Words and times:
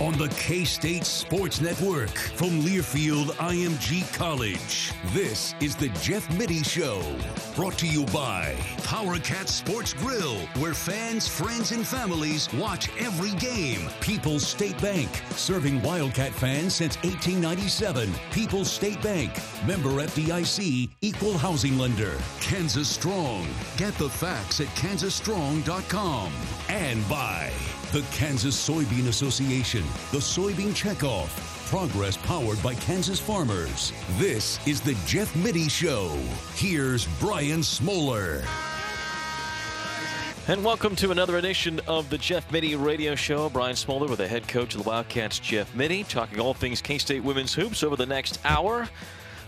On 0.00 0.16
the 0.16 0.28
K 0.28 0.64
State 0.64 1.04
Sports 1.04 1.60
Network 1.60 2.10
from 2.10 2.62
Learfield 2.62 3.26
IMG 3.36 4.12
College. 4.14 4.92
This 5.12 5.54
is 5.60 5.76
the 5.76 5.88
Jeff 6.00 6.28
Mittie 6.36 6.62
Show, 6.62 7.02
brought 7.54 7.76
to 7.78 7.86
you 7.86 8.06
by 8.06 8.56
Power 8.84 9.18
Cat 9.18 9.48
Sports 9.48 9.92
Grill, 9.92 10.36
where 10.58 10.72
fans, 10.72 11.28
friends, 11.28 11.72
and 11.72 11.86
families 11.86 12.52
watch 12.54 12.88
every 12.98 13.32
game. 13.38 13.88
People's 14.00 14.46
State 14.46 14.80
Bank, 14.80 15.08
serving 15.32 15.82
Wildcat 15.82 16.32
fans 16.32 16.74
since 16.74 16.96
1897. 17.02 18.10
People's 18.32 18.70
State 18.70 19.02
Bank, 19.02 19.30
member 19.66 19.90
FDIC, 19.90 20.88
equal 21.02 21.36
housing 21.36 21.76
lender. 21.76 22.16
Kansas 22.40 22.88
Strong, 22.88 23.46
get 23.76 23.92
the 23.94 24.08
facts 24.08 24.60
at 24.60 24.68
kansasstrong.com. 24.68 26.32
And 26.68 27.08
by 27.08 27.50
the 27.92 28.02
Kansas 28.12 28.56
Soybean 28.56 29.08
Association, 29.08 29.82
the 30.12 30.18
Soybean 30.18 30.70
Checkoff. 30.70 31.28
Progress 31.68 32.16
powered 32.18 32.62
by 32.62 32.74
Kansas 32.74 33.18
farmers. 33.18 33.92
This 34.16 34.64
is 34.64 34.80
the 34.80 34.94
Jeff 35.06 35.34
Mittie 35.34 35.68
Show. 35.68 36.16
Here's 36.54 37.06
Brian 37.18 37.64
Smoller. 37.64 38.44
And 40.46 40.64
welcome 40.64 40.94
to 40.96 41.10
another 41.10 41.38
edition 41.38 41.80
of 41.88 42.08
the 42.10 42.18
Jeff 42.18 42.50
Mittie 42.52 42.76
Radio 42.76 43.16
Show. 43.16 43.48
Brian 43.48 43.74
Smoller 43.74 44.06
with 44.06 44.18
the 44.18 44.28
head 44.28 44.46
coach 44.46 44.76
of 44.76 44.84
the 44.84 44.88
Wildcats, 44.88 45.40
Jeff 45.40 45.74
Mittie, 45.74 46.04
talking 46.04 46.38
all 46.38 46.54
things 46.54 46.80
K 46.80 46.96
State 46.96 47.24
women's 47.24 47.54
hoops 47.54 47.82
over 47.82 47.96
the 47.96 48.06
next 48.06 48.38
hour. 48.44 48.88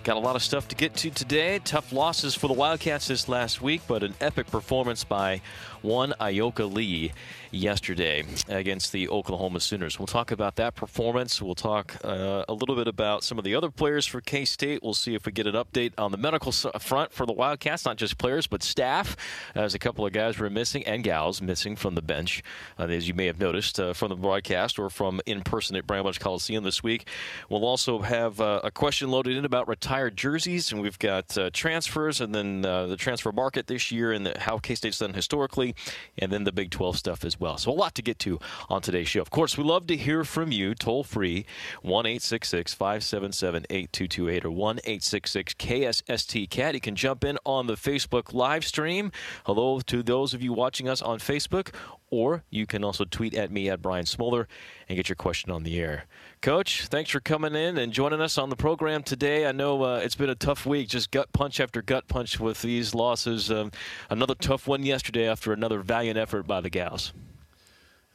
Got 0.04 0.16
a 0.16 0.20
lot 0.20 0.34
of 0.34 0.42
stuff 0.42 0.66
to 0.66 0.74
get 0.74 0.94
to 0.96 1.10
today. 1.10 1.60
Tough 1.60 1.92
losses 1.92 2.34
for 2.34 2.48
the 2.48 2.54
Wildcats 2.54 3.06
this 3.06 3.28
last 3.28 3.62
week, 3.62 3.82
but 3.86 4.02
an 4.02 4.14
epic 4.20 4.48
performance 4.48 5.04
by 5.04 5.40
one 5.82 6.14
Ayoka 6.20 6.72
Lee 6.72 7.12
yesterday 7.50 8.24
against 8.48 8.92
the 8.92 9.08
Oklahoma 9.08 9.60
Sooners. 9.60 9.98
We'll 9.98 10.06
talk 10.06 10.30
about 10.30 10.56
that 10.56 10.74
performance. 10.74 11.40
We'll 11.42 11.54
talk 11.54 11.96
uh, 12.04 12.44
a 12.48 12.54
little 12.54 12.74
bit 12.74 12.88
about 12.88 13.24
some 13.24 13.38
of 13.38 13.44
the 13.44 13.54
other 13.54 13.70
players 13.70 14.06
for 14.06 14.20
K 14.20 14.44
State. 14.44 14.82
We'll 14.82 14.94
see 14.94 15.14
if 15.14 15.26
we 15.26 15.32
get 15.32 15.46
an 15.46 15.54
update 15.54 15.92
on 15.98 16.12
the 16.12 16.16
medical 16.16 16.52
front 16.52 17.12
for 17.12 17.26
the 17.26 17.32
Wildcats, 17.32 17.84
not 17.84 17.96
just 17.96 18.18
players, 18.18 18.46
but 18.46 18.62
staff, 18.62 19.16
as 19.54 19.74
a 19.74 19.78
couple 19.78 20.06
of 20.06 20.12
guys 20.12 20.38
were 20.38 20.48
missing 20.50 20.82
and 20.84 21.04
gals 21.04 21.42
missing 21.42 21.76
from 21.76 21.94
the 21.94 22.02
bench, 22.02 22.42
uh, 22.78 22.84
as 22.84 23.06
you 23.08 23.14
may 23.14 23.26
have 23.26 23.38
noticed 23.38 23.78
uh, 23.78 23.92
from 23.92 24.08
the 24.08 24.16
broadcast 24.16 24.78
or 24.78 24.88
from 24.88 25.20
in 25.26 25.42
person 25.42 25.76
at 25.76 25.86
Bramlage 25.86 26.20
Coliseum 26.20 26.64
this 26.64 26.82
week. 26.82 27.08
We'll 27.48 27.64
also 27.64 28.00
have 28.00 28.40
uh, 28.40 28.60
a 28.64 28.70
question 28.70 29.10
loaded 29.10 29.36
in 29.36 29.44
about 29.44 29.68
retired 29.68 30.16
jerseys, 30.16 30.72
and 30.72 30.80
we've 30.80 30.98
got 30.98 31.36
uh, 31.36 31.50
transfers 31.52 32.20
and 32.20 32.34
then 32.34 32.64
uh, 32.64 32.86
the 32.86 32.96
transfer 32.96 33.32
market 33.32 33.66
this 33.66 33.90
year 33.90 34.12
and 34.12 34.26
the, 34.26 34.38
how 34.38 34.58
K 34.58 34.74
State's 34.74 34.98
done 34.98 35.12
historically, 35.12 35.71
and 36.18 36.32
then 36.32 36.44
the 36.44 36.52
Big 36.52 36.70
12 36.70 36.96
stuff 36.96 37.24
as 37.24 37.38
well. 37.38 37.58
So 37.58 37.70
a 37.70 37.74
lot 37.74 37.94
to 37.96 38.02
get 38.02 38.18
to 38.20 38.38
on 38.68 38.82
today's 38.82 39.08
show. 39.08 39.20
Of 39.20 39.30
course, 39.30 39.56
we 39.56 39.64
love 39.64 39.86
to 39.88 39.96
hear 39.96 40.24
from 40.24 40.52
you 40.52 40.74
toll 40.74 41.04
free 41.04 41.46
1 41.82 42.04
577 42.04 43.66
8228 43.70 44.44
or 44.44 44.50
1 44.50 44.78
KSST 44.78 46.50
Cat. 46.50 46.74
You 46.74 46.80
can 46.80 46.96
jump 46.96 47.24
in 47.24 47.38
on 47.44 47.66
the 47.66 47.74
Facebook 47.74 48.32
live 48.32 48.64
stream. 48.64 49.12
Hello 49.46 49.80
to 49.80 50.02
those 50.02 50.34
of 50.34 50.42
you 50.42 50.52
watching 50.52 50.88
us 50.88 51.02
on 51.02 51.18
Facebook, 51.18 51.74
or 52.12 52.44
you 52.50 52.66
can 52.66 52.84
also 52.84 53.04
tweet 53.04 53.34
at 53.34 53.50
me 53.50 53.70
at 53.70 53.80
Brian 53.80 54.04
Smoller 54.04 54.46
and 54.86 54.96
get 54.96 55.08
your 55.08 55.16
question 55.16 55.50
on 55.50 55.62
the 55.62 55.80
air. 55.80 56.04
Coach, 56.42 56.86
thanks 56.86 57.10
for 57.10 57.20
coming 57.20 57.54
in 57.54 57.78
and 57.78 57.90
joining 57.90 58.20
us 58.20 58.36
on 58.36 58.50
the 58.50 58.56
program 58.56 59.02
today. 59.02 59.46
I 59.46 59.52
know 59.52 59.82
uh, 59.82 59.96
it's 59.96 60.14
been 60.14 60.28
a 60.28 60.34
tough 60.34 60.66
week, 60.66 60.88
just 60.88 61.10
gut 61.10 61.32
punch 61.32 61.58
after 61.58 61.80
gut 61.80 62.08
punch 62.08 62.38
with 62.38 62.60
these 62.60 62.94
losses. 62.94 63.50
Um, 63.50 63.72
another 64.10 64.34
tough 64.34 64.68
one 64.68 64.82
yesterday 64.84 65.26
after 65.26 65.54
another 65.54 65.80
valiant 65.80 66.18
effort 66.18 66.46
by 66.46 66.60
the 66.60 66.68
gals. 66.68 67.14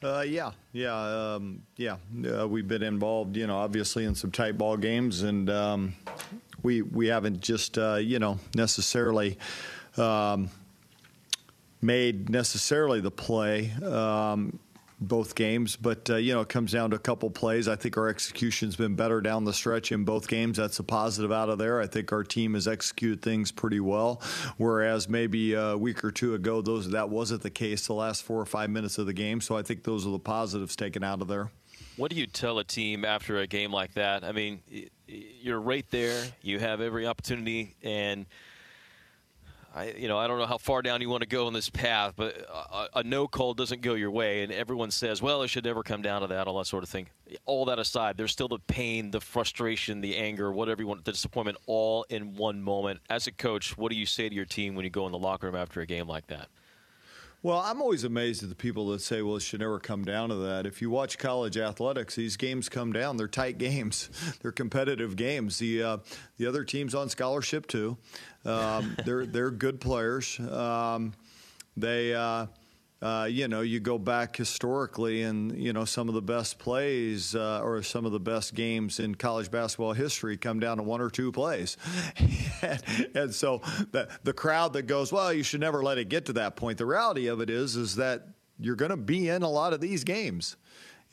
Uh, 0.03 0.23
yeah, 0.27 0.51
yeah, 0.73 0.93
um, 0.95 1.63
yeah. 1.75 1.97
Uh, 2.23 2.47
we've 2.47 2.67
been 2.67 2.83
involved, 2.83 3.35
you 3.35 3.47
know, 3.47 3.57
obviously 3.57 4.05
in 4.05 4.13
some 4.13 4.29
tight 4.29 4.55
ball 4.55 4.77
games, 4.77 5.23
and 5.23 5.49
um, 5.49 5.95
we 6.61 6.83
we 6.83 7.07
haven't 7.07 7.41
just, 7.41 7.79
uh, 7.79 7.95
you 7.95 8.19
know, 8.19 8.37
necessarily 8.53 9.39
um, 9.97 10.51
made 11.81 12.29
necessarily 12.29 13.01
the 13.01 13.11
play. 13.11 13.71
Um, 13.83 14.59
both 14.99 15.35
games, 15.35 15.75
but 15.75 16.09
uh, 16.09 16.15
you 16.15 16.33
know 16.33 16.41
it 16.41 16.49
comes 16.49 16.71
down 16.71 16.89
to 16.89 16.95
a 16.95 16.99
couple 16.99 17.29
plays. 17.29 17.67
I 17.67 17.75
think 17.75 17.97
our 17.97 18.09
execution's 18.09 18.75
been 18.75 18.95
better 18.95 19.21
down 19.21 19.45
the 19.45 19.53
stretch 19.53 19.91
in 19.91 20.03
both 20.03 20.27
games. 20.27 20.57
That's 20.57 20.79
a 20.79 20.83
positive 20.83 21.31
out 21.31 21.50
of 21.50 21.59
there. 21.59 21.79
I 21.79 21.88
think 21.88 22.12
our 22.12 22.24
team 22.24 22.56
has 22.56 22.68
executed 22.68 23.21
things 23.21 23.51
pretty 23.51 23.79
well, 23.79 24.21
whereas 24.57 25.07
maybe 25.07 25.53
a 25.53 25.77
week 25.77 26.03
or 26.03 26.12
two 26.12 26.33
ago 26.33 26.62
those 26.62 26.89
that 26.89 27.09
wasn't 27.09 27.44
the 27.44 27.51
case 27.51 27.85
the 27.85 27.94
last 27.94 28.24
four 28.24 28.41
or 28.41 28.45
five 28.45 28.69
minutes 28.71 28.97
of 28.97 29.06
the 29.06 29.13
game. 29.13 29.39
So 29.39 29.56
I 29.56 29.62
think 29.62 29.83
those 29.83 30.07
are 30.07 30.12
the 30.12 30.19
positives 30.19 30.75
taken 30.75 31.03
out 31.03 31.21
of 31.21 31.27
there. 31.27 31.51
What 31.95 32.12
do 32.12 32.18
you 32.18 32.27
tell 32.27 32.59
a 32.59 32.63
team 32.63 33.06
after 33.06 33.38
a 33.38 33.47
game 33.47 33.71
like 33.71 33.94
that? 33.95 34.24
I 34.24 34.31
mean, 34.31 34.62
you're 35.07 35.59
right 35.59 35.85
there. 35.89 36.24
You 36.41 36.59
have 36.59 36.81
every 36.81 37.07
opportunity 37.07 37.75
and 37.83 38.25
I, 39.77 39.94
you 39.95 40.07
know, 40.07 40.18
I 40.18 40.27
don't 40.27 40.39
know 40.39 40.47
how 40.47 40.57
far 40.57 40.81
down 40.81 41.01
you 41.01 41.09
want 41.09 41.21
to 41.21 41.27
go 41.27 41.45
on 41.45 41.53
this 41.53 41.69
path, 41.69 42.13
but 42.15 42.35
a, 42.35 43.00
a, 43.00 43.03
no 43.03 43.27
call 43.27 43.53
doesn't 43.53 43.81
go 43.81 43.94
your 43.94 44.09
way, 44.09 44.41
and 44.41 44.51
everyone 44.51 44.89
says, 44.89 45.21
"Well, 45.21 45.44
it 45.44 45.50
should 45.50 45.65
never 45.65 45.83
come 45.83 46.01
down 46.01 46.21
to 46.21 46.27
that," 46.27 46.47
all 46.47 46.57
that 46.57 46.65
sort 46.65 46.83
of 46.83 46.89
thing. 46.89 47.09
All 47.45 47.65
that 47.65 47.77
aside, 47.77 48.18
there's 48.18 48.31
still 48.31 48.47
the 48.47 48.57
pain, 48.57 49.12
the 49.12 49.21
frustration, 49.21 50.01
the 50.01 50.18
anger, 50.18 50.51
whatever 50.51 50.81
you 50.81 50.88
want, 50.88 51.06
the 51.06 51.12
disappointment, 51.12 51.59
all 51.68 52.07
in 52.09 52.35
one 52.35 52.59
moment. 52.59 53.01
As 53.07 53.27
a 53.27 53.31
coach, 53.31 53.77
what 53.77 53.91
do 53.91 53.97
you 53.97 54.07
say 54.07 54.27
to 54.27 54.33
your 54.33 54.45
team 54.45 54.74
when 54.74 54.83
you 54.83 54.89
go 54.89 55.06
in 55.06 55.12
the 55.12 55.19
locker 55.19 55.45
room 55.45 55.56
after 55.56 55.79
a 55.79 55.85
game 55.85 56.07
like 56.07 56.25
that? 56.27 56.47
Well, 57.44 57.60
I'm 57.60 57.81
always 57.81 58.04
amazed 58.04 58.42
at 58.42 58.50
the 58.50 58.56
people 58.56 58.88
that 58.89 59.01
say, 59.01 59.22
well, 59.22 59.36
it 59.36 59.42
should 59.42 59.60
never 59.60 59.80
come 59.80 60.04
down 60.04 60.30
to 60.30 60.36
that. 60.36 60.66
If 60.66 60.81
you 60.81 60.89
watch 60.89 61.19
college 61.19 61.56
athletics, 61.56 62.16
these 62.16 62.36
games 62.36 62.68
come 62.68 62.92
down. 62.92 63.18
They're 63.18 63.28
tight 63.28 63.57
games, 63.60 64.10
they're 64.42 64.51
competitive 64.51 65.16
games. 65.16 65.60
The, 65.60 65.84
uh, 65.84 65.98
the 66.38 66.48
other 66.48 66.63
team's 66.63 66.95
on 66.95 67.10
scholarship, 67.10 67.68
too. 67.68 67.98
Um, 68.44 68.98
they're, 69.06 69.25
they're 69.25 69.51
good 69.51 69.80
players. 69.80 70.39
Um, 70.39 71.13
they. 71.75 72.13
Uh, 72.13 72.48
uh, 73.01 73.27
you 73.29 73.47
know, 73.47 73.61
you 73.61 73.79
go 73.79 73.97
back 73.97 74.35
historically, 74.35 75.21
and 75.21 75.55
you 75.55 75.71
know 75.71 75.85
some 75.85 76.09
of 76.09 76.15
the 76.15 76.21
best 76.21 76.57
plays 76.57 77.35
uh, 77.35 77.61
or 77.63 77.83
some 77.83 78.05
of 78.05 78.11
the 78.11 78.19
best 78.19 78.55
games 78.55 78.99
in 78.99 79.13
college 79.13 79.51
basketball 79.51 79.94
history 79.94 80.35
come 80.35 80.59
down 80.59 80.77
to 80.77 80.83
one 80.83 80.99
or 80.99 81.09
two 81.09 81.31
plays, 81.31 81.77
and, 82.61 82.83
and, 83.15 83.35
so 83.35 83.61
the 83.91 84.09
the 84.23 84.33
crowd 84.33 84.73
that 84.73 84.83
goes, 84.83 85.11
well, 85.11 85.31
you 85.31 85.44
should 85.44 85.61
never 85.61 85.83
let 85.83 85.99
it 85.99 86.09
get 86.09 86.25
to 86.25 86.33
that 86.33 86.55
point. 86.55 86.79
The 86.79 86.88
reality 86.88 87.27
of 87.27 87.39
it 87.39 87.51
is, 87.51 87.75
is 87.75 87.95
that 87.97 88.29
you're 88.59 88.75
going 88.75 88.91
to 88.91 88.97
be 88.97 89.29
in 89.29 89.43
a 89.43 89.50
lot 89.50 89.73
of 89.73 89.81
these 89.81 90.03
games 90.03 90.57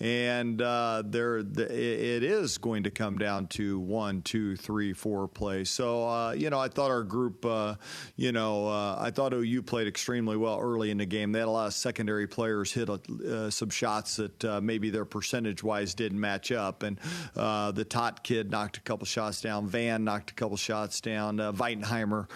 and 0.01 0.61
uh, 0.61 1.03
there 1.07 1.39
it 1.39 1.51
is 1.61 2.59
going 2.59 2.83
to 2.83 2.91
come 2.91 3.17
down 3.17 3.47
to 3.47 3.79
one, 3.79 4.23
two, 4.23 4.57
three, 4.57 4.93
four 4.93 5.29
plays. 5.29 5.71
So 5.71 6.09
uh, 6.09 6.33
you 6.33 6.51
know, 6.51 6.59
I 6.59 6.69
thought 6.69 6.91
our 6.91 7.05
group, 7.05 7.45
uh, 7.47 7.77
you 8.17 8.33
know, 8.33 8.69
uh, 8.69 8.99
I 9.01 9.11
thought 9.11 9.33
OU 9.33 9.63
played 9.63 9.87
extremely 9.87 10.37
well 10.37 10.59
early 10.61 10.91
in 10.91 10.99
the 10.99 11.07
game. 11.07 11.33
They 11.33 11.39
had 11.39 11.49
a 11.49 11.51
lot 11.51 11.67
of 11.67 11.75
secondary 11.75 12.27
players 12.27 12.73
hit 12.73 12.89
uh, 12.89 13.51
some 13.51 13.71
shots 13.71 14.17
that 14.17 14.45
uh, 14.45 14.61
maybe 14.61 14.91
their 14.91 15.05
percentage 15.05 15.63
wise 15.63 15.95
didn't 15.95 16.21
match 16.21 16.51
up, 16.51 16.83
and 16.83 16.99
the 17.35 17.87
Tot 17.89 18.25
kid 18.25 18.51
knocked 18.51 18.79
a 18.79 18.81
couple 18.81 19.07
shots 19.07 19.41
down. 19.41 19.69
Vann 19.69 20.05
knocked 20.05 20.31
a 20.31 20.35
couple 20.35 20.57
shots 20.57 21.01
down. 21.01 21.39
Uh, 21.39 21.53
Weitenheimer 21.53 22.29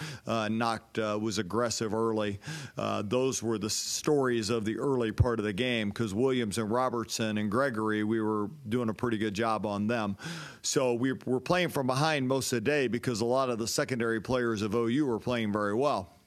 knocked 0.50 0.99
was 0.99 1.38
aggressive 1.38 1.93
early. 1.93 2.38
those 2.76 3.43
were 3.43 3.58
the 3.58 3.70
stories 3.70 4.50
of 4.50 4.64
the 4.64 4.78
early 4.78 5.11
part 5.11 5.40
of 5.40 5.44
the 5.44 5.52
game 5.52 5.88
because 5.88 6.14
Williams 6.14 6.58
and 6.58 6.70
Robertson 6.70 7.38
and 7.38 7.47
Gregory, 7.48 8.04
we 8.04 8.20
were 8.20 8.50
doing 8.68 8.88
a 8.88 8.94
pretty 8.94 9.18
good 9.18 9.34
job 9.34 9.66
on 9.66 9.86
them. 9.86 10.16
So 10.62 10.94
we 10.94 11.12
were 11.12 11.40
playing 11.40 11.70
from 11.70 11.86
behind 11.86 12.26
most 12.28 12.52
of 12.52 12.56
the 12.56 12.70
day 12.70 12.88
because 12.88 13.20
a 13.20 13.24
lot 13.24 13.50
of 13.50 13.58
the 13.58 13.66
secondary 13.66 14.20
players 14.20 14.62
of 14.62 14.74
OU 14.74 15.06
were 15.06 15.18
playing 15.18 15.52
very 15.52 15.74
well 15.74 16.17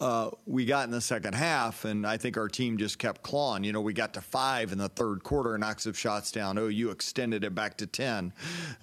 uh, 0.00 0.30
we 0.46 0.64
got 0.64 0.84
in 0.84 0.90
the 0.90 1.00
second 1.00 1.34
half, 1.34 1.84
and 1.84 2.06
I 2.06 2.16
think 2.16 2.36
our 2.36 2.48
team 2.48 2.78
just 2.78 2.98
kept 2.98 3.22
clawing. 3.22 3.64
You 3.64 3.72
know, 3.72 3.80
we 3.80 3.92
got 3.92 4.14
to 4.14 4.20
five 4.20 4.72
in 4.72 4.78
the 4.78 4.88
third 4.88 5.22
quarter, 5.22 5.56
knocks 5.56 5.84
some 5.84 5.92
shots 5.92 6.32
down. 6.32 6.58
OU 6.58 6.90
extended 6.90 7.44
it 7.44 7.54
back 7.54 7.76
to 7.78 7.86
10. 7.86 8.32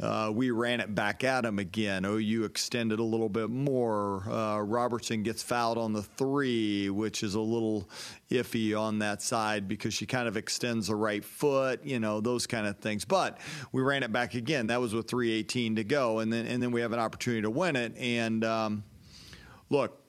Uh, 0.01 0.31
we 0.33 0.51
ran 0.51 0.79
it 0.79 0.93
back 0.95 1.23
at 1.23 1.41
them 1.41 1.59
again. 1.59 2.05
OU 2.05 2.45
extended 2.45 2.99
a 2.99 3.03
little 3.03 3.29
bit 3.29 3.49
more. 3.49 4.23
Uh, 4.29 4.59
Robertson 4.59 5.23
gets 5.23 5.43
fouled 5.43 5.77
on 5.77 5.93
the 5.93 6.03
three, 6.03 6.89
which 6.89 7.23
is 7.23 7.35
a 7.35 7.41
little 7.41 7.89
iffy 8.29 8.79
on 8.79 8.99
that 8.99 9.21
side 9.21 9.67
because 9.67 9.93
she 9.93 10.05
kind 10.05 10.27
of 10.27 10.37
extends 10.37 10.87
the 10.87 10.95
right 10.95 11.25
foot, 11.25 11.83
you 11.83 11.99
know, 11.99 12.21
those 12.21 12.47
kind 12.47 12.65
of 12.65 12.77
things. 12.77 13.05
But 13.05 13.39
we 13.71 13.81
ran 13.81 14.03
it 14.03 14.11
back 14.11 14.33
again. 14.33 14.67
That 14.67 14.79
was 14.79 14.93
with 14.93 15.09
318 15.09 15.75
to 15.75 15.83
go, 15.83 16.19
and 16.19 16.31
then 16.31 16.47
and 16.47 16.63
then 16.63 16.71
we 16.71 16.81
have 16.81 16.93
an 16.93 16.99
opportunity 16.99 17.41
to 17.41 17.49
win 17.49 17.75
it. 17.75 17.95
And 17.97 18.43
um, 18.43 18.83
look, 19.69 20.00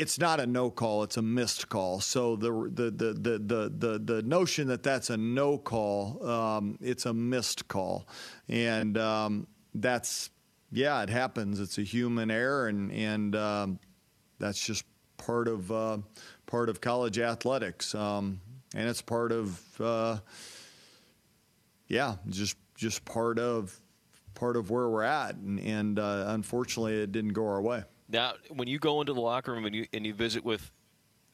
it's 0.00 0.18
not 0.18 0.40
a 0.40 0.46
no 0.46 0.70
call; 0.70 1.02
it's 1.02 1.16
a 1.16 1.22
missed 1.22 1.68
call. 1.68 2.00
So 2.00 2.36
the 2.36 2.50
the 2.72 2.90
the 2.90 3.12
the 3.12 3.72
the 3.76 3.98
the, 3.98 4.22
notion 4.22 4.68
that 4.68 4.82
that's 4.82 5.10
a 5.10 5.16
no 5.16 5.58
call, 5.58 6.26
um, 6.26 6.78
it's 6.80 7.06
a 7.06 7.12
missed 7.12 7.68
call, 7.68 8.08
and 8.48 8.96
um, 8.96 9.46
that's 9.74 10.30
yeah, 10.70 11.02
it 11.02 11.10
happens. 11.10 11.60
It's 11.60 11.78
a 11.78 11.82
human 11.82 12.30
error, 12.30 12.68
and 12.68 12.92
and 12.92 13.36
um, 13.36 13.78
that's 14.38 14.64
just 14.64 14.84
part 15.16 15.48
of 15.48 15.70
uh, 15.72 15.98
part 16.46 16.68
of 16.68 16.80
college 16.80 17.18
athletics, 17.18 17.94
um, 17.94 18.40
and 18.74 18.88
it's 18.88 19.02
part 19.02 19.32
of 19.32 19.60
uh, 19.80 20.18
yeah, 21.88 22.16
just 22.28 22.56
just 22.76 23.04
part 23.04 23.38
of 23.38 23.78
part 24.34 24.56
of 24.56 24.70
where 24.70 24.88
we're 24.88 25.02
at, 25.02 25.34
and, 25.34 25.58
and 25.60 25.98
uh, 25.98 26.26
unfortunately, 26.28 27.02
it 27.02 27.12
didn't 27.12 27.32
go 27.32 27.46
our 27.46 27.60
way. 27.60 27.82
Now, 28.08 28.34
when 28.48 28.68
you 28.68 28.78
go 28.78 29.00
into 29.00 29.12
the 29.12 29.20
locker 29.20 29.52
room 29.52 29.66
and 29.66 29.74
you 29.74 29.86
and 29.92 30.06
you 30.06 30.14
visit 30.14 30.44
with 30.44 30.70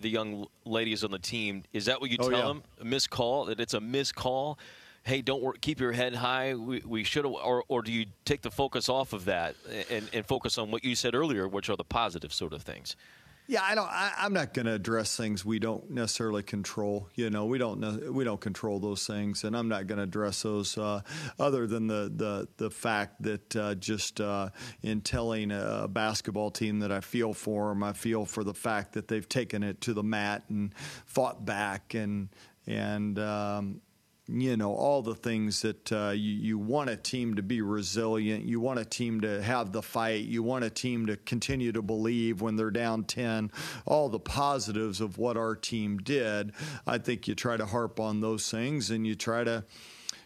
the 0.01 0.11
young 0.11 0.47
ladies 0.65 1.05
on 1.05 1.11
the 1.11 1.19
team, 1.19 1.65
is 1.73 1.87
that 1.87 2.01
what 2.01 2.11
you 2.11 2.17
oh, 2.21 2.29
tell 2.29 2.39
yeah. 2.39 2.47
them? 2.47 2.63
A 2.81 2.85
missed 2.85 3.11
call? 3.11 3.47
That 3.47 3.61
it's 3.61 3.75
a 3.75 3.81
missed 3.81 4.15
call? 4.15 4.59
Hey, 5.05 5.21
don't 5.21 5.61
keep 5.61 5.81
your 5.81 5.93
head 5.93 6.15
high. 6.15 6.55
We, 6.55 6.83
we 6.85 7.05
should 7.05 7.27
have, 7.27 7.35
or, 7.35 7.63
or 7.69 7.83
do 7.83 7.93
you 7.93 8.07
take 8.25 8.41
the 8.41 8.51
focus 8.51 8.89
off 8.89 9.13
of 9.13 9.27
that 9.27 9.55
and, 9.91 10.09
and 10.15 10.25
focus 10.25 10.57
on 10.57 10.71
what 10.71 10.83
you 10.83 10.95
said 10.95 11.15
earlier, 11.15 11.47
which 11.47 11.69
are 11.69 11.77
the 11.77 11.85
positive 11.85 12.33
sort 12.33 12.55
of 12.55 12.63
things? 12.63 12.97
Yeah, 13.47 13.61
I 13.63 13.75
don't. 13.75 13.91
I, 13.91 14.13
am 14.21 14.33
not 14.33 14.55
going 14.55 14.65
to 14.65 14.73
address 14.73 15.19
things 15.19 15.45
we 15.45 15.59
don't 15.59 15.91
necessarily 15.91 16.43
control. 16.43 17.11
You 17.15 17.29
know, 17.29 17.45
we 17.45 17.59
don't 17.59 18.11
we 18.13 18.25
don't 18.25 18.41
control 18.41 18.81
those 18.81 19.07
things, 19.07 19.45
and 19.45 19.55
I'm 19.55 19.69
not 19.69 19.87
going 19.87 19.99
to 19.99 20.05
address 20.05 20.43
those 20.43 20.79
uh, 20.79 21.03
other 21.39 21.67
than 21.67 21.87
the 21.87 22.11
the 22.15 22.49
the 22.57 22.71
fact 22.71 23.23
that 23.23 23.55
uh, 23.55 23.75
just 23.75 24.23
uh, 24.23 24.49
in 24.83 25.03
telling 25.03 25.51
a 25.53 25.87
basketball 25.89 26.51
team 26.51 26.79
that 26.79 26.91
I 26.91 27.01
feel 27.01 27.35
for 27.35 27.69
them, 27.69 27.83
I 27.83 27.93
feel 27.93 28.25
for 28.25 28.45
the 28.45 28.55
fact 28.55 28.95
that 28.95 29.09
they've 29.09 29.29
taken 29.29 29.63
it 29.63 29.83
to 29.83 29.93
the 29.93 30.03
mat 30.03 30.45
and 30.49 30.75
fought 31.05 31.45
back 31.45 31.93
and 31.93 32.31
and 32.67 33.19
um, 33.19 33.83
you 34.27 34.57
know 34.57 34.73
all 34.73 35.03
the 35.03 35.15
things 35.15 35.63
that 35.63 35.93
uh, 35.93 36.11
you, 36.11 36.33
you 36.33 36.59
want 36.59 36.89
a 36.89 36.97
team 36.97 37.35
to 37.35 37.43
be 37.43 37.61
resilient 37.61 38.45
you 38.45 38.59
want 38.59 38.79
a 38.79 38.85
team 38.85 39.21
to 39.21 39.43
have 39.43 39.73
the 39.73 39.83
fight 39.83 40.25
you 40.25 40.43
want 40.43 40.65
a 40.65 40.71
team 40.71 41.07
to 41.07 41.17
continue 41.19 41.73
to 41.73 41.83
believe 41.83 42.41
when 42.41 42.57
they're 42.57 42.71
down 42.71 43.05
10 43.05 43.51
all 43.85 44.09
the 44.09 44.19
positives 44.19 45.01
of 45.01 45.19
what 45.19 45.37
our 45.37 45.55
team 45.55 45.99
did 45.99 46.53
i 46.87 46.97
think 46.97 47.29
you 47.29 47.35
try 47.35 47.57
to 47.57 47.67
harp 47.67 48.01
on 48.01 48.21
those 48.21 48.51
things 48.51 48.91
and 48.91 49.07
you 49.07 49.15
try 49.15 49.45
to 49.45 49.63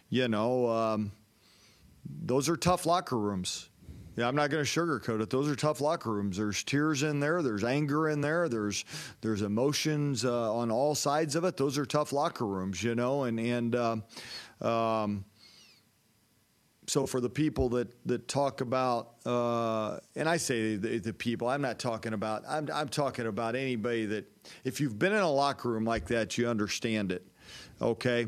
you 0.09 0.27
know 0.27 0.69
um, 0.69 1.11
those 2.05 2.47
are 2.47 2.55
tough 2.55 2.85
locker 2.85 3.17
rooms 3.17 3.68
yeah, 4.19 4.27
I'm 4.27 4.35
not 4.35 4.49
going 4.49 4.61
to 4.61 4.69
sugarcoat 4.69 5.21
it. 5.21 5.29
Those 5.29 5.47
are 5.47 5.55
tough 5.55 5.79
locker 5.79 6.11
rooms. 6.11 6.35
There's 6.35 6.61
tears 6.61 7.03
in 7.03 7.21
there. 7.21 7.41
There's 7.41 7.63
anger 7.63 8.09
in 8.09 8.19
there. 8.19 8.49
There's 8.49 8.83
there's 9.21 9.43
emotions 9.43 10.25
uh, 10.25 10.53
on 10.53 10.71
all 10.71 10.93
sides 10.93 11.37
of 11.37 11.45
it. 11.45 11.55
Those 11.55 11.77
are 11.77 11.85
tough 11.85 12.11
locker 12.11 12.45
rooms, 12.45 12.83
you 12.83 12.95
know. 12.95 13.23
And 13.23 13.39
and 13.39 13.75
uh, 13.77 13.95
um, 14.59 15.23
so 16.85 17.05
for 17.05 17.21
the 17.21 17.29
people 17.29 17.69
that 17.69 17.87
that 18.07 18.27
talk 18.27 18.59
about, 18.59 19.11
uh, 19.25 19.99
and 20.17 20.27
I 20.27 20.35
say 20.35 20.75
the, 20.75 20.97
the, 20.97 21.13
people, 21.13 21.47
I'm 21.47 21.61
not 21.61 21.79
talking 21.79 22.11
about. 22.11 22.43
I'm 22.45 22.67
I'm 22.73 22.89
talking 22.89 23.25
about 23.25 23.55
anybody 23.55 24.05
that 24.07 24.25
if 24.65 24.81
you've 24.81 24.99
been 24.99 25.13
in 25.13 25.19
a 25.19 25.31
locker 25.31 25.69
room 25.69 25.85
like 25.85 26.07
that, 26.07 26.37
you 26.37 26.49
understand 26.49 27.13
it. 27.13 27.25
Okay, 27.81 28.27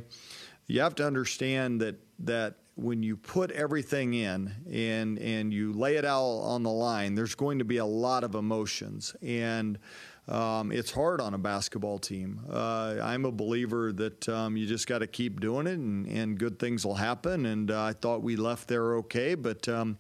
you 0.68 0.80
have 0.80 0.96
to 0.96 1.06
understand 1.06 1.82
that 1.82 1.96
that 2.20 2.61
when 2.76 3.04
you 3.04 3.18
put 3.18 3.52
everything 3.52 4.14
in 4.14 4.52
and 4.72 5.20
and 5.20 5.54
you 5.54 5.74
lay 5.74 5.98
it 5.98 6.06
out 6.06 6.22
on 6.22 6.64
the 6.64 6.72
line, 6.72 7.16
there's 7.16 7.36
going 7.36 7.60
to 7.60 7.66
be 7.66 7.78
a 7.78 7.86
lot 7.86 8.24
of 8.24 8.36
emotions, 8.36 9.16
and 9.22 9.78
um, 10.28 10.72
it's 10.72 10.92
hard 10.92 11.20
on 11.20 11.34
a 11.34 11.38
basketball 11.38 11.98
team. 11.98 12.42
Uh, 12.50 12.96
I'm 13.02 13.26
a 13.26 13.32
believer 13.32 13.92
that 13.92 14.30
um, 14.30 14.56
you 14.56 14.68
just 14.68 14.88
got 14.88 15.00
to 15.00 15.08
keep 15.08 15.42
doing 15.42 15.68
it, 15.68 15.74
and, 15.74 16.08
and, 16.08 16.38
good 16.38 16.60
things 16.60 16.86
will 16.86 16.96
happen. 16.96 17.46
And 17.48 17.72
uh, 17.72 17.84
I 17.84 17.94
thought 17.94 18.22
we 18.22 18.36
left 18.36 18.68
there 18.68 18.96
okay, 18.98 19.34
but 19.36 19.68
um, 19.68 19.98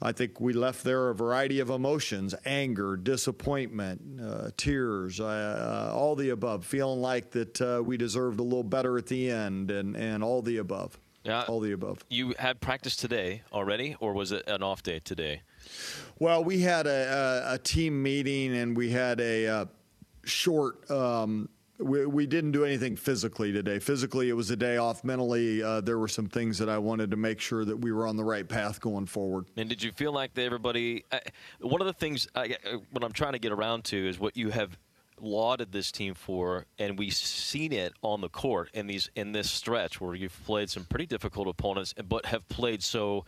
I 0.00 0.12
think 0.12 0.40
we 0.40 0.52
left 0.52 0.84
there 0.84 1.08
a 1.08 1.14
variety 1.14 1.58
of 1.58 1.70
emotions: 1.70 2.34
anger, 2.44 2.96
disappointment, 2.96 4.20
uh, 4.22 4.50
tears, 4.56 5.20
uh, 5.20 5.90
uh, 5.90 5.96
all 5.96 6.16
the 6.16 6.28
above. 6.30 6.66
Feeling 6.66 7.00
like 7.00 7.30
that 7.32 7.60
uh, 7.60 7.82
we 7.84 7.96
deserved 7.96 8.38
a 8.40 8.44
little 8.44 8.62
better 8.62 8.98
at 8.98 9.06
the 9.06 9.30
end, 9.30 9.70
and 9.70 9.96
and 9.96 10.22
all 10.22 10.42
the 10.42 10.58
above. 10.58 10.98
Yeah, 11.24 11.44
all 11.48 11.60
the 11.60 11.72
above. 11.72 12.04
You 12.08 12.34
had 12.38 12.60
practice 12.60 12.96
today 12.96 13.42
already, 13.52 13.96
or 14.00 14.12
was 14.12 14.32
it 14.32 14.46
an 14.48 14.62
off 14.62 14.82
day 14.82 14.98
today? 14.98 15.42
Well, 16.18 16.42
we 16.42 16.60
had 16.60 16.86
a, 16.86 17.44
a, 17.50 17.54
a 17.54 17.58
team 17.58 18.02
meeting 18.02 18.56
and 18.56 18.76
we 18.76 18.90
had 18.90 19.20
a, 19.20 19.44
a 19.44 19.54
uh, 19.54 19.64
short. 20.24 20.90
Um, 20.90 21.48
we, 21.78 22.06
we, 22.06 22.26
didn't 22.26 22.52
do 22.52 22.64
anything 22.64 22.96
physically 22.96 23.52
today. 23.52 23.78
Physically, 23.78 24.28
it 24.28 24.34
was 24.34 24.50
a 24.50 24.56
day 24.56 24.76
off. 24.76 25.04
Mentally, 25.04 25.62
uh, 25.62 25.80
there 25.80 25.98
were 25.98 26.08
some 26.08 26.28
things 26.28 26.58
that 26.58 26.68
I 26.68 26.78
wanted 26.78 27.10
to 27.10 27.16
make 27.16 27.40
sure 27.40 27.64
that 27.64 27.76
we 27.76 27.92
were 27.92 28.06
on 28.06 28.16
the 28.16 28.24
right 28.24 28.48
path 28.48 28.80
going 28.80 29.06
forward. 29.06 29.46
And 29.56 29.68
did 29.68 29.82
you 29.82 29.90
feel 29.92 30.12
like 30.12 30.36
everybody? 30.38 31.04
Uh, 31.10 31.18
one 31.60 31.80
of 31.80 31.86
the 31.86 31.92
things 31.92 32.28
I, 32.34 32.56
uh, 32.64 32.78
what 32.92 33.02
I'm 33.02 33.12
trying 33.12 33.32
to 33.32 33.38
get 33.38 33.52
around 33.52 33.84
to 33.86 34.08
is 34.08 34.18
what 34.18 34.36
you 34.36 34.50
have 34.50 34.76
lauded 35.22 35.72
this 35.72 35.92
team 35.92 36.14
for, 36.14 36.66
and 36.78 36.98
we've 36.98 37.14
seen 37.14 37.72
it 37.72 37.94
on 38.02 38.20
the 38.20 38.28
court 38.28 38.70
in 38.74 38.86
these 38.86 39.10
in 39.14 39.32
this 39.32 39.50
stretch 39.50 40.00
where 40.00 40.14
you've 40.14 40.38
played 40.44 40.68
some 40.68 40.84
pretty 40.84 41.06
difficult 41.06 41.48
opponents, 41.48 41.94
but 42.08 42.26
have 42.26 42.46
played 42.48 42.82
so 42.82 43.24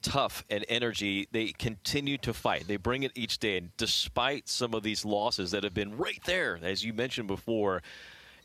tough 0.00 0.44
and 0.50 0.64
energy. 0.68 1.28
They 1.32 1.48
continue 1.48 2.18
to 2.18 2.32
fight. 2.32 2.66
They 2.66 2.76
bring 2.76 3.02
it 3.02 3.12
each 3.14 3.38
day, 3.38 3.58
and 3.58 3.76
despite 3.76 4.48
some 4.48 4.74
of 4.74 4.82
these 4.82 5.04
losses 5.04 5.50
that 5.50 5.64
have 5.64 5.74
been 5.74 5.96
right 5.96 6.20
there, 6.24 6.58
as 6.62 6.84
you 6.84 6.92
mentioned 6.92 7.28
before, 7.28 7.82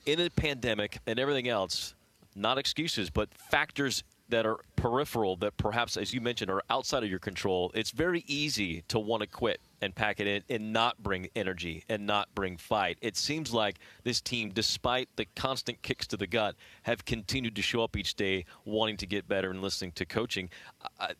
in 0.05 0.19
a 0.19 0.29
pandemic 0.29 0.99
and 1.05 1.19
everything 1.19 1.47
else, 1.47 1.93
not 2.35 2.57
excuses, 2.57 3.09
but 3.09 3.29
factors 3.33 4.03
that 4.29 4.45
are 4.45 4.57
peripheral, 4.75 5.35
that 5.37 5.55
perhaps, 5.57 5.97
as 5.97 6.13
you 6.13 6.21
mentioned, 6.21 6.51
are 6.51 6.61
outside 6.69 7.03
of 7.03 7.09
your 7.09 7.19
control, 7.19 7.71
it's 7.73 7.91
very 7.91 8.23
easy 8.27 8.83
to 8.89 8.99
want 8.99 9.21
to 9.21 9.27
quit 9.27 9.59
and 9.81 9.95
pack 9.95 10.19
it 10.19 10.27
in 10.27 10.43
and 10.53 10.73
not 10.73 11.01
bring 11.01 11.29
energy 11.35 11.83
and 11.87 12.05
not 12.05 12.27
bring 12.35 12.57
fight. 12.57 12.97
It 13.01 13.15
seems 13.15 13.53
like 13.53 13.77
this 14.03 14.19
team, 14.19 14.49
despite 14.49 15.07
the 15.15 15.25
constant 15.35 15.81
kicks 15.81 16.07
to 16.07 16.17
the 16.17 16.27
gut, 16.27 16.55
have 16.83 17.05
continued 17.05 17.55
to 17.55 17.61
show 17.61 17.83
up 17.83 17.95
each 17.95 18.15
day 18.15 18.45
wanting 18.65 18.97
to 18.97 19.05
get 19.05 19.27
better 19.27 19.49
and 19.49 19.61
listening 19.61 19.91
to 19.93 20.05
coaching. 20.05 20.49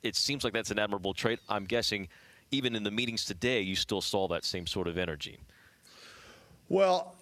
It 0.04 0.16
seems 0.16 0.44
like 0.44 0.54
that's 0.54 0.72
an 0.72 0.80
admirable 0.80 1.14
trait. 1.14 1.40
I'm 1.48 1.66
guessing 1.66 2.08
even 2.52 2.76
in 2.76 2.84
the 2.84 2.92
meetings 2.92 3.26
today, 3.26 3.62
you 3.62 3.76
still 3.76 4.02
saw 4.02 4.28
that 4.30 4.46
same 4.46 4.68
sort 4.68 4.88
of 4.88 4.98
energy. 4.98 5.38
Well, 6.70 7.16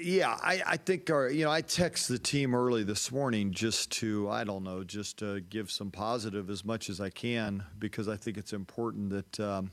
yeah, 0.00 0.36
I, 0.40 0.62
I 0.66 0.76
think 0.76 1.10
our, 1.10 1.28
you 1.28 1.44
know 1.44 1.50
I 1.50 1.60
text 1.60 2.08
the 2.08 2.18
team 2.18 2.54
early 2.54 2.84
this 2.84 3.10
morning 3.10 3.52
just 3.52 3.90
to 3.92 4.28
I 4.28 4.44
don't 4.44 4.64
know 4.64 4.84
just 4.84 5.18
to 5.18 5.40
give 5.40 5.70
some 5.70 5.90
positive 5.90 6.50
as 6.50 6.64
much 6.64 6.88
as 6.90 7.00
I 7.00 7.10
can 7.10 7.64
because 7.78 8.08
I 8.08 8.16
think 8.16 8.36
it's 8.36 8.52
important 8.52 9.10
that 9.10 9.40
um, 9.40 9.70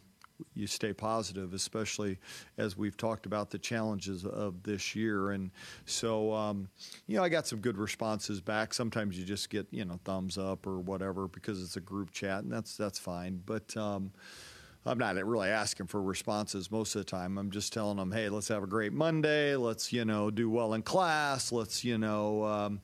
you 0.56 0.68
stay 0.68 0.94
positive, 0.94 1.54
especially 1.54 2.20
as 2.58 2.78
we've 2.78 2.98
talked 2.98 3.26
about 3.26 3.50
the 3.50 3.60
challenges 3.60 4.26
of 4.26 4.64
this 4.64 4.96
year. 4.96 5.32
And 5.32 5.52
so, 5.86 6.34
um, 6.34 6.70
you 7.08 7.18
know, 7.18 7.24
I 7.24 7.30
got 7.30 7.48
some 7.48 7.60
good 7.60 7.78
responses 7.78 8.42
back. 8.42 8.74
Sometimes 8.74 9.18
you 9.18 9.26
just 9.26 9.50
get 9.50 9.68
you 9.72 9.86
know 9.86 10.00
thumbs 10.04 10.38
up 10.38 10.68
or 10.68 10.80
whatever 10.80 11.28
because 11.28 11.62
it's 11.62 11.78
a 11.78 11.82
group 11.82 12.12
chat, 12.12 12.44
and 12.44 12.52
that's 12.52 12.78
that's 12.78 13.00
fine. 13.00 13.42
But 13.46 13.76
um, 13.78 14.12
I'm 14.86 14.98
not 14.98 15.16
really 15.16 15.50
asking 15.50 15.88
for 15.88 16.02
responses 16.02 16.70
most 16.70 16.96
of 16.96 17.02
the 17.02 17.10
time. 17.10 17.38
I'm 17.38 17.52
just 17.52 17.72
telling 17.72 17.98
them, 17.98 18.12
hey, 18.12 18.28
let's 18.28 18.50
have 18.50 18.64
a 18.64 18.68
great 18.68 18.92
Monday. 18.92 19.56
Let's, 19.56 19.94
you 19.94 20.04
know, 20.04 20.30
do 20.30 20.50
well 20.50 20.74
in 20.74 20.82
class. 20.82 21.54
Let's, 21.54 21.86
you 21.86 21.98
know, 21.98 22.44
um, 22.44 22.82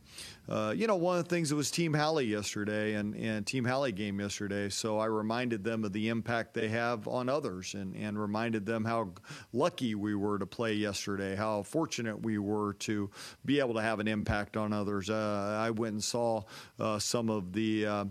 uh, 0.48 0.74
you 0.76 0.88
know, 0.88 0.96
one 0.96 1.18
of 1.18 1.26
the 1.26 1.30
things 1.30 1.50
that 1.50 1.58
was 1.58 1.70
Team 1.70 1.94
Halle 1.94 2.22
yesterday 2.22 2.94
and, 2.94 3.16
and 3.16 3.46
Team 3.46 3.66
Halle 3.66 3.92
game 3.92 4.20
yesterday. 4.20 4.70
So 4.70 4.98
I 4.98 5.06
reminded 5.06 5.64
them 5.64 5.84
of 5.84 5.92
the 5.92 6.08
impact 6.08 6.54
they 6.54 6.70
have 6.70 7.06
on 7.08 7.28
others 7.28 7.74
and, 7.74 7.94
and 7.96 8.18
reminded 8.18 8.66
them 8.66 8.86
how 8.86 9.10
lucky 9.52 9.94
we 9.94 10.16
were 10.16 10.40
to 10.40 10.46
play 10.46 10.74
yesterday, 10.74 11.36
how 11.36 11.64
fortunate 11.64 12.22
we 12.22 12.38
were 12.38 12.74
to 12.76 13.12
be 13.44 13.60
able 13.60 13.74
to 13.74 13.82
have 13.82 14.00
an 14.00 14.08
impact 14.08 14.56
on 14.56 14.72
others. 14.72 15.10
Uh, 15.10 15.60
I 15.62 15.72
went 15.72 15.94
and 15.94 16.04
saw 16.04 16.44
uh, 16.80 16.98
some 16.98 17.30
of 17.30 17.52
the 17.52 18.10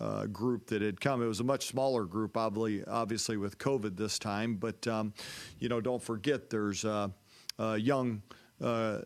uh, 0.00 0.26
group 0.26 0.66
that 0.66 0.82
had 0.82 1.00
come. 1.00 1.22
It 1.22 1.26
was 1.26 1.40
a 1.40 1.44
much 1.44 1.66
smaller 1.66 2.04
group, 2.04 2.36
obviously, 2.36 2.84
obviously 2.84 3.36
with 3.36 3.58
COVID 3.58 3.96
this 3.96 4.18
time. 4.18 4.56
But 4.56 4.86
um, 4.86 5.12
you 5.58 5.68
know, 5.68 5.80
don't 5.80 6.02
forget 6.02 6.50
there's 6.50 6.84
uh, 6.84 7.08
uh, 7.58 7.74
young 7.74 8.22
uh, 8.60 9.00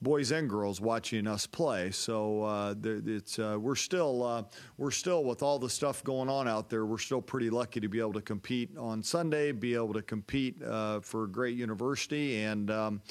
boys 0.00 0.30
and 0.30 0.48
girls 0.48 0.80
watching 0.80 1.26
us 1.26 1.46
play. 1.46 1.90
So 1.90 2.44
uh, 2.44 2.74
it's 2.82 3.38
uh, 3.38 3.56
we're 3.60 3.76
still 3.76 4.48
we're 4.78 4.90
still 4.90 5.24
with 5.24 5.42
all 5.42 5.58
the 5.58 5.70
stuff 5.70 6.02
going 6.04 6.28
on 6.28 6.46
out 6.46 6.70
there. 6.70 6.86
We're 6.86 6.98
still 6.98 7.22
pretty 7.22 7.50
lucky 7.50 7.80
to 7.80 7.88
be 7.88 8.00
able 8.00 8.14
to 8.14 8.22
compete 8.22 8.76
on 8.76 9.02
Sunday, 9.02 9.52
be 9.52 9.74
able 9.74 9.94
to 9.94 10.02
compete 10.02 10.60
for 10.60 11.24
a 11.24 11.28
great 11.28 11.56
university, 11.56 12.42
and. 12.42 12.70
Um, 12.70 13.02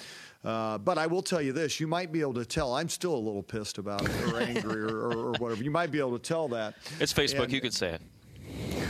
uh, 0.43 0.77
but 0.77 0.98
I 0.98 1.07
will 1.07 1.21
tell 1.21 1.41
you 1.41 1.53
this: 1.53 1.79
you 1.79 1.88
might 1.88 2.12
be 2.12 2.21
able 2.21 2.33
to 2.36 2.45
tell. 2.45 2.74
I'm 2.74 2.89
still 2.89 3.15
a 3.15 3.17
little 3.17 3.43
pissed 3.43 3.77
about 3.77 4.03
it, 4.03 4.33
or 4.33 4.39
angry, 4.41 4.81
or, 4.81 4.95
or, 4.95 5.13
or, 5.13 5.31
whatever. 5.33 5.63
You 5.63 5.71
might 5.71 5.91
be 5.91 6.00
able 6.00 6.17
to 6.17 6.24
tell 6.24 6.48
that. 6.50 6.75
It's 7.00 7.13
Facebook. 7.13 7.45
And, 7.45 7.53
you 7.53 7.62
can 7.62 7.71
say 7.71 7.93
it. 7.93 8.01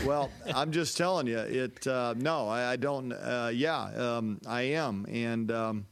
Well, 0.06 0.32
I'm 0.56 0.72
just 0.72 0.98
telling 0.98 1.28
you. 1.28 1.40
It. 1.40 1.86
Uh, 1.86 2.16
no, 2.18 2.48
I, 2.48 2.72
I 2.72 2.76
don't. 2.76 3.10
yeah, 3.54 3.84
um, 3.84 4.40
I 4.48 4.62
am, 4.62 5.06
and. 5.10 5.52
Um, 5.52 5.86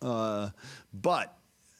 uh, 0.00 0.50
but 0.92 1.37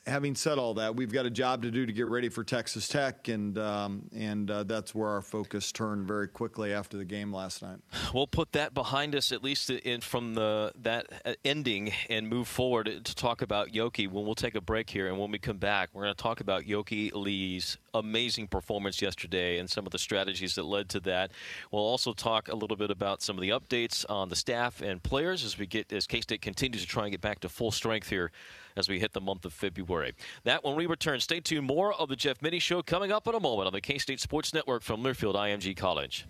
having 0.08 0.34
said 0.34 0.58
all 0.58 0.74
that, 0.74 0.96
we've 0.96 1.12
got 1.12 1.26
a 1.26 1.30
job 1.30 1.62
to 1.62 1.70
do 1.70 1.86
to 1.86 1.92
get 1.92 2.08
ready 2.08 2.28
for 2.28 2.42
Texas 2.42 2.88
Tech, 2.88 3.28
and 3.28 3.58
um, 3.58 4.08
and 4.14 4.50
uh, 4.50 4.64
that's 4.64 4.94
where 4.94 5.08
our 5.08 5.22
focus 5.22 5.70
turned 5.70 6.08
very 6.08 6.26
quickly 6.26 6.72
after 6.72 6.96
the 6.96 7.04
game 7.04 7.32
last 7.32 7.62
night. 7.62 7.78
We'll 8.12 8.26
put 8.26 8.52
that 8.52 8.74
behind 8.74 9.14
us 9.14 9.32
at 9.32 9.44
least 9.44 9.70
in, 9.70 10.00
from 10.00 10.34
the 10.34 10.72
that 10.82 11.06
uh, 11.24 11.34
ending 11.44 11.92
and 12.08 12.28
move 12.28 12.48
forward 12.48 12.86
to 13.04 13.14
talk 13.14 13.42
about 13.42 13.68
Yoki. 13.68 14.10
When 14.10 14.24
we'll 14.24 14.34
take 14.34 14.54
a 14.54 14.60
break 14.60 14.90
here, 14.90 15.08
and 15.08 15.18
when 15.18 15.30
we 15.30 15.38
come 15.38 15.58
back, 15.58 15.90
we're 15.92 16.04
going 16.04 16.14
to 16.14 16.22
talk 16.22 16.40
about 16.40 16.64
Yoki 16.64 17.12
Lee's 17.12 17.76
amazing 17.94 18.48
performance 18.48 19.02
yesterday 19.02 19.58
and 19.58 19.68
some 19.68 19.86
of 19.86 19.92
the 19.92 19.98
strategies 19.98 20.54
that 20.54 20.64
led 20.64 20.88
to 20.88 21.00
that. 21.00 21.32
We'll 21.70 21.82
also 21.82 22.12
talk 22.12 22.48
a 22.48 22.56
little 22.56 22.76
bit 22.76 22.90
about 22.90 23.22
some 23.22 23.36
of 23.36 23.42
the 23.42 23.50
updates 23.50 24.04
on 24.08 24.28
the 24.28 24.36
staff 24.36 24.80
and 24.80 25.02
players 25.02 25.44
as 25.44 25.58
we 25.58 25.66
get 25.66 25.92
as 25.92 26.06
K 26.06 26.20
State 26.20 26.42
continues 26.42 26.82
to 26.82 26.88
try 26.88 27.04
and 27.04 27.12
get 27.12 27.20
back 27.20 27.40
to 27.40 27.48
full 27.48 27.70
strength 27.70 28.08
here 28.08 28.30
as 28.78 28.88
we 28.88 28.98
hit 29.00 29.12
the 29.12 29.20
month 29.20 29.44
of 29.44 29.52
February. 29.52 30.14
That 30.44 30.64
when 30.64 30.76
we 30.76 30.86
return, 30.86 31.20
stay 31.20 31.40
tuned. 31.40 31.66
More 31.66 31.92
of 31.92 32.08
the 32.08 32.16
Jeff 32.16 32.40
Mittie 32.40 32.60
Show 32.60 32.82
coming 32.82 33.12
up 33.12 33.26
in 33.26 33.34
a 33.34 33.40
moment 33.40 33.66
on 33.66 33.72
the 33.72 33.80
K 33.80 33.98
State 33.98 34.20
Sports 34.20 34.54
Network 34.54 34.82
from 34.82 35.02
Learfield 35.02 35.34
IMG 35.34 35.76
College. 35.76 36.26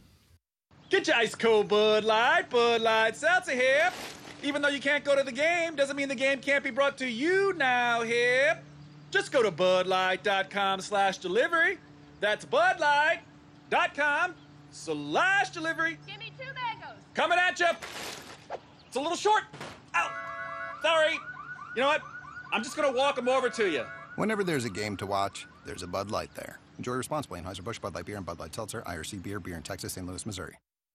Get 0.90 1.06
your 1.06 1.16
ice 1.16 1.34
cold 1.34 1.68
Bud 1.68 2.04
Light, 2.04 2.48
Bud 2.48 2.80
Light 2.80 3.14
Seltzer 3.14 3.52
here. 3.52 3.92
Even 4.42 4.62
though 4.62 4.68
you 4.68 4.80
can't 4.80 5.04
go 5.04 5.14
to 5.14 5.22
the 5.22 5.32
game, 5.32 5.74
doesn't 5.74 5.96
mean 5.96 6.08
the 6.08 6.14
game 6.14 6.40
can't 6.40 6.64
be 6.64 6.70
brought 6.70 6.96
to 6.98 7.08
you 7.08 7.52
now 7.54 8.02
here. 8.02 8.58
Just 9.10 9.32
go 9.32 9.42
to 9.42 9.50
budlight.com 9.50 10.80
slash 10.80 11.18
delivery. 11.18 11.78
That's 12.20 12.44
budlight.com 12.44 14.34
slash 14.70 15.50
delivery. 15.50 15.98
Give 16.06 16.18
me 16.18 16.32
two 16.38 16.52
mangoes. 16.54 16.98
Coming 17.14 17.38
at 17.38 17.58
you. 17.58 17.66
It's 18.86 18.96
a 18.96 19.00
little 19.00 19.16
short. 19.16 19.42
Ow. 19.94 20.10
Sorry. 20.82 21.18
You 21.74 21.82
know 21.82 21.88
what? 21.88 22.02
I'm 22.52 22.62
just 22.62 22.76
to 22.90 22.96
walk 22.96 23.16
them 23.16 23.28
over 23.28 23.50
to 23.50 23.70
you. 23.70 23.84
Whenever 24.16 24.42
there's 24.42 24.64
a 24.64 24.70
game 24.70 24.96
to 24.96 25.06
watch, 25.06 25.46
there's 25.64 25.82
a 25.82 25.86
Bud 25.86 26.10
Light 26.10 26.34
there. 26.34 26.58
Enjoy 26.78 26.94
responsibly. 26.94 27.40
Anheuser-Busch 27.40 27.78
Bud 27.78 27.94
Light 27.94 28.06
Beer 28.06 28.16
and 28.16 28.26
Bud 28.26 28.38
Light 28.38 28.54
Seltzer, 28.54 28.82
IRC 28.82 29.22
Beer, 29.22 29.40
Beer 29.40 29.56
in 29.56 29.62
Texas, 29.62 29.92
St. 29.92 30.06
Louis, 30.06 30.24
Missouri. 30.24 30.56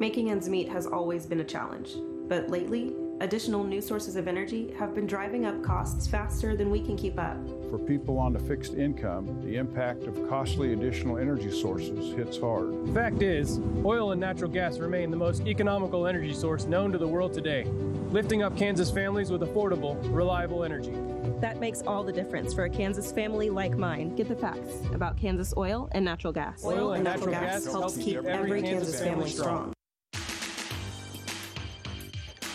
Making 0.00 0.30
ends 0.30 0.48
meet 0.48 0.68
has 0.68 0.86
always 0.86 1.26
been 1.26 1.40
a 1.40 1.44
challenge, 1.44 1.96
but 2.28 2.48
lately, 2.48 2.94
additional 3.20 3.64
new 3.64 3.80
sources 3.80 4.14
of 4.14 4.28
energy 4.28 4.72
have 4.78 4.94
been 4.94 5.08
driving 5.08 5.44
up 5.44 5.60
costs 5.60 6.06
faster 6.06 6.56
than 6.56 6.70
we 6.70 6.80
can 6.80 6.96
keep 6.96 7.18
up. 7.18 7.36
For 7.68 7.80
people 7.80 8.16
on 8.16 8.36
a 8.36 8.38
fixed 8.38 8.74
income, 8.74 9.42
the 9.42 9.56
impact 9.56 10.04
of 10.04 10.28
costly 10.28 10.72
additional 10.72 11.18
energy 11.18 11.50
sources 11.50 12.14
hits 12.14 12.38
hard. 12.38 12.86
The 12.86 12.92
fact 12.92 13.22
is, 13.22 13.58
oil 13.84 14.12
and 14.12 14.20
natural 14.20 14.52
gas 14.52 14.78
remain 14.78 15.10
the 15.10 15.16
most 15.16 15.42
economical 15.48 16.06
energy 16.06 16.32
source 16.32 16.66
known 16.66 16.92
to 16.92 16.98
the 16.98 17.08
world 17.08 17.32
today, 17.32 17.64
lifting 18.12 18.44
up 18.44 18.56
Kansas 18.56 18.92
families 18.92 19.32
with 19.32 19.40
affordable, 19.40 19.98
reliable 20.14 20.62
energy. 20.62 20.94
That 21.40 21.58
makes 21.58 21.82
all 21.82 22.04
the 22.04 22.12
difference 22.12 22.54
for 22.54 22.66
a 22.66 22.70
Kansas 22.70 23.10
family 23.10 23.50
like 23.50 23.76
mine. 23.76 24.14
Get 24.14 24.28
the 24.28 24.36
facts 24.36 24.74
about 24.94 25.16
Kansas 25.16 25.52
oil 25.56 25.88
and 25.90 26.04
natural 26.04 26.32
gas. 26.32 26.64
Oil, 26.64 26.92
and 26.92 27.02
natural, 27.02 27.32
natural 27.32 27.50
gas, 27.50 27.64
gas 27.64 27.72
helps 27.72 27.96
keep 27.96 28.24
every 28.24 28.62
Kansas, 28.62 29.00
Kansas 29.00 29.00
family 29.00 29.30
strong. 29.30 29.74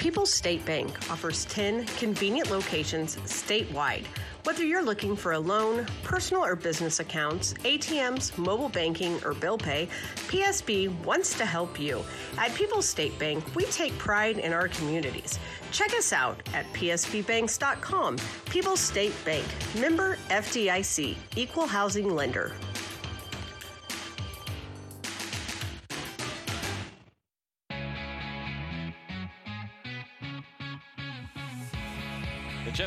People's 0.04 0.34
State 0.34 0.66
Bank 0.66 1.10
offers 1.10 1.46
10 1.46 1.86
convenient 1.86 2.52
locations 2.52 3.16
statewide. 3.20 4.06
Whether 4.44 4.66
you're 4.66 4.84
looking 4.84 5.16
for 5.16 5.32
a 5.32 5.40
loan, 5.40 5.88
personal 6.04 6.44
or 6.44 6.58
business 6.58 7.00
accounts, 7.00 7.54
ATMs, 7.64 8.38
mobile 8.38 8.68
banking, 8.68 9.18
or 9.24 9.34
bill 9.34 9.58
pay, 9.58 9.88
PSB 10.28 10.94
wants 11.06 11.38
to 11.38 11.46
help 11.46 11.80
you. 11.80 12.04
At 12.38 12.54
People's 12.54 12.86
State 12.86 13.18
Bank, 13.18 13.56
we 13.56 13.64
take 13.68 13.98
pride 13.98 14.40
in 14.40 14.52
our 14.52 14.68
communities. 14.68 15.40
Check 15.72 15.94
us 15.94 16.12
out 16.12 16.38
at 16.54 16.66
psbbanks.com. 16.74 18.18
People's 18.50 18.82
State 18.82 19.16
Bank, 19.24 19.46
member 19.80 20.18
FDIC, 20.28 21.16
equal 21.38 21.66
housing 21.66 22.14
lender. 22.14 22.52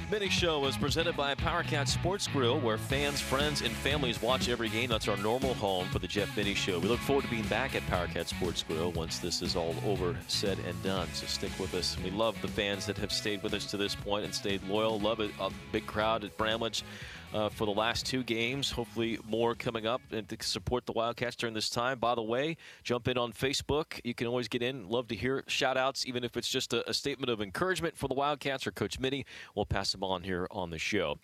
Mittie 0.08 0.28
Show 0.28 0.64
is 0.66 0.76
presented 0.76 1.16
by 1.16 1.34
PowerCat 1.34 1.88
Sports 1.88 2.28
Grill, 2.28 2.60
where 2.60 2.78
fans, 2.78 3.20
friends, 3.20 3.62
and 3.62 3.72
families 3.72 4.22
watch 4.22 4.48
every 4.48 4.68
game. 4.68 4.88
That's 4.88 5.08
our 5.08 5.16
normal 5.16 5.54
home 5.54 5.88
for 5.88 5.98
the 5.98 6.06
Jeff 6.06 6.36
Mittie 6.36 6.54
Show. 6.54 6.78
We 6.78 6.86
look 6.86 7.00
forward 7.00 7.24
to 7.24 7.30
being 7.30 7.46
back 7.48 7.74
at 7.74 7.82
PowerCat 7.86 8.28
Sports 8.28 8.62
Grill 8.62 8.92
once 8.92 9.18
this 9.18 9.42
is 9.42 9.56
all 9.56 9.74
over, 9.84 10.16
said, 10.28 10.58
and 10.64 10.80
done. 10.84 11.08
So 11.12 11.26
stick 11.26 11.50
with 11.58 11.74
us. 11.74 11.96
We 12.04 12.12
love 12.12 12.40
the 12.40 12.46
fans 12.46 12.86
that 12.86 12.96
have 12.98 13.10
stayed 13.10 13.42
with 13.42 13.52
us 13.52 13.66
to 13.72 13.76
this 13.76 13.96
point 13.96 14.24
and 14.24 14.32
stayed 14.32 14.62
loyal. 14.68 15.00
Love 15.00 15.18
it. 15.18 15.32
A 15.40 15.50
big 15.72 15.86
crowd 15.88 16.22
at 16.22 16.36
Bramlage 16.36 16.84
uh, 17.36 17.50
for 17.50 17.66
the 17.66 17.72
last 17.72 18.06
two 18.06 18.22
games. 18.22 18.70
Hopefully, 18.70 19.18
more 19.28 19.54
coming 19.54 19.86
up 19.86 20.00
and 20.10 20.26
to 20.30 20.36
support 20.40 20.86
the 20.86 20.92
Wildcats 20.92 21.36
during 21.36 21.54
this 21.54 21.68
time. 21.68 21.98
By 21.98 22.14
the 22.14 22.22
way, 22.22 22.56
jump 22.82 23.08
in 23.08 23.18
on 23.18 23.32
Facebook. 23.32 24.00
You 24.04 24.14
can 24.14 24.26
always 24.26 24.48
get 24.48 24.62
in. 24.62 24.88
Love 24.88 25.08
to 25.08 25.14
hear 25.14 25.44
shout 25.46 25.76
outs, 25.76 26.06
even 26.06 26.24
if 26.24 26.36
it's 26.38 26.48
just 26.48 26.72
a, 26.72 26.88
a 26.88 26.94
statement 26.94 27.28
of 27.28 27.42
encouragement 27.42 27.96
for 27.96 28.08
the 28.08 28.14
Wildcats 28.14 28.66
or 28.66 28.70
Coach 28.70 28.98
Mittie. 28.98 29.26
We'll 29.54 29.66
pass 29.66 29.92
them 29.92 30.02
on 30.02 30.22
here 30.22 30.48
on 30.50 30.70
the 30.70 30.78
show. 30.78 31.18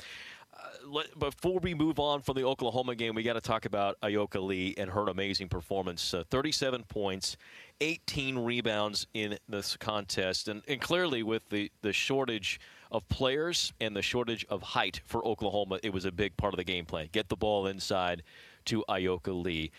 Uh, 0.54 1.02
before 1.19 1.59
we 1.61 1.73
move 1.73 1.99
on 1.99 2.21
from 2.21 2.37
the 2.37 2.45
Oklahoma 2.45 2.95
game, 2.95 3.14
we 3.14 3.23
got 3.23 3.33
to 3.33 3.40
talk 3.40 3.64
about 3.64 3.99
Ayoka 4.02 4.42
Lee 4.42 4.75
and 4.76 4.90
her 4.90 5.09
amazing 5.09 5.49
performance. 5.49 6.12
Uh, 6.12 6.25
37 6.31 6.85
points, 6.85 7.38
18 7.81 8.38
rebounds 8.38 9.07
in 9.14 9.38
this 9.49 9.78
contest, 9.78 10.49
and, 10.49 10.61
and 10.69 10.78
clearly 10.78 11.23
with 11.23 11.49
the, 11.49 11.73
the 11.81 11.92
shortage 11.95 12.61
of 12.92 13.08
players 13.08 13.72
and 13.80 13.96
the 13.96 14.02
shortage 14.02 14.46
of 14.49 14.62
height 14.62 15.00
for 15.04 15.26
Oklahoma, 15.26 15.80
it 15.82 15.92
was 15.92 16.04
a 16.04 16.12
big 16.12 16.37
part 16.37 16.52
of 16.52 16.58
the 16.58 16.64
game 16.64 16.84
plan. 16.84 17.08
Get 17.11 17.28
the 17.28 17.37
ball 17.37 17.66
inside 17.66 18.22
to 18.66 18.84
Ayoka 18.88 19.42
Lee. 19.42 19.72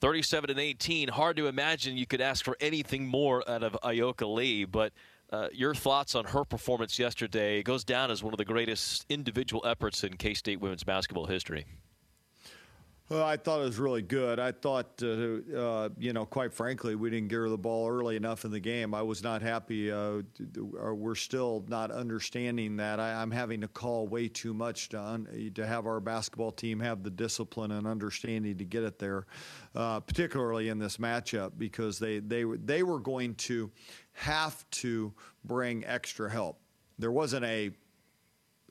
37 0.00 0.50
and 0.50 0.58
18. 0.58 1.08
Hard 1.08 1.36
to 1.36 1.46
imagine 1.46 1.96
you 1.96 2.06
could 2.06 2.20
ask 2.20 2.44
for 2.44 2.56
anything 2.60 3.06
more 3.06 3.48
out 3.48 3.62
of 3.62 3.76
Ayoka 3.84 4.26
Lee, 4.26 4.64
but 4.64 4.92
uh, 5.30 5.48
your 5.52 5.74
thoughts 5.74 6.14
on 6.14 6.24
her 6.24 6.44
performance 6.44 6.98
yesterday 6.98 7.60
it 7.60 7.62
goes 7.62 7.84
down 7.84 8.10
as 8.10 8.22
one 8.22 8.34
of 8.34 8.38
the 8.38 8.44
greatest 8.44 9.06
individual 9.08 9.64
efforts 9.64 10.02
in 10.02 10.16
K 10.16 10.34
State 10.34 10.60
women's 10.60 10.84
basketball 10.84 11.26
history. 11.26 11.66
Well, 13.12 13.24
I 13.26 13.36
thought 13.36 13.60
it 13.60 13.64
was 13.64 13.78
really 13.78 14.00
good. 14.00 14.38
I 14.38 14.52
thought, 14.52 15.02
uh, 15.02 15.54
uh, 15.54 15.88
you 15.98 16.14
know, 16.14 16.24
quite 16.24 16.54
frankly, 16.54 16.94
we 16.94 17.10
didn't 17.10 17.28
get 17.28 17.46
the 17.46 17.58
ball 17.58 17.86
early 17.86 18.16
enough 18.16 18.46
in 18.46 18.50
the 18.50 18.58
game. 18.58 18.94
I 18.94 19.02
was 19.02 19.22
not 19.22 19.42
happy. 19.42 19.92
Uh, 19.92 20.22
we're 20.64 21.14
still 21.14 21.62
not 21.68 21.90
understanding 21.90 22.76
that. 22.76 23.00
I, 23.00 23.20
am 23.20 23.30
having 23.30 23.60
to 23.60 23.68
call 23.68 24.08
way 24.08 24.28
too 24.28 24.54
much 24.54 24.88
to, 24.90 24.98
un- 25.02 25.52
to 25.54 25.66
have 25.66 25.86
our 25.86 26.00
basketball 26.00 26.52
team 26.52 26.80
have 26.80 27.02
the 27.02 27.10
discipline 27.10 27.72
and 27.72 27.86
understanding 27.86 28.56
to 28.56 28.64
get 28.64 28.82
it 28.82 28.98
there, 28.98 29.26
uh, 29.74 30.00
particularly 30.00 30.70
in 30.70 30.78
this 30.78 30.96
matchup, 30.96 31.52
because 31.58 31.98
they, 31.98 32.18
they, 32.18 32.44
they 32.64 32.82
were 32.82 32.98
going 32.98 33.34
to 33.34 33.70
have 34.12 34.64
to 34.70 35.12
bring 35.44 35.84
extra 35.84 36.30
help. 36.30 36.58
There 36.98 37.12
wasn't 37.12 37.44
a, 37.44 37.72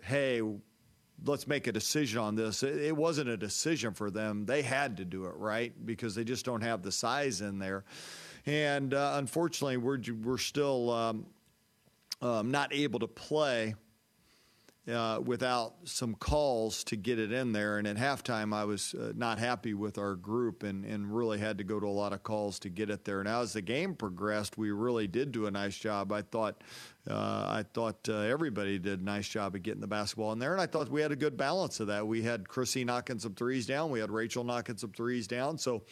hey, 0.02 0.42
let's 1.26 1.48
make 1.48 1.68
a 1.68 1.72
decision 1.72 2.20
on 2.20 2.36
this. 2.36 2.64
It, 2.64 2.82
it, 2.82 2.98
wasn't 2.98 3.30
a 3.30 3.38
decision 3.38 3.94
for 3.94 4.10
them. 4.12 4.46
They 4.46 4.62
had 4.62 4.98
to 4.98 5.06
do 5.06 5.26
it, 5.26 5.36
right? 5.36 5.74
Because 5.86 6.16
they 6.16 6.24
just 6.24 6.46
don't 6.46 6.62
have 6.62 6.82
the 6.82 6.92
size 6.92 7.42
in 7.42 7.60
there. 7.60 7.84
And 8.46 8.94
uh, 8.94 9.14
unfortunately, 9.16 9.78
we're, 9.78 10.00
we're 10.24 10.38
still 10.38 10.90
um, 10.90 11.26
um, 12.22 12.52
not 12.52 12.74
able 12.74 13.00
to 13.00 13.08
play 13.08 13.76
uh, 14.92 15.20
without 15.24 15.76
some 15.84 16.16
calls 16.16 16.84
to 16.86 16.96
get 16.96 17.20
it 17.20 17.32
in 17.32 17.52
there. 17.52 17.78
And 17.78 17.88
at 17.88 17.98
halftime, 17.98 18.54
I 18.54 18.66
was 18.66 18.96
uh, 18.96 19.14
not 19.16 19.38
happy 19.38 19.74
with 19.74 19.98
our 19.98 20.16
group 20.16 20.64
and, 20.64 20.86
and 20.86 21.16
really 21.16 21.38
had 21.38 21.60
to 21.60 21.64
go 21.64 21.80
to 21.80 21.86
a 21.86 21.90
lot 21.90 22.14
of 22.14 22.24
calls 22.24 22.58
to 22.60 22.70
get 22.70 22.90
it 22.90 23.06
there. 23.06 23.24
Now, 23.24 23.42
as 23.42 23.54
the 23.54 23.62
game 23.62 23.94
progressed, 23.94 24.58
we 24.58 24.72
really 24.72 25.08
did 25.08 25.32
do 25.32 25.46
a 25.46 25.52
nice 25.52 25.78
job. 25.78 26.12
I 26.12 26.24
thought 26.24 26.64
uh, 27.10 27.14
I 27.48 27.66
thought 27.74 28.08
uh, 28.08 28.20
everybody 28.20 28.78
did 28.78 29.00
a 29.00 29.04
nice 29.04 29.28
job 29.28 29.56
of 29.56 29.64
getting 29.64 29.82
the 29.82 29.88
basketball 29.88 30.32
in 30.34 30.40
there, 30.40 30.52
and 30.52 30.62
I 30.62 30.68
thought 30.68 30.90
we 30.90 31.02
had 31.02 31.12
a 31.12 31.16
good 31.16 31.36
balance 31.36 31.80
of 31.80 31.88
that. 31.88 32.06
We 32.06 32.22
had 32.22 32.48
Chrissy 32.48 32.84
knocking 32.84 33.20
some 33.20 33.34
threes 33.34 33.66
down, 33.66 33.90
we 33.90 34.00
had 34.00 34.12
Rachel 34.12 34.44
knocking 34.44 34.78
some 34.78 34.92
threes 34.92 35.28
down. 35.28 35.58
So, 35.58 35.84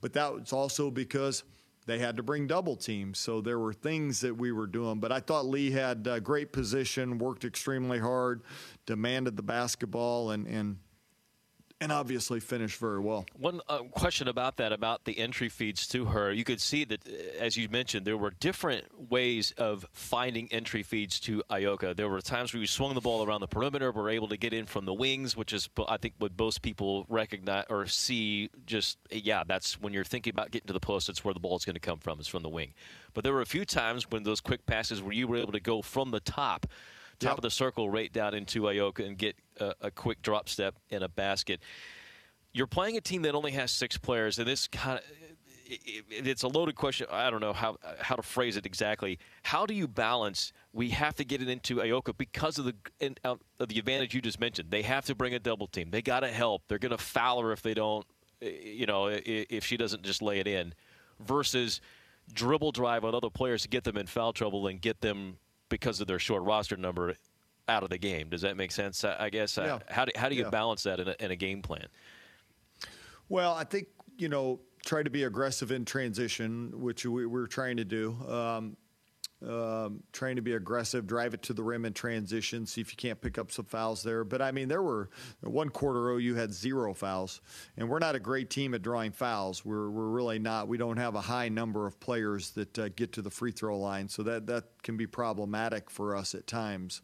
but 0.00 0.12
that 0.14 0.32
was 0.32 0.52
also 0.52 0.90
because 0.90 1.44
they 1.86 1.98
had 1.98 2.16
to 2.16 2.22
bring 2.22 2.46
double 2.46 2.76
teams. 2.76 3.18
So 3.18 3.40
there 3.40 3.58
were 3.58 3.74
things 3.74 4.20
that 4.20 4.34
we 4.34 4.52
were 4.52 4.66
doing. 4.66 5.00
But 5.00 5.12
I 5.12 5.20
thought 5.20 5.46
Lee 5.46 5.70
had 5.70 6.06
a 6.06 6.20
great 6.20 6.52
position, 6.52 7.18
worked 7.18 7.44
extremely 7.44 7.98
hard, 7.98 8.42
demanded 8.86 9.36
the 9.36 9.42
basketball, 9.42 10.30
and, 10.30 10.46
and 10.46 10.78
and 11.84 11.92
obviously 11.92 12.40
finished 12.40 12.78
very 12.78 12.98
well. 12.98 13.26
One 13.38 13.60
uh, 13.68 13.80
question 13.90 14.26
about 14.26 14.56
that, 14.56 14.72
about 14.72 15.04
the 15.04 15.18
entry 15.18 15.50
feeds 15.50 15.86
to 15.88 16.06
her, 16.06 16.32
you 16.32 16.42
could 16.42 16.62
see 16.62 16.84
that, 16.84 17.06
uh, 17.06 17.38
as 17.38 17.58
you 17.58 17.68
mentioned, 17.68 18.06
there 18.06 18.16
were 18.16 18.30
different 18.30 19.10
ways 19.10 19.52
of 19.58 19.84
finding 19.92 20.50
entry 20.50 20.82
feeds 20.82 21.20
to 21.20 21.42
Ayoka. 21.50 21.94
There 21.94 22.08
were 22.08 22.22
times 22.22 22.54
where 22.54 22.60
you 22.62 22.66
swung 22.66 22.94
the 22.94 23.02
ball 23.02 23.22
around 23.22 23.42
the 23.42 23.48
perimeter, 23.48 23.92
were 23.92 24.08
able 24.08 24.28
to 24.28 24.38
get 24.38 24.54
in 24.54 24.64
from 24.64 24.86
the 24.86 24.94
wings, 24.94 25.36
which 25.36 25.52
is, 25.52 25.68
I 25.86 25.98
think, 25.98 26.14
what 26.18 26.32
most 26.38 26.62
people 26.62 27.04
recognize 27.10 27.66
or 27.68 27.86
see. 27.86 28.48
Just 28.64 28.96
yeah, 29.10 29.44
that's 29.46 29.78
when 29.78 29.92
you're 29.92 30.04
thinking 30.04 30.30
about 30.30 30.52
getting 30.52 30.68
to 30.68 30.72
the 30.72 30.80
post. 30.80 31.08
That's 31.08 31.22
where 31.22 31.34
the 31.34 31.40
ball 31.40 31.58
is 31.58 31.66
going 31.66 31.74
to 31.74 31.80
come 31.80 31.98
from, 31.98 32.18
is 32.18 32.26
from 32.26 32.42
the 32.42 32.48
wing. 32.48 32.72
But 33.12 33.24
there 33.24 33.34
were 33.34 33.42
a 33.42 33.46
few 33.46 33.66
times 33.66 34.10
when 34.10 34.22
those 34.22 34.40
quick 34.40 34.64
passes 34.64 35.02
where 35.02 35.12
you 35.12 35.28
were 35.28 35.36
able 35.36 35.52
to 35.52 35.60
go 35.60 35.82
from 35.82 36.12
the 36.12 36.20
top 36.20 36.66
top 37.14 37.30
yep. 37.30 37.38
of 37.38 37.42
the 37.42 37.50
circle 37.50 37.90
right 37.90 38.12
down 38.12 38.34
into 38.34 38.62
Ayoka 38.62 39.06
and 39.06 39.16
get 39.16 39.36
a, 39.60 39.74
a 39.82 39.90
quick 39.90 40.22
drop 40.22 40.48
step 40.48 40.76
in 40.90 41.02
a 41.02 41.08
basket. 41.08 41.60
You're 42.52 42.66
playing 42.66 42.96
a 42.96 43.00
team 43.00 43.22
that 43.22 43.34
only 43.34 43.52
has 43.52 43.70
six 43.70 43.98
players, 43.98 44.38
and 44.38 44.46
this 44.46 44.68
kind 44.68 44.98
of 44.98 45.04
it's 45.66 46.42
a 46.42 46.48
loaded 46.48 46.74
question. 46.74 47.06
I 47.10 47.30
don't 47.30 47.40
know 47.40 47.52
how 47.52 47.78
how 47.98 48.16
to 48.16 48.22
phrase 48.22 48.56
it 48.56 48.66
exactly. 48.66 49.18
How 49.42 49.66
do 49.66 49.74
you 49.74 49.88
balance? 49.88 50.52
We 50.72 50.90
have 50.90 51.14
to 51.16 51.24
get 51.24 51.40
it 51.40 51.48
into 51.48 51.76
Ayoka 51.76 52.16
because 52.16 52.58
of 52.58 52.66
the 52.66 52.74
uh, 53.24 53.36
of 53.58 53.68
the 53.68 53.78
advantage 53.78 54.14
you 54.14 54.20
just 54.20 54.40
mentioned. 54.40 54.70
They 54.70 54.82
have 54.82 55.06
to 55.06 55.14
bring 55.14 55.34
a 55.34 55.38
double 55.38 55.66
team. 55.66 55.90
They 55.90 56.02
got 56.02 56.20
to 56.20 56.28
help. 56.28 56.62
They're 56.68 56.78
going 56.78 56.92
to 56.92 56.98
foul 56.98 57.42
her 57.42 57.52
if 57.52 57.62
they 57.62 57.74
don't. 57.74 58.06
Eh, 58.42 58.50
you 58.64 58.86
know, 58.86 59.08
if 59.08 59.64
she 59.64 59.76
doesn't 59.76 60.02
just 60.02 60.22
lay 60.22 60.38
it 60.38 60.46
in, 60.46 60.74
versus 61.20 61.80
dribble 62.32 62.72
drive 62.72 63.04
on 63.04 63.14
other 63.14 63.30
players 63.30 63.62
to 63.62 63.68
get 63.68 63.84
them 63.84 63.96
in 63.96 64.06
foul 64.06 64.32
trouble 64.32 64.66
and 64.66 64.80
get 64.80 65.00
them 65.00 65.36
because 65.68 66.00
of 66.00 66.06
their 66.06 66.18
short 66.18 66.42
roster 66.42 66.76
number 66.76 67.14
out 67.68 67.82
of 67.82 67.90
the 67.90 67.98
game. 67.98 68.28
Does 68.28 68.42
that 68.42 68.56
make 68.56 68.72
sense? 68.72 69.04
I 69.04 69.30
guess. 69.30 69.56
Yeah. 69.56 69.78
How 69.88 70.04
do 70.04 70.12
how 70.16 70.28
do 70.28 70.34
you 70.34 70.44
yeah. 70.44 70.50
balance 70.50 70.82
that 70.84 71.00
in 71.00 71.08
a, 71.08 71.16
in 71.20 71.30
a 71.30 71.36
game 71.36 71.62
plan? 71.62 71.86
Well, 73.28 73.54
I 73.54 73.64
think 73.64 73.88
you 74.16 74.28
know 74.28 74.60
try 74.84 75.02
to 75.02 75.10
be 75.10 75.24
aggressive 75.24 75.70
in 75.70 75.84
transition, 75.84 76.72
which 76.80 77.06
we, 77.06 77.24
are 77.24 77.46
trying 77.46 77.78
to 77.78 77.84
do. 77.84 78.16
Um, 78.28 78.76
um, 79.42 80.02
trying 80.12 80.36
to 80.36 80.42
be 80.42 80.54
aggressive, 80.54 81.06
drive 81.06 81.34
it 81.34 81.42
to 81.42 81.52
the 81.52 81.62
rim 81.62 81.84
in 81.84 81.92
transition, 81.92 82.66
see 82.66 82.80
if 82.80 82.90
you 82.90 82.96
can't 82.96 83.20
pick 83.20 83.38
up 83.38 83.50
some 83.50 83.64
fouls 83.64 84.02
there. 84.02 84.24
But 84.24 84.40
I 84.40 84.52
mean, 84.52 84.68
there 84.68 84.82
were 84.82 85.10
one 85.40 85.68
quarter 85.68 86.10
OU 86.10 86.34
had 86.34 86.52
zero 86.52 86.94
fouls, 86.94 87.40
and 87.76 87.88
we're 87.88 87.98
not 87.98 88.14
a 88.14 88.20
great 88.20 88.50
team 88.50 88.74
at 88.74 88.82
drawing 88.82 89.12
fouls. 89.12 89.64
We're 89.64 89.90
we're 89.90 90.08
really 90.08 90.38
not. 90.38 90.68
We 90.68 90.78
don't 90.78 90.96
have 90.96 91.14
a 91.14 91.20
high 91.20 91.48
number 91.48 91.86
of 91.86 92.00
players 92.00 92.50
that 92.52 92.78
uh, 92.78 92.88
get 92.90 93.12
to 93.12 93.22
the 93.22 93.30
free 93.30 93.52
throw 93.52 93.78
line, 93.78 94.08
so 94.08 94.22
that 94.22 94.46
that 94.46 94.64
can 94.82 94.96
be 94.96 95.06
problematic 95.06 95.90
for 95.90 96.16
us 96.16 96.34
at 96.34 96.46
times. 96.46 97.02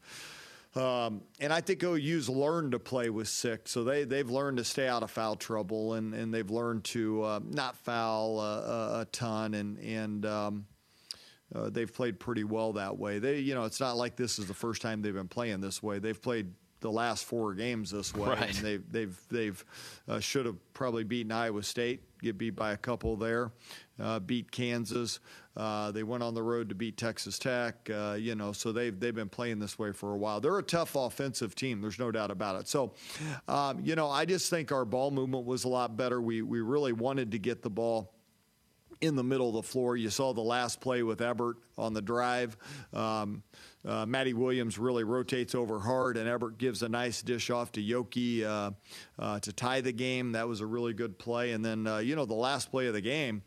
Um, 0.77 1.23
and 1.41 1.53
I 1.53 1.61
think 1.61 1.83
OU's 1.83 2.29
learned 2.29 2.73
to 2.73 2.79
play 2.79 3.11
with 3.11 3.27
six, 3.27 3.73
so 3.73 3.83
they 3.83 4.05
they've 4.05 4.31
learned 4.31 4.59
to 4.59 4.65
stay 4.65 4.87
out 4.87 5.03
of 5.03 5.11
foul 5.11 5.35
trouble, 5.35 5.95
and, 5.95 6.15
and 6.15 6.33
they've 6.33 6.51
learned 6.51 6.85
to 6.85 7.25
uh, 7.25 7.41
not 7.45 7.77
foul 7.77 8.39
uh, 8.39 9.01
a 9.01 9.07
ton, 9.11 9.55
and 9.55 9.79
and 9.79 10.25
um, 10.25 10.67
uh, 11.55 11.71
they've 11.71 11.93
played 11.93 12.21
pretty 12.21 12.45
well 12.45 12.73
that 12.75 12.99
way. 12.99 13.19
They, 13.19 13.39
you 13.39 13.55
know, 13.55 13.65
it's 13.65 13.81
not 13.81 13.97
like 13.97 14.17
this 14.17 14.39
is 14.39 14.47
the 14.47 14.55
first 14.55 14.83
time 14.83 15.03
they've 15.03 15.15
been 15.15 15.29
playing 15.29 15.61
this 15.61 15.83
way. 15.83 15.99
They've 15.99 16.21
played 16.21 16.53
the 16.81 16.91
last 16.91 17.25
four 17.25 17.55
games 17.55 17.91
this 17.91 18.15
way, 18.15 18.29
right. 18.31 18.49
and 18.49 18.59
they've 18.59 18.93
they've 18.93 19.21
they've 19.29 19.65
uh, 20.09 20.21
should 20.21 20.47
have 20.47 20.57
probably 20.73 21.05
beaten 21.05 21.31
Iowa 21.31 21.63
State, 21.63 22.01
get 22.21 22.39
beat 22.39 22.57
by 22.57 22.73
a 22.73 22.77
couple 22.77 23.17
there, 23.17 23.53
uh, 24.01 24.19
beat 24.21 24.51
Kansas. 24.51 25.21
Uh, 25.57 25.91
they 25.91 26.03
went 26.03 26.23
on 26.23 26.35
the 26.35 26.43
road 26.43 26.69
to 26.71 26.75
beat 26.75 26.97
Texas 26.97 27.39
Tech. 27.39 27.91
Uh, 27.93 28.17
you 28.19 28.35
know, 28.35 28.53
so 28.53 28.73
they've 28.73 28.99
they've 28.99 29.15
been 29.15 29.29
playing 29.29 29.59
this 29.59 29.79
way 29.79 29.93
for 29.93 30.15
a 30.15 30.17
while. 30.17 30.41
They're 30.41 30.59
a 30.59 30.63
tough 30.63 30.95
offensive 30.95 31.55
team. 31.55 31.81
There's 31.81 31.99
no 31.99 32.11
doubt 32.11 32.31
about 32.31 32.61
it. 32.61 32.69
So, 32.69 32.95
um, 33.49 33.81
you 33.85 33.95
know, 33.95 34.09
I 34.09 34.25
just 34.25 34.49
think 34.49 34.73
our 34.73 34.85
ball 34.85 35.11
movement 35.11 35.45
was 35.45 35.65
a 35.65 35.69
lot 35.69 35.97
better. 35.97 36.21
We 36.21 36.43
we 36.43 36.61
really 36.61 36.93
wanted 36.93 37.33
to 37.33 37.39
get 37.39 37.63
the 37.63 37.71
ball 37.71 38.15
in 39.01 39.17
the 39.17 39.25
middle 39.25 39.49
of 39.49 39.55
the 39.55 39.63
floor. 39.63 39.97
You 39.97 40.11
saw 40.11 40.33
the 40.33 40.41
last 40.41 40.81
play 40.81 41.03
with 41.03 41.21
Ebert 41.21 41.57
on 41.79 41.95
the 41.95 42.03
drive. 42.03 42.57
Um, 42.93 43.43
uh, 43.87 44.05
Maddie 44.05 44.35
Williams 44.35 44.79
really 44.79 45.05
rotates 45.05 45.55
over 45.55 45.81
hard, 45.81 46.19
and 46.19 46.29
Ebert 46.29 46.59
gives 46.59 46.83
a 46.83 46.89
nice 46.89 47.23
dish 47.23 47.49
off 47.49 47.73
to 47.73 47.83
Yoki 47.83 48.45
uh, 48.45 48.73
uh, 49.19 49.41
to 49.41 49.53
tie 49.53 49.81
the 49.81 49.93
game. 49.93 50.33
That 50.33 50.47
was 50.47 50.61
a 50.61 50.67
really 50.67 50.93
good 50.93 51.19
play. 51.19 51.53
And 51.53 51.65
then, 51.65 51.87
uh, 51.87 51.99
you 51.99 52.15
know, 52.15 52.27
the 52.27 52.35
last 52.35 52.71
play 52.71 52.89
of 52.89 52.93
the 52.93 53.01
game, 53.01 53.43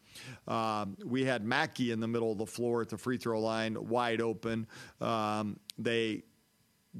um, 0.47 0.97
we 1.05 1.23
had 1.23 1.45
Macke 1.45 1.91
in 1.91 1.99
the 1.99 2.07
middle 2.07 2.31
of 2.31 2.39
the 2.39 2.47
floor 2.47 2.81
at 2.81 2.89
the 2.89 2.97
free 2.97 3.17
throw 3.17 3.39
line, 3.39 3.77
wide 3.87 4.21
open. 4.21 4.65
Um, 4.99 5.59
they 5.77 6.23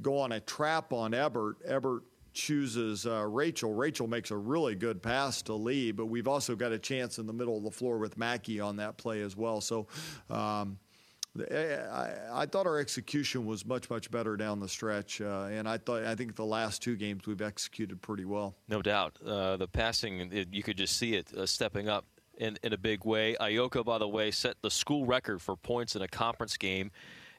go 0.00 0.18
on 0.18 0.30
a 0.30 0.40
trap 0.40 0.92
on 0.92 1.12
Ebert. 1.12 1.56
Ebert 1.64 2.04
chooses 2.34 3.06
uh, 3.06 3.24
Rachel. 3.26 3.72
Rachel 3.72 4.06
makes 4.06 4.30
a 4.30 4.36
really 4.36 4.74
good 4.74 5.02
pass 5.02 5.42
to 5.42 5.54
Lee, 5.54 5.92
but 5.92 6.06
we've 6.06 6.28
also 6.28 6.54
got 6.54 6.72
a 6.72 6.78
chance 6.78 7.18
in 7.18 7.26
the 7.26 7.32
middle 7.32 7.56
of 7.56 7.62
the 7.62 7.70
floor 7.70 7.98
with 7.98 8.18
Macke 8.18 8.64
on 8.64 8.76
that 8.76 8.96
play 8.96 9.22
as 9.22 9.36
well. 9.36 9.60
So. 9.60 9.86
Um, 10.28 10.78
I, 11.36 12.12
I, 12.32 12.46
thought 12.46 12.64
our 12.68 12.78
execution 12.78 13.44
was 13.44 13.66
much 13.66 13.90
much 13.90 14.08
better 14.08 14.36
down 14.36 14.60
the 14.60 14.68
stretch, 14.68 15.20
uh, 15.20 15.48
and 15.50 15.68
I 15.68 15.78
thought 15.78 16.04
I 16.04 16.14
think 16.14 16.36
the 16.36 16.44
last 16.44 16.80
two 16.80 16.94
games 16.94 17.26
we've 17.26 17.42
executed 17.42 18.00
pretty 18.00 18.24
well. 18.24 18.54
No 18.68 18.80
doubt, 18.80 19.18
uh, 19.26 19.56
the 19.56 19.66
passing 19.66 20.32
it, 20.32 20.54
you 20.54 20.62
could 20.62 20.76
just 20.76 20.96
see 20.96 21.16
it 21.16 21.34
uh, 21.34 21.44
stepping 21.44 21.88
up 21.88 22.04
in, 22.38 22.56
in 22.62 22.72
a 22.72 22.78
big 22.78 23.04
way. 23.04 23.36
Ayoka, 23.40 23.84
by 23.84 23.98
the 23.98 24.06
way, 24.06 24.30
set 24.30 24.56
the 24.62 24.70
school 24.70 25.06
record 25.06 25.42
for 25.42 25.56
points 25.56 25.96
in 25.96 26.02
a 26.02 26.08
conference 26.08 26.56
game 26.56 26.92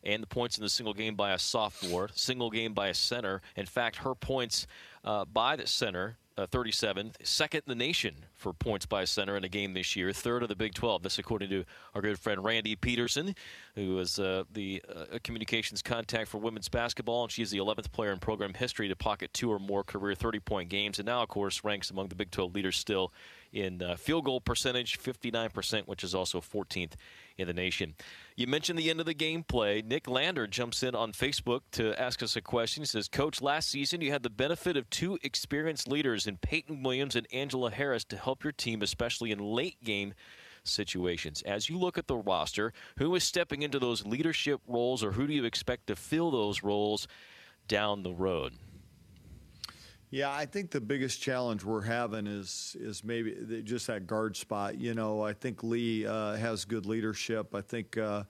and 0.06 0.22
the 0.22 0.28
points 0.28 0.58
in 0.58 0.64
the 0.64 0.70
single 0.70 0.94
game 0.94 1.16
by 1.16 1.32
a 1.32 1.40
sophomore, 1.40 2.10
single 2.14 2.50
game 2.50 2.74
by 2.74 2.88
a 2.88 2.94
center. 2.94 3.42
In 3.56 3.66
fact, 3.66 3.98
her 3.98 4.16
points 4.16 4.68
uh, 5.04 5.26
by 5.26 5.56
the 5.56 5.68
center 5.68 6.18
uh, 6.38 6.46
37th, 6.48 7.26
second 7.26 7.62
in 7.66 7.70
the 7.70 7.86
nation 7.86 8.14
for 8.34 8.52
points 8.52 8.86
by 8.86 9.06
center 9.06 9.38
in 9.38 9.46
a 9.46 9.50
game 9.50 9.74
this 9.74 9.96
year, 9.96 10.12
third 10.12 10.44
of 10.44 10.50
the 10.50 10.56
Big 10.56 10.74
12. 10.74 11.04
This, 11.04 11.18
according 11.18 11.50
to 11.50 11.64
our 11.94 12.02
good 12.02 12.20
friend 12.20 12.44
Randy 12.44 12.76
Peterson, 12.76 13.36
who 13.76 13.98
is 14.00 14.20
uh, 14.20 14.44
the 14.52 14.84
uh, 14.94 15.18
communications 15.24 15.82
contact 15.82 16.28
for 16.28 16.38
women's 16.38 16.68
basketball, 16.68 17.24
and 17.24 17.32
she 17.32 17.42
is 17.42 17.52
the 17.52 17.58
11th 17.58 17.92
player 17.92 18.12
in 18.12 18.20
program 18.20 18.54
history 18.54 18.90
to 18.90 18.96
pocket 18.98 19.34
two 19.34 19.50
or 19.50 19.60
more 19.60 19.84
career 19.84 20.14
30 20.14 20.40
point 20.42 20.70
games, 20.70 21.00
and 21.00 21.06
now, 21.06 21.24
of 21.24 21.30
course, 21.30 21.64
ranks 21.64 21.90
among 21.90 22.10
the 22.10 22.16
Big 22.16 22.32
12 22.32 22.54
leaders 22.54 22.76
still 22.76 23.14
in 23.54 23.82
uh, 23.82 23.96
field 23.96 24.26
goal 24.26 24.42
percentage, 24.42 25.00
59%, 25.00 25.88
which 25.88 26.04
is 26.04 26.14
also 26.14 26.42
14th 26.42 26.94
in 27.38 27.48
the 27.48 27.54
nation. 27.54 27.96
You 28.36 28.48
mentioned 28.48 28.80
the 28.80 28.90
end 28.90 29.00
of 29.00 29.06
the 29.06 29.14
gameplay. 29.14 29.84
Nick 29.84 30.08
Lander 30.08 30.48
jumps 30.48 30.84
in 30.84 30.96
on 30.96 31.12
Facebook 31.12 31.62
to 31.74 32.00
ask 32.00 32.24
us 32.24 32.36
a 32.36 32.42
question. 32.42 32.82
He 32.82 32.88
says, 32.88 33.08
Coach, 33.08 33.42
last 33.42 33.70
season 33.70 34.02
you 34.02 34.12
had 34.12 34.24
the 34.24 34.30
benefit 34.30 34.78
of 34.78 34.90
two 34.90 35.18
experienced 35.24 35.88
leaders 35.88 36.28
in 36.28 36.38
Peyton 36.38 36.84
Williams 36.84 37.16
and 37.16 37.28
Angela 37.34 37.72
Harris 37.72 38.04
to 38.06 38.18
help 38.18 38.44
your 38.44 38.54
team, 38.54 38.82
especially 38.82 39.32
in 39.32 39.40
late 39.40 39.84
game 39.84 40.14
situations. 40.64 41.42
As 41.44 41.70
you 41.70 41.78
look 41.78 41.98
at 41.98 42.08
the 42.08 42.18
roster, 42.18 42.74
who 42.98 43.14
is 43.16 43.24
stepping 43.24 43.62
into 43.62 43.80
those 43.80 44.06
leadership 44.06 44.62
roles 44.68 45.04
or 45.04 45.12
who 45.12 45.28
do 45.28 45.34
you 45.34 45.46
expect 45.46 45.88
to 45.88 45.96
fill 45.96 46.32
those 46.32 46.64
roles 46.64 47.08
down 47.68 48.04
the 48.04 48.14
road? 48.14 48.54
Yeah, 50.16 50.32
I 50.34 50.46
think 50.46 50.72
the 50.72 50.80
biggest 50.80 51.22
challenge 51.22 51.66
we're 51.66 51.82
having 51.82 52.26
is 52.26 52.78
is 52.80 53.04
maybe 53.04 53.62
just 53.66 53.88
that 53.88 54.08
guard 54.08 54.38
spot. 54.38 54.80
You 54.80 54.94
know, 54.94 55.22
I 55.22 55.34
think 55.34 55.62
Lee 55.62 56.08
uh, 56.08 56.38
has 56.38 56.64
good 56.64 56.86
leadership. 56.86 57.54
I 57.54 57.60
think. 57.60 57.98
Uh, 57.98 58.24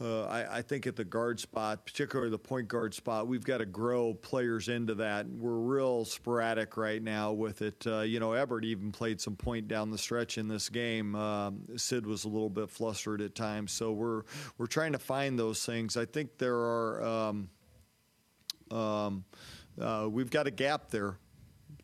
uh, 0.00 0.24
I, 0.24 0.58
I, 0.58 0.62
think 0.62 0.88
at 0.88 0.96
the 0.96 1.04
guard 1.04 1.38
spot, 1.38 1.86
particularly 1.86 2.28
the 2.28 2.38
point 2.38 2.66
guard 2.66 2.92
spot, 2.92 3.28
we've 3.28 3.44
got 3.44 3.58
to 3.58 3.66
grow 3.66 4.14
players 4.14 4.68
into 4.68 4.96
that. 4.96 5.28
We're 5.28 5.60
real 5.60 6.04
sporadic 6.04 6.76
right 6.76 7.00
now 7.00 7.30
with 7.30 7.62
it. 7.62 7.86
Uh, 7.86 8.00
you 8.00 8.18
know, 8.18 8.32
Ebert 8.32 8.64
even 8.64 8.90
played 8.90 9.20
some 9.20 9.36
point 9.36 9.68
down 9.68 9.92
the 9.92 9.98
stretch 9.98 10.38
in 10.38 10.48
this 10.48 10.68
game. 10.68 11.14
Um, 11.14 11.60
Sid 11.76 12.04
was 12.04 12.24
a 12.24 12.28
little 12.28 12.50
bit 12.50 12.68
flustered 12.68 13.20
at 13.20 13.36
times, 13.36 13.70
so 13.70 13.92
we're 13.92 14.22
we're 14.58 14.66
trying 14.66 14.92
to 14.92 14.98
find 14.98 15.38
those 15.38 15.64
things. 15.64 15.96
I 15.96 16.04
think 16.04 16.36
there 16.36 16.56
are. 16.56 17.02
Um, 17.02 17.48
um, 18.72 19.24
uh, 19.80 20.08
we've 20.10 20.30
got 20.30 20.46
a 20.46 20.50
gap 20.50 20.90
there. 20.90 21.18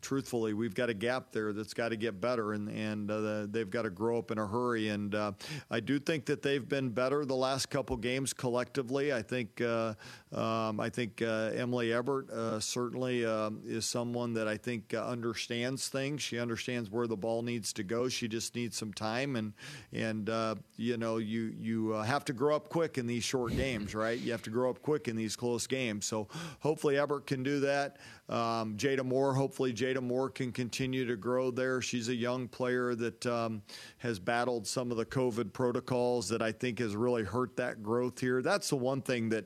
Truthfully, 0.01 0.53
we've 0.53 0.73
got 0.73 0.89
a 0.89 0.93
gap 0.93 1.31
there 1.31 1.53
that's 1.53 1.73
got 1.73 1.89
to 1.89 1.95
get 1.95 2.19
better, 2.21 2.53
and 2.53 2.69
and 2.69 3.11
uh, 3.11 3.47
they've 3.49 3.69
got 3.69 3.83
to 3.83 3.89
grow 3.89 4.17
up 4.17 4.31
in 4.31 4.37
a 4.37 4.47
hurry. 4.47 4.89
And 4.89 5.13
uh, 5.13 5.33
I 5.69 5.79
do 5.79 5.99
think 5.99 6.25
that 6.25 6.41
they've 6.41 6.67
been 6.67 6.89
better 6.89 7.25
the 7.25 7.35
last 7.35 7.69
couple 7.69 7.97
games 7.97 8.33
collectively. 8.33 9.13
I 9.13 9.21
think 9.21 9.61
uh, 9.61 9.93
um, 10.33 10.79
I 10.79 10.89
think 10.89 11.21
uh, 11.21 11.51
Emilee 11.53 11.93
Ebert 11.93 12.29
uh, 12.29 12.59
certainly 12.59 13.25
um, 13.25 13.61
is 13.65 13.85
someone 13.85 14.33
that 14.33 14.47
I 14.47 14.57
think 14.57 14.93
understands 14.93 15.87
things. 15.87 16.21
She 16.21 16.39
understands 16.39 16.89
where 16.89 17.07
the 17.07 17.17
ball 17.17 17.41
needs 17.41 17.73
to 17.73 17.83
go. 17.83 18.09
She 18.09 18.27
just 18.27 18.55
needs 18.55 18.77
some 18.77 18.93
time, 18.93 19.35
and 19.35 19.53
and 19.91 20.29
you 20.77 20.97
know 20.97 21.17
you 21.17 21.53
you 21.59 21.91
have 21.91 22.25
to 22.25 22.33
grow 22.33 22.55
up 22.55 22.69
quick 22.69 22.97
in 22.97 23.07
these 23.07 23.23
short 23.23 23.55
games, 23.55 23.93
right? 23.93 24.17
You 24.19 24.31
have 24.31 24.43
to 24.43 24.49
grow 24.49 24.69
up 24.69 24.81
quick 24.81 25.07
in 25.07 25.15
these 25.15 25.35
close 25.35 25.67
games. 25.67 26.05
So 26.05 26.27
hopefully 26.59 26.97
Ebert 26.97 27.27
can 27.27 27.43
do 27.43 27.59
that. 27.61 27.97
Um, 28.29 28.77
Jada 28.77 29.03
Moore, 29.03 29.33
hopefully 29.33 29.73
Jada 29.73 30.01
Moore 30.01 30.29
can 30.29 30.51
continue 30.51 31.03
to 31.07 31.15
grow 31.15 31.49
there. 31.49 31.81
She's 31.81 32.09
a 32.09 32.15
young 32.15 32.47
player 32.47 32.93
that 32.93 33.25
um, 33.25 33.63
has 33.97 34.19
battled 34.19 34.67
some 34.67 34.91
of 34.91 34.97
the 34.97 35.05
COVID 35.05 35.51
protocols 35.51 36.29
that 36.29 36.41
I 36.41 36.51
think 36.51 36.77
has 36.77 36.95
really 36.95 37.23
hurt 37.23 37.57
that 37.57 37.81
growth 37.81 38.19
here. 38.19 38.43
That's 38.43 38.69
the 38.69 38.75
one 38.75 39.01
thing 39.01 39.29
that, 39.29 39.45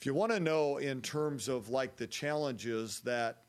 if 0.00 0.06
you 0.06 0.14
want 0.14 0.30
to 0.30 0.38
know 0.38 0.76
in 0.76 1.02
terms 1.02 1.48
of 1.48 1.70
like 1.70 1.96
the 1.96 2.06
challenges 2.06 3.00
that 3.00 3.42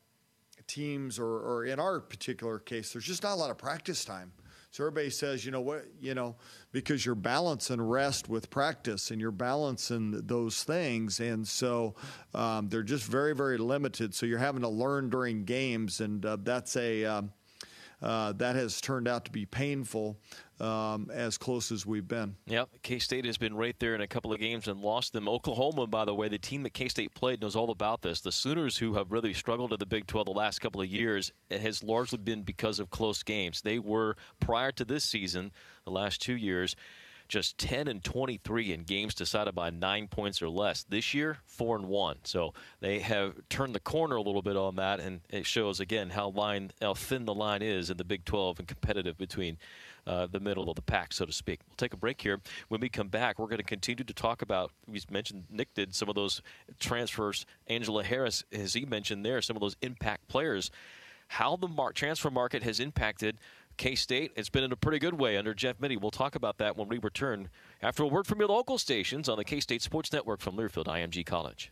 teams, 0.65 1.19
or, 1.19 1.25
or 1.27 1.65
in 1.65 1.79
our 1.79 1.99
particular 1.99 2.57
case, 2.57 2.91
there's 2.91 3.05
just 3.05 3.21
not 3.21 3.33
a 3.33 3.35
lot 3.35 3.51
of 3.51 3.57
practice 3.57 4.03
time. 4.03 4.31
So 4.71 4.83
everybody 4.83 5.09
says, 5.09 5.45
you 5.45 5.51
know 5.51 5.61
what, 5.61 5.85
you 5.99 6.13
know, 6.13 6.35
because 6.71 7.03
you're 7.03 7.15
balancing 7.15 7.81
rest 7.81 8.29
with 8.29 8.51
practice 8.51 9.09
and 9.09 9.19
you're 9.19 9.31
balancing 9.31 10.11
those 10.27 10.63
things. 10.63 11.19
And 11.19 11.47
so 11.47 11.95
um, 12.35 12.69
they're 12.69 12.83
just 12.83 13.05
very, 13.05 13.33
very 13.33 13.57
limited. 13.57 14.13
So 14.13 14.27
you're 14.27 14.37
having 14.37 14.61
to 14.61 14.69
learn 14.69 15.09
during 15.09 15.43
games. 15.43 16.01
And 16.01 16.23
uh, 16.23 16.37
that's 16.43 16.77
a, 16.77 17.03
um, 17.03 17.31
uh, 18.01 18.33
that 18.33 18.55
has 18.55 18.79
turned 18.79 19.07
out 19.07 19.25
to 19.25 19.31
be 19.31 19.45
painful 19.45 20.19
um, 20.59 21.09
as 21.13 21.37
close 21.37 21.71
as 21.71 21.85
we've 21.85 22.07
been. 22.07 22.35
Yep, 22.47 22.69
K 22.83 22.99
State 22.99 23.25
has 23.25 23.37
been 23.37 23.55
right 23.55 23.75
there 23.79 23.95
in 23.95 24.01
a 24.01 24.07
couple 24.07 24.33
of 24.33 24.39
games 24.39 24.67
and 24.67 24.81
lost 24.81 25.13
them. 25.13 25.27
Oklahoma, 25.27 25.87
by 25.87 26.05
the 26.05 26.13
way, 26.13 26.27
the 26.27 26.37
team 26.37 26.63
that 26.63 26.73
K 26.73 26.87
State 26.87 27.13
played 27.13 27.41
knows 27.41 27.55
all 27.55 27.71
about 27.71 28.01
this. 28.01 28.21
The 28.21 28.31
Sooners, 28.31 28.77
who 28.77 28.95
have 28.95 29.11
really 29.11 29.33
struggled 29.33 29.73
at 29.73 29.79
the 29.79 29.85
Big 29.85 30.07
12 30.07 30.25
the 30.25 30.31
last 30.31 30.59
couple 30.59 30.81
of 30.81 30.87
years, 30.87 31.31
it 31.49 31.61
has 31.61 31.83
largely 31.83 32.17
been 32.17 32.43
because 32.43 32.79
of 32.79 32.89
close 32.89 33.23
games. 33.23 33.61
They 33.61 33.79
were, 33.79 34.15
prior 34.39 34.71
to 34.73 34.85
this 34.85 35.03
season, 35.03 35.51
the 35.85 35.91
last 35.91 36.21
two 36.21 36.35
years, 36.35 36.75
just 37.29 37.59
10 37.59 37.87
and 37.87 38.03
23 38.03 38.73
in 38.73 38.83
games 38.83 39.13
decided 39.13 39.53
by 39.53 39.69
nine 39.69 40.07
points 40.07 40.41
or 40.41 40.49
less. 40.49 40.83
This 40.83 41.13
year, 41.13 41.37
four 41.45 41.77
and 41.77 41.87
one. 41.87 42.17
So 42.23 42.53
they 42.81 42.99
have 42.99 43.35
turned 43.49 43.75
the 43.75 43.79
corner 43.79 44.15
a 44.15 44.21
little 44.21 44.41
bit 44.41 44.57
on 44.57 44.75
that, 44.77 44.99
and 44.99 45.21
it 45.29 45.45
shows 45.45 45.79
again 45.79 46.09
how 46.09 46.29
line 46.29 46.71
how 46.81 46.95
thin 46.95 47.25
the 47.25 47.33
line 47.33 47.61
is 47.61 47.89
in 47.89 47.97
the 47.97 48.03
Big 48.03 48.25
12 48.25 48.59
and 48.59 48.67
competitive 48.67 49.17
between. 49.17 49.57
Uh, 50.09 50.25
the 50.25 50.39
middle 50.39 50.67
of 50.71 50.75
the 50.75 50.81
pack, 50.81 51.13
so 51.13 51.23
to 51.23 51.31
speak. 51.31 51.59
We'll 51.67 51.75
take 51.75 51.93
a 51.93 51.97
break 51.97 52.19
here. 52.19 52.41
When 52.67 52.81
we 52.81 52.89
come 52.89 53.09
back, 53.09 53.37
we're 53.37 53.45
going 53.45 53.59
to 53.59 53.63
continue 53.63 54.03
to 54.03 54.13
talk 54.13 54.41
about. 54.41 54.71
We 54.87 54.99
mentioned 55.11 55.43
Nick 55.51 55.75
did 55.75 55.93
some 55.93 56.09
of 56.09 56.15
those 56.15 56.41
transfers. 56.79 57.45
Angela 57.67 58.03
Harris, 58.03 58.43
as 58.51 58.73
he 58.73 58.85
mentioned 58.85 59.23
there, 59.23 59.39
some 59.39 59.55
of 59.55 59.61
those 59.61 59.75
impact 59.83 60.27
players. 60.27 60.71
How 61.27 61.57
the 61.57 61.67
mar- 61.67 61.93
transfer 61.93 62.31
market 62.31 62.63
has 62.63 62.79
impacted 62.79 63.37
K 63.77 63.93
State. 63.93 64.31
It's 64.35 64.49
been 64.49 64.63
in 64.63 64.71
a 64.71 64.75
pretty 64.75 64.97
good 64.97 65.19
way 65.19 65.37
under 65.37 65.53
Jeff 65.53 65.79
Mittie. 65.79 65.95
We'll 65.95 66.09
talk 66.09 66.33
about 66.33 66.57
that 66.57 66.75
when 66.75 66.87
we 66.87 66.97
return 66.97 67.49
after 67.79 68.01
a 68.01 68.07
word 68.07 68.25
from 68.25 68.39
your 68.39 68.49
local 68.49 68.79
stations 68.79 69.29
on 69.29 69.37
the 69.37 69.43
K 69.43 69.59
State 69.59 69.83
Sports 69.83 70.11
Network 70.11 70.41
from 70.41 70.57
Learfield 70.57 70.85
IMG 70.85 71.23
College. 71.23 71.71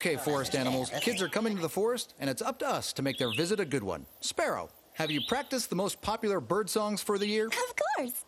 Okay, 0.00 0.14
forest 0.14 0.54
animals, 0.54 0.92
kids 1.00 1.20
are 1.20 1.28
coming 1.28 1.56
to 1.56 1.60
the 1.62 1.68
forest, 1.68 2.14
and 2.20 2.30
it's 2.30 2.40
up 2.40 2.60
to 2.60 2.68
us 2.68 2.92
to 2.92 3.02
make 3.02 3.18
their 3.18 3.32
visit 3.36 3.58
a 3.58 3.64
good 3.64 3.82
one. 3.82 4.06
Sparrow, 4.20 4.68
have 4.92 5.10
you 5.10 5.20
practiced 5.28 5.70
the 5.70 5.76
most 5.76 6.00
popular 6.00 6.40
bird 6.40 6.70
songs 6.70 7.02
for 7.02 7.18
the 7.18 7.26
year? 7.26 7.46
Of 7.48 7.74
course. 7.96 8.24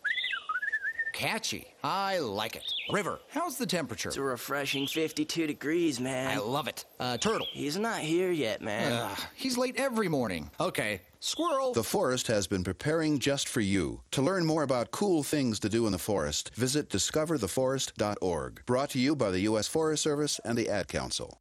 Catchy. 1.13 1.67
I 1.81 2.19
like 2.19 2.57
it. 2.57 2.63
River, 2.91 3.19
how's 3.29 3.57
the 3.57 3.65
temperature? 3.65 4.09
It's 4.09 4.17
a 4.17 4.21
refreshing 4.21 4.85
52 4.85 5.47
degrees, 5.47 5.99
man. 6.01 6.27
I 6.27 6.41
love 6.41 6.67
it. 6.67 6.83
Uh, 6.99 7.17
Turtle. 7.17 7.47
He's 7.51 7.77
not 7.77 7.99
here 7.99 8.31
yet, 8.31 8.61
man. 8.61 8.91
Ugh, 8.91 9.17
he's 9.35 9.57
late 9.57 9.75
every 9.77 10.09
morning. 10.09 10.51
Okay. 10.59 11.01
Squirrel. 11.21 11.73
The 11.73 11.83
forest 11.83 12.27
has 12.27 12.47
been 12.47 12.63
preparing 12.65 13.19
just 13.19 13.47
for 13.47 13.61
you. 13.61 14.01
To 14.11 14.21
learn 14.21 14.45
more 14.45 14.63
about 14.63 14.91
cool 14.91 15.23
things 15.23 15.59
to 15.59 15.69
do 15.69 15.85
in 15.85 15.91
the 15.93 15.97
forest, 15.99 16.51
visit 16.55 16.89
discovertheforest.org. 16.89 18.63
Brought 18.65 18.89
to 18.89 18.99
you 18.99 19.15
by 19.15 19.31
the 19.31 19.41
U.S. 19.41 19.67
Forest 19.67 20.03
Service 20.03 20.39
and 20.43 20.57
the 20.57 20.67
Ad 20.67 20.87
Council. 20.87 21.40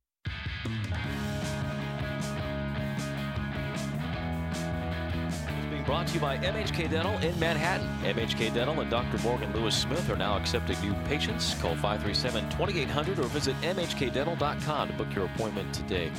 Brought 5.87 6.07
to 6.09 6.15
you 6.15 6.21
by 6.21 6.37
MHK 6.39 6.91
Dental 6.91 7.17
in 7.19 7.39
Manhattan. 7.41 7.89
MHK 8.03 8.53
Dental 8.53 8.79
and 8.81 8.91
Dr. 8.91 9.19
Morgan 9.23 9.53
Lewis 9.55 9.75
Smith 9.75 10.11
are 10.11 10.17
now 10.17 10.37
accepting 10.37 10.79
new 10.83 10.95
patients. 11.07 11.55
Call 11.55 11.75
537-2800 11.77 13.19
or 13.19 13.23
visit 13.25 13.57
mhkdental.com 13.63 14.89
to 14.89 14.95
book 14.95 15.15
your 15.15 15.25
appointment 15.27 15.73
today. 15.73 16.13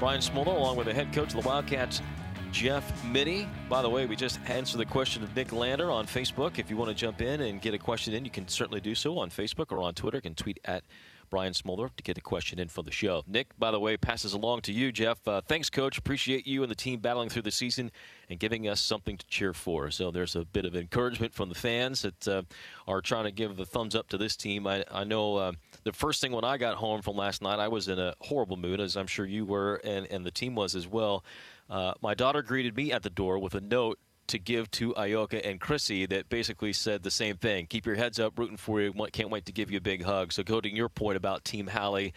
Brian 0.00 0.20
Smoller, 0.20 0.52
along 0.52 0.76
with 0.76 0.86
the 0.86 0.94
head 0.94 1.12
coach 1.12 1.34
of 1.34 1.42
the 1.42 1.48
Wildcats, 1.48 2.02
Jeff 2.50 3.04
Mittie. 3.04 3.48
By 3.68 3.82
the 3.82 3.90
way, 3.90 4.06
we 4.06 4.16
just 4.16 4.40
answered 4.48 4.78
the 4.78 4.84
question 4.84 5.22
of 5.22 5.34
Nick 5.36 5.52
Lander 5.52 5.90
on 5.90 6.06
Facebook. 6.06 6.58
If 6.58 6.70
you 6.70 6.76
want 6.76 6.88
to 6.88 6.94
jump 6.94 7.20
in 7.20 7.40
and 7.42 7.62
get 7.62 7.74
a 7.74 7.78
question 7.78 8.14
in, 8.14 8.24
you 8.24 8.30
can 8.30 8.48
certainly 8.48 8.80
do 8.80 8.94
so 8.94 9.16
on 9.18 9.30
Facebook 9.30 9.70
or 9.70 9.80
on 9.80 9.94
Twitter. 9.94 10.18
You 10.18 10.22
can 10.22 10.34
tweet 10.34 10.58
at 10.64 10.82
Brian 11.30 11.54
Smoller 11.54 11.90
to 11.96 12.02
get 12.02 12.18
a 12.18 12.20
question 12.20 12.58
in 12.58 12.68
for 12.68 12.82
the 12.82 12.90
show. 12.90 13.22
Nick, 13.26 13.58
by 13.58 13.70
the 13.70 13.80
way, 13.80 13.96
passes 13.96 14.32
along 14.32 14.62
to 14.62 14.72
you, 14.72 14.92
Jeff. 14.92 15.26
Uh, 15.26 15.40
thanks, 15.40 15.70
Coach. 15.70 15.98
Appreciate 15.98 16.46
you 16.46 16.62
and 16.62 16.70
the 16.70 16.76
team 16.76 17.00
battling 17.00 17.28
through 17.28 17.42
the 17.42 17.50
season 17.50 17.90
and 18.28 18.38
giving 18.38 18.68
us 18.68 18.80
something 18.80 19.16
to 19.16 19.26
cheer 19.26 19.52
for. 19.52 19.90
So 19.90 20.10
there's 20.10 20.36
a 20.36 20.44
bit 20.44 20.64
of 20.64 20.74
encouragement 20.76 21.34
from 21.34 21.48
the 21.48 21.54
fans 21.54 22.02
that 22.02 22.28
uh, 22.28 22.42
are 22.86 23.00
trying 23.00 23.24
to 23.24 23.32
give 23.32 23.56
the 23.56 23.66
thumbs 23.66 23.94
up 23.94 24.08
to 24.08 24.18
this 24.18 24.36
team. 24.36 24.66
I, 24.66 24.84
I 24.90 25.04
know 25.04 25.36
uh, 25.36 25.52
the 25.84 25.92
first 25.92 26.20
thing 26.20 26.32
when 26.32 26.44
I 26.44 26.56
got 26.56 26.76
home 26.76 27.02
from 27.02 27.16
last 27.16 27.42
night, 27.42 27.58
I 27.58 27.68
was 27.68 27.88
in 27.88 27.98
a 27.98 28.14
horrible 28.20 28.56
mood, 28.56 28.80
as 28.80 28.96
I'm 28.96 29.06
sure 29.06 29.26
you 29.26 29.44
were, 29.44 29.76
and, 29.84 30.06
and 30.10 30.24
the 30.24 30.30
team 30.30 30.54
was 30.54 30.74
as 30.74 30.86
well. 30.86 31.24
Uh, 31.68 31.94
my 32.02 32.14
daughter 32.14 32.42
greeted 32.42 32.76
me 32.76 32.92
at 32.92 33.02
the 33.02 33.10
door 33.10 33.38
with 33.38 33.54
a 33.54 33.60
note 33.60 33.98
to 34.28 34.38
give 34.38 34.70
to 34.72 34.92
Ayoka 34.94 35.40
and 35.44 35.60
Chrissy 35.60 36.06
that 36.06 36.28
basically 36.28 36.72
said 36.72 37.02
the 37.02 37.10
same 37.10 37.36
thing. 37.36 37.66
Keep 37.66 37.86
your 37.86 37.94
heads 37.96 38.18
up, 38.18 38.38
rooting 38.38 38.56
for 38.56 38.80
you. 38.80 38.92
Can't 39.12 39.30
wait 39.30 39.46
to 39.46 39.52
give 39.52 39.70
you 39.70 39.78
a 39.78 39.82
big 39.82 40.02
hug. 40.02 40.32
So, 40.32 40.42
go 40.42 40.60
to 40.60 40.74
your 40.74 40.88
point 40.88 41.16
about 41.16 41.44
Team 41.44 41.66
Hallie 41.66 42.14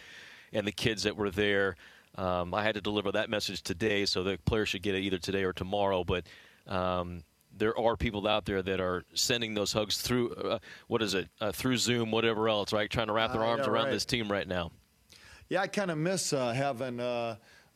and 0.52 0.66
the 0.66 0.72
kids 0.72 1.02
that 1.02 1.16
were 1.16 1.30
there. 1.30 1.76
Um, 2.16 2.52
I 2.54 2.62
had 2.62 2.74
to 2.74 2.80
deliver 2.80 3.12
that 3.12 3.30
message 3.30 3.62
today, 3.62 4.04
so 4.04 4.24
the 4.24 4.38
players 4.44 4.70
should 4.70 4.82
get 4.82 4.94
it 4.94 5.02
either 5.02 5.18
today 5.18 5.44
or 5.44 5.52
tomorrow. 5.52 6.02
But 6.02 6.26
um, 6.66 7.22
there 7.56 7.78
are 7.78 7.96
people 7.96 8.26
out 8.26 8.44
there 8.44 8.62
that 8.62 8.80
are 8.80 9.04
sending 9.14 9.54
those 9.54 9.72
hugs 9.72 9.98
through, 9.98 10.32
uh, 10.34 10.58
what 10.88 11.02
is 11.02 11.14
it, 11.14 11.28
uh, 11.40 11.52
through 11.52 11.76
Zoom, 11.76 12.10
whatever 12.10 12.48
else, 12.48 12.72
right? 12.72 12.90
Trying 12.90 13.06
to 13.08 13.12
wrap 13.12 13.32
their 13.32 13.44
Uh, 13.44 13.48
arms 13.48 13.64
yeah, 13.66 13.72
around 13.72 13.84
right. 13.84 13.92
this 13.92 14.04
team 14.04 14.30
right 14.30 14.48
now. 14.48 14.72
Yeah, 15.48 15.62
I 15.62 15.66
kind 15.66 15.90
of 15.90 15.98
miss 15.98 16.32
uh, 16.32 16.52
having 16.52 17.00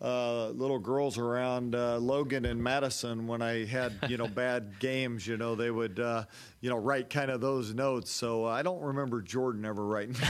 uh, 0.02 0.48
little 0.48 0.80
girls 0.80 1.16
around 1.16 1.76
uh, 1.76 1.96
Logan 1.98 2.44
and 2.44 2.62
Madison 2.62 3.28
when 3.28 3.40
I 3.40 3.64
had 3.64 3.92
you 4.08 4.16
know 4.16 4.26
bad 4.34 4.80
games. 4.80 5.26
You 5.26 5.36
know 5.36 5.54
they 5.54 5.70
would 5.70 6.00
uh, 6.00 6.24
you 6.60 6.68
know 6.70 6.76
write 6.76 7.08
kind 7.08 7.30
of 7.30 7.40
those 7.40 7.72
notes. 7.72 8.10
So 8.10 8.46
uh, 8.46 8.50
I 8.50 8.62
don't 8.62 8.82
remember 8.82 9.22
Jordan 9.22 9.64
ever 9.64 9.86
writing. 9.86 10.16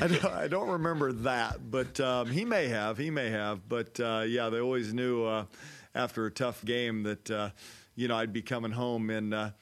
I, 0.00 0.06
don't, 0.08 0.24
I 0.24 0.48
don't 0.48 0.70
remember 0.70 1.12
that, 1.12 1.70
but 1.70 2.00
um, 2.00 2.30
he 2.30 2.46
may 2.46 2.68
have. 2.68 2.96
He 2.96 3.10
may 3.10 3.28
have. 3.28 3.68
But 3.68 4.00
uh, 4.00 4.24
yeah, 4.26 4.48
they 4.48 4.60
always 4.60 4.94
knew 4.94 5.24
uh, 5.24 5.44
after 5.94 6.24
a 6.24 6.30
tough 6.30 6.64
game 6.64 7.02
that 7.02 7.30
uh, 7.30 7.50
you 7.96 8.08
know 8.08 8.16
I'd 8.16 8.32
be 8.32 8.42
coming 8.42 8.72
home 8.72 9.10
in. 9.10 9.52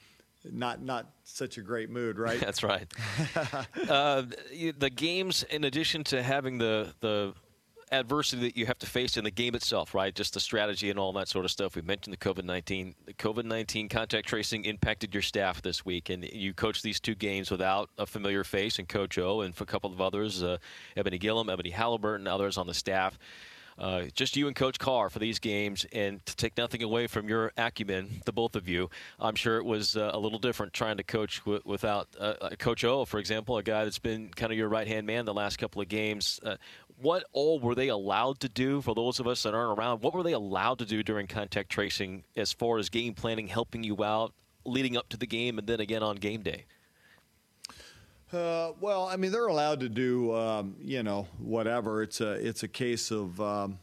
Not 0.49 0.81
not 0.81 1.11
such 1.23 1.57
a 1.57 1.61
great 1.61 1.89
mood, 1.89 2.17
right? 2.17 2.39
That's 2.41 2.63
right. 2.63 2.91
uh, 3.89 4.23
the 4.77 4.89
games, 4.89 5.43
in 5.43 5.63
addition 5.63 6.03
to 6.05 6.23
having 6.23 6.57
the 6.57 6.93
the 7.01 7.33
adversity 7.91 8.41
that 8.43 8.55
you 8.55 8.65
have 8.65 8.79
to 8.79 8.85
face 8.85 9.17
in 9.17 9.25
the 9.25 9.31
game 9.31 9.53
itself, 9.53 9.93
right? 9.93 10.15
Just 10.15 10.33
the 10.33 10.39
strategy 10.39 10.89
and 10.89 10.97
all 10.97 11.11
that 11.13 11.27
sort 11.27 11.43
of 11.43 11.51
stuff. 11.51 11.75
We 11.75 11.81
mentioned 11.81 12.13
the 12.13 12.17
COVID 12.17 12.43
nineteen. 12.43 12.95
The 13.05 13.13
COVID 13.13 13.45
nineteen 13.45 13.89
contact 13.89 14.27
tracing 14.27 14.65
impacted 14.65 15.13
your 15.13 15.21
staff 15.21 15.61
this 15.61 15.85
week, 15.85 16.09
and 16.09 16.23
you 16.23 16.53
coached 16.53 16.83
these 16.83 16.99
two 16.99 17.15
games 17.15 17.51
without 17.51 17.89
a 17.97 18.05
familiar 18.05 18.43
face, 18.43 18.79
and 18.79 18.87
Coach 18.87 19.17
O, 19.17 19.41
and 19.41 19.55
for 19.55 19.63
a 19.63 19.67
couple 19.67 19.91
of 19.91 20.01
others, 20.01 20.41
uh, 20.41 20.57
Ebony 20.95 21.17
Gillum, 21.17 21.49
Ebony 21.49 21.69
Halliburton, 21.69 22.27
others 22.27 22.57
on 22.57 22.65
the 22.65 22.73
staff. 22.73 23.19
Uh, 23.77 24.03
just 24.13 24.35
you 24.35 24.47
and 24.47 24.55
Coach 24.55 24.79
Carr 24.79 25.09
for 25.09 25.19
these 25.19 25.39
games, 25.39 25.85
and 25.91 26.23
to 26.25 26.35
take 26.35 26.57
nothing 26.57 26.83
away 26.83 27.07
from 27.07 27.27
your 27.27 27.51
acumen, 27.57 28.21
the 28.25 28.31
both 28.31 28.55
of 28.55 28.67
you, 28.67 28.89
I'm 29.19 29.35
sure 29.35 29.57
it 29.57 29.65
was 29.65 29.97
uh, 29.97 30.11
a 30.13 30.19
little 30.19 30.39
different 30.39 30.73
trying 30.73 30.97
to 30.97 31.03
coach 31.03 31.39
w- 31.39 31.61
without 31.65 32.07
uh, 32.19 32.35
uh, 32.41 32.49
Coach 32.57 32.83
O, 32.83 33.05
for 33.05 33.19
example, 33.19 33.57
a 33.57 33.63
guy 33.63 33.83
that's 33.83 33.99
been 33.99 34.29
kind 34.29 34.51
of 34.51 34.57
your 34.57 34.69
right 34.69 34.87
hand 34.87 35.07
man 35.07 35.25
the 35.25 35.33
last 35.33 35.57
couple 35.57 35.81
of 35.81 35.87
games. 35.87 36.39
Uh, 36.43 36.57
what 37.01 37.23
all 37.33 37.59
were 37.59 37.73
they 37.73 37.87
allowed 37.87 38.39
to 38.41 38.49
do 38.49 38.81
for 38.81 38.93
those 38.93 39.19
of 39.19 39.27
us 39.27 39.43
that 39.43 39.55
aren't 39.55 39.77
around? 39.77 40.01
What 40.01 40.13
were 40.13 40.23
they 40.23 40.33
allowed 40.33 40.79
to 40.79 40.85
do 40.85 41.01
during 41.01 41.27
contact 41.27 41.69
tracing 41.69 42.23
as 42.35 42.53
far 42.53 42.77
as 42.77 42.89
game 42.89 43.13
planning, 43.15 43.47
helping 43.47 43.83
you 43.83 44.03
out 44.03 44.33
leading 44.65 44.95
up 44.95 45.09
to 45.09 45.17
the 45.17 45.25
game, 45.25 45.57
and 45.57 45.67
then 45.67 45.79
again 45.79 46.03
on 46.03 46.17
game 46.17 46.41
day? 46.41 46.65
Uh, 48.33 48.71
well, 48.79 49.07
I 49.07 49.17
mean, 49.17 49.31
they're 49.31 49.47
allowed 49.47 49.81
to 49.81 49.89
do, 49.89 50.33
um, 50.33 50.75
you 50.79 51.03
know, 51.03 51.27
whatever. 51.37 52.01
It's 52.01 52.21
a 52.21 52.31
it's 52.31 52.63
a 52.63 52.67
case 52.67 53.11
of, 53.11 53.39
um, 53.41 53.77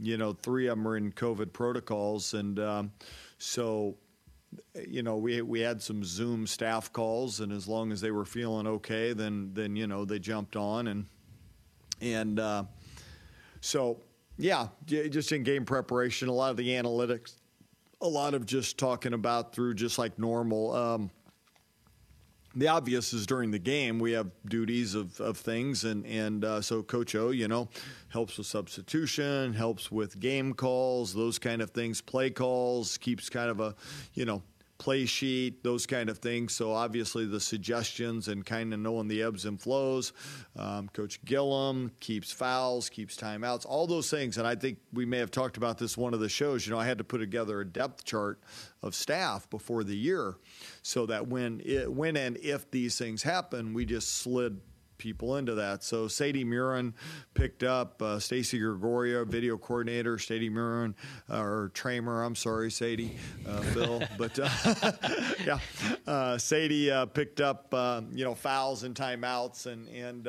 you 0.00 0.16
know, 0.16 0.32
three 0.32 0.68
of 0.68 0.78
them 0.78 0.86
are 0.86 0.96
in 0.96 1.10
COVID 1.10 1.52
protocols, 1.52 2.34
and 2.34 2.60
um, 2.60 2.92
so, 3.38 3.96
you 4.88 5.02
know, 5.02 5.16
we 5.16 5.42
we 5.42 5.58
had 5.58 5.82
some 5.82 6.04
Zoom 6.04 6.46
staff 6.46 6.92
calls, 6.92 7.40
and 7.40 7.50
as 7.50 7.66
long 7.66 7.90
as 7.90 8.00
they 8.00 8.12
were 8.12 8.24
feeling 8.24 8.68
okay, 8.68 9.12
then 9.12 9.50
then 9.54 9.74
you 9.74 9.88
know 9.88 10.04
they 10.04 10.20
jumped 10.20 10.54
on, 10.54 10.86
and 10.86 11.06
and 12.00 12.38
uh, 12.38 12.62
so 13.60 13.98
yeah, 14.38 14.68
just 14.86 15.32
in 15.32 15.42
game 15.42 15.64
preparation, 15.64 16.28
a 16.28 16.32
lot 16.32 16.50
of 16.52 16.56
the 16.56 16.68
analytics, 16.68 17.32
a 18.00 18.08
lot 18.08 18.34
of 18.34 18.46
just 18.46 18.78
talking 18.78 19.14
about 19.14 19.52
through 19.52 19.74
just 19.74 19.98
like 19.98 20.16
normal. 20.16 21.10
The 22.56 22.68
obvious 22.68 23.12
is 23.12 23.26
during 23.26 23.50
the 23.50 23.58
game 23.58 23.98
we 23.98 24.12
have 24.12 24.30
duties 24.46 24.94
of, 24.94 25.20
of 25.20 25.36
things 25.36 25.84
and 25.84 26.06
and 26.06 26.44
uh, 26.44 26.60
so 26.60 26.82
coach 26.82 27.14
o 27.14 27.30
you 27.30 27.48
know 27.48 27.68
helps 28.08 28.38
with 28.38 28.46
substitution 28.46 29.52
helps 29.52 29.90
with 29.90 30.20
game 30.20 30.54
calls 30.54 31.12
those 31.14 31.38
kind 31.38 31.60
of 31.60 31.70
things 31.70 32.00
play 32.00 32.30
calls 32.30 32.96
keeps 32.98 33.28
kind 33.28 33.50
of 33.50 33.58
a 33.58 33.74
you 34.14 34.24
know 34.24 34.42
play 34.78 35.06
sheet 35.06 35.62
those 35.62 35.86
kind 35.86 36.08
of 36.08 36.18
things. 36.18 36.52
So 36.52 36.72
obviously 36.72 37.26
the 37.26 37.40
suggestions 37.40 38.28
and 38.28 38.44
kind 38.44 38.74
of 38.74 38.80
knowing 38.80 39.08
the 39.08 39.22
ebbs 39.22 39.44
and 39.44 39.60
flows 39.60 40.12
um, 40.56 40.88
coach 40.88 41.24
gillum 41.24 41.92
keeps 42.00 42.32
fouls 42.32 42.88
keeps 42.88 43.16
timeouts 43.16 43.66
all 43.66 43.86
those 43.86 44.10
things. 44.10 44.38
And 44.38 44.46
i 44.46 44.54
think 44.54 44.78
we 44.92 45.04
may 45.06 45.18
have 45.18 45.30
talked 45.30 45.56
about 45.56 45.78
this 45.78 45.96
one 45.96 46.14
of 46.14 46.20
the 46.20 46.28
shows. 46.28 46.66
You 46.66 46.72
know 46.72 46.78
i 46.78 46.86
had 46.86 46.98
to 46.98 47.04
put 47.04 47.18
together 47.18 47.60
a 47.60 47.64
depth 47.64 48.04
chart 48.04 48.40
of 48.82 48.94
staff 48.94 49.48
before 49.50 49.84
the 49.84 49.96
year 49.96 50.36
so 50.82 51.06
that 51.06 51.26
when 51.26 51.62
it, 51.64 51.90
when 51.90 52.16
and 52.16 52.36
if 52.38 52.70
these 52.70 52.98
things 52.98 53.22
happen, 53.22 53.74
we 53.74 53.84
just 53.84 54.18
slid 54.18 54.60
people 54.98 55.36
into 55.36 55.54
that. 55.54 55.82
So 55.82 56.08
Sadie 56.08 56.44
Murin 56.44 56.92
picked 57.34 57.62
up 57.62 58.00
uh, 58.02 58.18
Stacy 58.18 58.58
Gregorio, 58.58 59.24
video 59.24 59.56
coordinator. 59.56 60.18
Sadie 60.18 60.50
Murin, 60.50 60.94
uh, 61.30 61.40
or 61.40 61.70
Tramer, 61.74 62.24
I'm 62.24 62.34
sorry, 62.34 62.70
Sadie, 62.70 63.16
uh, 63.46 63.62
Bill, 63.74 64.02
but 64.18 64.38
uh, 64.38 64.92
yeah, 65.46 65.58
uh, 66.06 66.38
Sadie 66.38 66.90
uh, 66.90 67.06
picked 67.06 67.40
up 67.40 67.72
uh, 67.72 68.02
you 68.12 68.24
know 68.24 68.34
fouls 68.34 68.82
and 68.84 68.94
timeouts 68.94 69.66
and 69.66 69.88
and. 69.88 70.28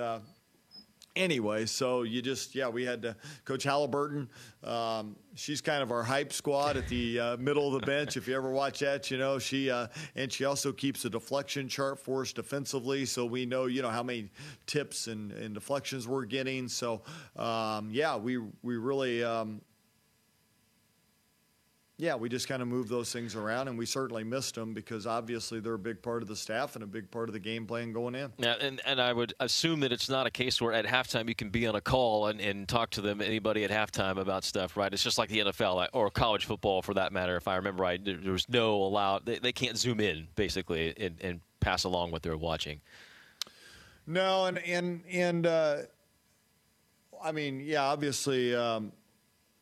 Anyway, 1.15 1.65
so 1.65 2.03
you 2.03 2.21
just 2.21 2.55
yeah, 2.55 2.67
we 2.67 2.83
had 2.83 3.01
to 3.03 3.15
Coach 3.45 3.63
Halliburton. 3.63 4.29
Um, 4.65 5.15
she's 5.33 5.61
kind 5.61 5.81
of 5.81 5.89
our 5.89 6.03
hype 6.03 6.33
squad 6.33 6.75
at 6.75 6.89
the 6.89 7.19
uh, 7.19 7.37
middle 7.37 7.73
of 7.73 7.79
the 7.79 7.85
bench. 7.85 8.17
If 8.17 8.27
you 8.27 8.35
ever 8.35 8.51
watch 8.51 8.79
that, 8.79 9.09
you 9.09 9.17
know 9.17 9.39
she 9.39 9.69
uh, 9.71 9.87
and 10.15 10.31
she 10.31 10.43
also 10.43 10.73
keeps 10.73 11.05
a 11.05 11.09
deflection 11.09 11.69
chart 11.69 11.99
for 11.99 12.23
us 12.23 12.33
defensively, 12.33 13.05
so 13.05 13.25
we 13.25 13.45
know 13.45 13.65
you 13.67 13.81
know 13.81 13.89
how 13.89 14.03
many 14.03 14.29
tips 14.65 15.07
and, 15.07 15.31
and 15.31 15.53
deflections 15.53 16.05
we're 16.05 16.25
getting. 16.25 16.67
So 16.67 17.01
um, 17.37 17.89
yeah, 17.91 18.17
we 18.17 18.37
we 18.61 18.75
really. 18.75 19.23
Um, 19.23 19.61
yeah, 21.97 22.15
we 22.15 22.27
just 22.27 22.49
kind 22.49 22.61
of 22.61 22.67
moved 22.67 22.89
those 22.89 23.13
things 23.13 23.35
around, 23.35 23.69
and 23.69 23.77
we 23.77 23.85
certainly 23.85 24.25
missed 24.25 24.55
them 24.55 24.73
because 24.73 25.07
obviously 25.07 25.61
they're 25.61 25.75
a 25.75 25.79
big 25.79 26.01
part 26.01 26.21
of 26.21 26.27
the 26.27 26.35
staff 26.35 26.75
and 26.75 26.83
a 26.83 26.87
big 26.87 27.09
part 27.09 27.29
of 27.29 27.33
the 27.33 27.39
game 27.39 27.65
plan 27.65 27.93
going 27.93 28.15
in. 28.15 28.33
Yeah, 28.37 28.55
and, 28.59 28.81
and 28.85 28.99
I 28.99 29.13
would 29.13 29.33
assume 29.39 29.79
that 29.79 29.93
it's 29.93 30.09
not 30.09 30.27
a 30.27 30.31
case 30.31 30.61
where 30.61 30.73
at 30.73 30.85
halftime 30.85 31.29
you 31.29 31.35
can 31.35 31.49
be 31.49 31.65
on 31.67 31.75
a 31.75 31.81
call 31.81 32.27
and, 32.27 32.41
and 32.41 32.67
talk 32.67 32.89
to 32.91 33.01
them, 33.01 33.21
anybody 33.21 33.63
at 33.63 33.71
halftime 33.71 34.17
about 34.17 34.43
stuff, 34.43 34.75
right? 34.75 34.93
It's 34.93 35.03
just 35.03 35.17
like 35.17 35.29
the 35.29 35.39
NFL 35.39 35.87
or 35.93 36.09
college 36.11 36.43
football 36.43 36.81
for 36.81 36.93
that 36.95 37.13
matter. 37.13 37.37
If 37.37 37.47
I 37.47 37.55
remember 37.55 37.83
right, 37.83 38.03
there, 38.03 38.17
there's 38.17 38.49
no 38.49 38.75
allowed, 38.75 39.25
they, 39.25 39.39
they 39.39 39.53
can't 39.53 39.77
zoom 39.77 40.01
in 40.01 40.27
basically 40.35 40.93
and, 40.97 41.15
and 41.21 41.39
pass 41.61 41.85
along 41.85 42.11
what 42.11 42.23
they're 42.23 42.35
watching. 42.35 42.81
No, 44.07 44.45
and 44.45 44.59
and 44.59 45.01
and 45.09 45.47
uh, 45.47 45.77
I 47.23 47.31
mean, 47.31 47.59
yeah, 47.59 47.83
obviously, 47.83 48.53
um, 48.53 48.91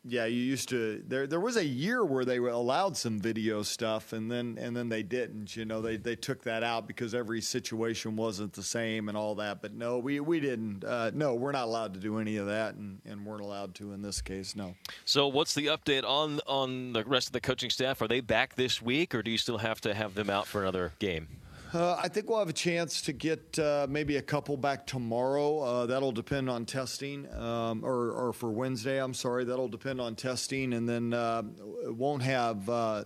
yeah, 0.06 0.26
you 0.26 0.36
used 0.36 0.68
to. 0.68 1.02
There, 1.08 1.26
there 1.26 1.40
was 1.40 1.56
a 1.56 1.64
year 1.64 2.04
where 2.04 2.26
they 2.26 2.36
allowed 2.36 2.96
some 2.96 3.18
video 3.18 3.62
stuff, 3.62 4.12
and 4.12 4.30
then 4.30 4.58
and 4.60 4.76
then 4.76 4.90
they 4.90 5.02
didn't. 5.02 5.56
You 5.56 5.64
know, 5.64 5.80
they, 5.80 5.96
they 5.96 6.14
took 6.14 6.42
that 6.42 6.62
out 6.62 6.86
because 6.86 7.14
every 7.14 7.40
situation 7.40 8.14
wasn't 8.14 8.52
the 8.52 8.62
same 8.62 9.08
and 9.08 9.16
all 9.16 9.34
that. 9.36 9.62
But 9.62 9.72
no, 9.72 9.98
we 9.98 10.20
we 10.20 10.40
didn't. 10.40 10.84
Uh, 10.84 11.10
no, 11.14 11.34
we're 11.34 11.52
not 11.52 11.64
allowed 11.64 11.94
to 11.94 12.00
do 12.00 12.18
any 12.18 12.36
of 12.36 12.46
that, 12.46 12.74
and, 12.74 13.00
and 13.06 13.24
weren't 13.24 13.40
allowed 13.40 13.74
to 13.76 13.92
in 13.92 14.02
this 14.02 14.20
case. 14.20 14.54
No. 14.54 14.74
So, 15.06 15.26
what's 15.26 15.54
the 15.54 15.66
update 15.66 16.04
on 16.04 16.40
on 16.46 16.92
the 16.92 17.04
rest 17.04 17.28
of 17.28 17.32
the 17.32 17.40
coaching 17.40 17.70
staff? 17.70 18.02
Are 18.02 18.08
they 18.08 18.20
back 18.20 18.56
this 18.56 18.82
week, 18.82 19.14
or 19.14 19.22
do 19.22 19.30
you 19.30 19.38
still 19.38 19.58
have 19.58 19.80
to 19.82 19.94
have 19.94 20.14
them 20.14 20.28
out 20.28 20.46
for 20.46 20.60
another 20.60 20.92
game? 20.98 21.28
Uh, 21.74 21.96
I 22.00 22.06
think 22.06 22.30
we'll 22.30 22.38
have 22.38 22.48
a 22.48 22.52
chance 22.52 23.02
to 23.02 23.12
get 23.12 23.58
uh, 23.58 23.88
maybe 23.90 24.16
a 24.16 24.22
couple 24.22 24.56
back 24.56 24.86
tomorrow. 24.86 25.58
Uh, 25.58 25.86
that'll 25.86 26.12
depend 26.12 26.48
on 26.48 26.66
testing, 26.66 27.28
um, 27.34 27.84
or, 27.84 28.12
or, 28.12 28.32
for 28.32 28.52
Wednesday. 28.52 29.02
I'm 29.02 29.12
sorry, 29.12 29.44
that'll 29.44 29.66
depend 29.66 30.00
on 30.00 30.14
testing, 30.14 30.72
and 30.74 30.88
then 30.88 31.12
uh, 31.12 31.42
won't 31.86 32.22
have. 32.22 32.68
Uh, 32.68 33.04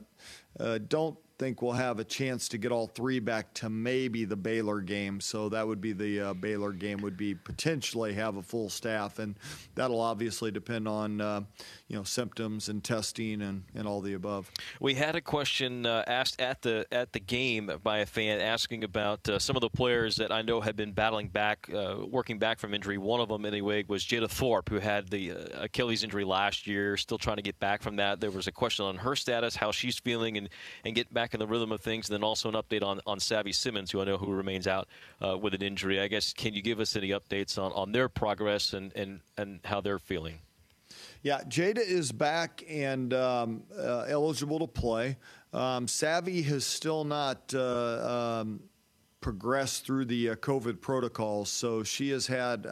uh, 0.60 0.78
don't 0.86 1.16
think 1.38 1.62
we'll 1.62 1.72
have 1.72 2.00
a 2.00 2.04
chance 2.04 2.48
to 2.48 2.58
get 2.58 2.72
all 2.72 2.88
three 2.88 3.20
back 3.20 3.54
to 3.54 3.68
maybe 3.68 4.24
the 4.24 4.36
Baylor 4.36 4.80
game. 4.80 5.20
So 5.20 5.48
that 5.50 5.66
would 5.66 5.80
be 5.80 5.92
the 5.92 6.20
uh, 6.20 6.34
Baylor 6.34 6.72
game 6.72 7.00
would 7.02 7.16
be 7.16 7.34
potentially 7.34 8.12
have 8.14 8.36
a 8.36 8.42
full 8.42 8.68
staff, 8.68 9.18
and 9.18 9.36
that'll 9.74 10.00
obviously 10.00 10.50
depend 10.50 10.88
on 10.88 11.20
uh, 11.20 11.42
you 11.86 11.96
know 11.96 12.02
symptoms 12.02 12.68
and 12.68 12.82
testing 12.82 13.42
and, 13.42 13.62
and 13.74 13.86
all 13.86 14.00
the 14.00 14.14
above. 14.14 14.50
We 14.80 14.94
had 14.94 15.14
a 15.14 15.20
question 15.20 15.86
uh, 15.86 16.04
asked 16.06 16.40
at 16.40 16.62
the 16.62 16.86
at 16.90 17.12
the 17.12 17.20
game 17.20 17.70
by 17.82 17.98
a 17.98 18.06
fan 18.06 18.40
asking 18.40 18.82
about 18.84 19.28
uh, 19.28 19.38
some 19.38 19.56
of 19.56 19.60
the 19.60 19.70
players 19.70 20.16
that 20.16 20.32
I 20.32 20.42
know 20.42 20.60
have 20.60 20.76
been 20.76 20.92
battling 20.92 21.28
back, 21.28 21.70
uh, 21.72 21.96
working 22.06 22.38
back 22.38 22.58
from 22.58 22.74
injury. 22.74 22.98
One 22.98 23.20
of 23.20 23.28
them 23.28 23.44
anyway 23.44 23.84
was 23.86 24.04
Jada 24.04 24.28
Thorpe, 24.28 24.68
who 24.68 24.78
had 24.78 25.08
the 25.08 25.32
uh, 25.32 25.36
Achilles 25.62 26.02
injury 26.02 26.24
last 26.24 26.66
year, 26.66 26.96
still 26.96 27.18
trying 27.18 27.36
to 27.36 27.42
get 27.42 27.58
back 27.60 27.82
from 27.82 27.96
that. 27.96 28.20
There 28.20 28.30
was 28.30 28.48
a 28.48 28.52
question 28.52 28.84
on 28.84 28.96
her 28.96 29.14
status, 29.14 29.54
how 29.54 29.70
she's 29.70 29.98
feeling, 29.98 30.36
and 30.36 30.48
and 30.84 30.94
get 30.94 31.12
back 31.14 31.27
back 31.28 31.34
in 31.34 31.40
the 31.40 31.46
rhythm 31.46 31.72
of 31.72 31.80
things. 31.82 32.08
And 32.08 32.14
then 32.14 32.24
also 32.24 32.48
an 32.48 32.54
update 32.54 32.82
on, 32.82 33.00
on 33.06 33.20
Savvy 33.20 33.52
Simmons, 33.52 33.90
who 33.90 34.00
I 34.00 34.04
know 34.04 34.16
who 34.16 34.32
remains 34.32 34.66
out 34.66 34.88
uh, 35.22 35.36
with 35.36 35.52
an 35.52 35.62
injury. 35.62 36.00
I 36.00 36.08
guess 36.08 36.32
can 36.32 36.54
you 36.54 36.62
give 36.62 36.80
us 36.80 36.96
any 36.96 37.10
updates 37.10 37.58
on, 37.58 37.70
on 37.72 37.92
their 37.92 38.08
progress 38.08 38.72
and, 38.72 38.94
and, 38.96 39.20
and 39.36 39.60
how 39.64 39.82
they're 39.82 39.98
feeling? 39.98 40.38
Yeah, 41.22 41.42
Jada 41.46 41.80
is 41.80 42.12
back 42.12 42.64
and 42.66 43.12
um, 43.12 43.64
uh, 43.78 44.06
eligible 44.08 44.60
to 44.60 44.66
play. 44.66 45.18
Um, 45.52 45.86
Savvy 45.86 46.40
has 46.42 46.64
still 46.64 47.04
not 47.04 47.52
uh, 47.54 48.40
um, 48.40 48.60
progressed 49.20 49.84
through 49.84 50.06
the 50.06 50.30
uh, 50.30 50.34
COVID 50.36 50.80
protocols, 50.80 51.50
so 51.50 51.82
she 51.82 52.08
has 52.10 52.26
had. 52.26 52.66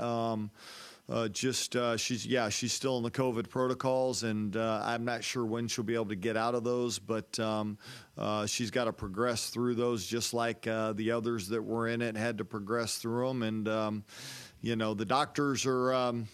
Uh, 1.09 1.29
just 1.29 1.77
uh, 1.77 1.97
she's 1.97 2.27
yeah 2.27 2.49
she's 2.49 2.73
still 2.73 2.97
in 2.97 3.05
the 3.05 3.11
COVID 3.11 3.49
protocols, 3.49 4.25
and 4.25 4.57
uh, 4.57 4.83
I'm 4.85 5.05
not 5.05 5.23
sure 5.23 5.47
when 5.47 5.69
she'll 5.69 5.85
be 5.85 5.95
able 5.95 6.07
to 6.07 6.17
get 6.17 6.37
out 6.37 6.57
of 6.57 6.65
those, 6.65 6.99
but 6.99 7.39
um, 7.39 7.79
uh, 8.19 8.47
she's 8.47 8.73
got 8.73 8.85
to 8.85 8.93
progress 8.93 9.51
through 9.51 9.77
those 9.77 10.05
just 10.05 10.35
like 10.35 10.67
uh, 10.67 10.95
the 10.95 11.13
others 11.13 11.49
that 11.49 11.63
were 11.63 11.87
in 11.87 12.03
it 12.03 12.17
had 12.17 12.39
to 12.39 12.45
progress 12.45 12.99
through 12.99 13.29
them, 13.29 13.45
and 13.45 13.69
um, 13.69 14.05
you 14.61 14.75
know 14.75 14.95
the 14.95 15.05
doctors 15.05 15.65
are. 15.65 15.95
Um, 15.95 16.29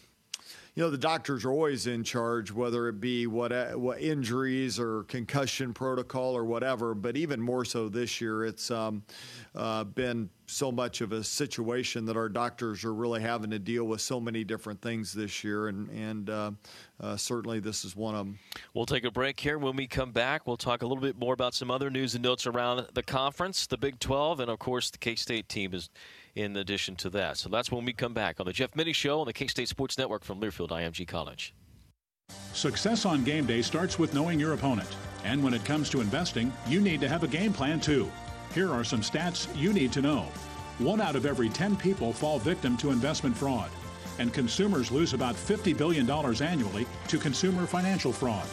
you 0.74 0.82
know 0.82 0.88
the 0.88 0.96
doctors 0.96 1.44
are 1.44 1.50
always 1.50 1.86
in 1.86 2.02
charge, 2.02 2.50
whether 2.50 2.88
it 2.88 2.98
be 2.98 3.26
what 3.26 3.78
what 3.78 4.00
injuries 4.00 4.80
or 4.80 5.02
concussion 5.02 5.74
protocol 5.74 6.34
or 6.34 6.46
whatever. 6.46 6.94
But 6.94 7.18
even 7.18 7.42
more 7.42 7.66
so 7.66 7.90
this 7.90 8.22
year, 8.22 8.46
it's 8.46 8.70
um, 8.70 9.02
uh, 9.54 9.84
been 9.84 10.30
so 10.52 10.70
much 10.70 11.00
of 11.00 11.12
a 11.12 11.24
situation 11.24 12.04
that 12.06 12.16
our 12.16 12.28
doctors 12.28 12.84
are 12.84 12.94
really 12.94 13.20
having 13.20 13.50
to 13.50 13.58
deal 13.58 13.84
with 13.84 14.00
so 14.00 14.20
many 14.20 14.44
different 14.44 14.80
things 14.80 15.12
this 15.12 15.42
year, 15.42 15.68
and 15.68 15.88
and 15.90 16.30
uh, 16.30 16.50
uh, 17.00 17.16
certainly 17.16 17.60
this 17.60 17.84
is 17.84 17.96
one 17.96 18.14
of 18.14 18.26
them. 18.26 18.38
We'll 18.74 18.86
take 18.86 19.04
a 19.04 19.10
break 19.10 19.40
here. 19.40 19.58
When 19.58 19.76
we 19.76 19.86
come 19.86 20.12
back, 20.12 20.46
we'll 20.46 20.56
talk 20.56 20.82
a 20.82 20.86
little 20.86 21.02
bit 21.02 21.18
more 21.18 21.34
about 21.34 21.54
some 21.54 21.70
other 21.70 21.90
news 21.90 22.14
and 22.14 22.22
notes 22.22 22.46
around 22.46 22.86
the 22.94 23.02
conference, 23.02 23.66
the 23.66 23.78
Big 23.78 23.98
12, 23.98 24.40
and 24.40 24.50
of 24.50 24.58
course 24.58 24.90
the 24.90 24.98
K 24.98 25.14
State 25.14 25.48
team 25.48 25.74
is 25.74 25.90
in 26.34 26.56
addition 26.56 26.96
to 26.96 27.10
that. 27.10 27.36
So 27.36 27.48
that's 27.48 27.70
when 27.70 27.84
we 27.84 27.92
come 27.92 28.14
back 28.14 28.40
on 28.40 28.46
the 28.46 28.52
Jeff 28.52 28.74
Mittie 28.74 28.92
Show 28.92 29.20
on 29.20 29.26
the 29.26 29.32
K 29.32 29.46
State 29.46 29.68
Sports 29.68 29.98
Network 29.98 30.24
from 30.24 30.40
Learfield 30.40 30.70
IMG 30.70 31.06
College. 31.06 31.54
Success 32.52 33.04
on 33.04 33.24
game 33.24 33.46
day 33.46 33.62
starts 33.62 33.98
with 33.98 34.14
knowing 34.14 34.38
your 34.38 34.52
opponent. 34.52 34.88
And 35.24 35.42
when 35.42 35.54
it 35.54 35.64
comes 35.64 35.88
to 35.90 36.00
investing, 36.00 36.52
you 36.66 36.80
need 36.80 37.00
to 37.00 37.08
have 37.08 37.22
a 37.22 37.28
game 37.28 37.52
plan 37.52 37.80
too. 37.80 38.10
Here 38.54 38.70
are 38.70 38.84
some 38.84 39.00
stats 39.00 39.48
you 39.56 39.72
need 39.72 39.92
to 39.92 40.02
know. 40.02 40.26
One 40.78 41.00
out 41.00 41.16
of 41.16 41.24
every 41.24 41.48
10 41.48 41.76
people 41.76 42.12
fall 42.12 42.38
victim 42.38 42.76
to 42.78 42.90
investment 42.90 43.36
fraud, 43.36 43.70
and 44.18 44.32
consumers 44.32 44.90
lose 44.90 45.14
about 45.14 45.34
$50 45.34 45.76
billion 45.76 46.08
annually 46.42 46.86
to 47.08 47.18
consumer 47.18 47.66
financial 47.66 48.12
fraud. 48.12 48.46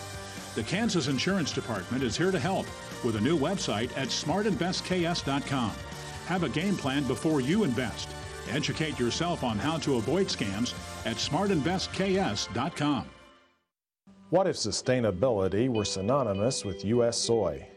The 0.56 0.64
Kansas 0.64 1.08
Insurance 1.08 1.52
Department 1.52 2.04
is 2.04 2.18
here 2.18 2.32
to 2.32 2.40
help 2.40 2.66
with 3.04 3.16
a 3.18 3.22
new 3.22 3.38
website 3.38 3.90
at 3.98 4.08
smartinvestks.com. 4.08 5.72
Have 6.28 6.44
a 6.44 6.50
game 6.50 6.76
plan 6.76 7.04
before 7.04 7.42
you 7.42 7.64
invest. 7.64 8.10
Educate 8.50 9.00
yourself 9.00 9.44
on 9.44 9.58
how 9.58 9.78
to 9.80 9.96
avoid 9.96 10.28
scams 10.28 10.74
at 11.06 11.18
smartinvestks.com. 11.18 13.06
What 14.30 14.48
if 14.48 14.56
sustainability 14.56 15.68
were 15.68 15.86
synonymous 15.86 16.64
with 16.64 16.86
U.S. 16.86 17.18
soy? 17.18 17.69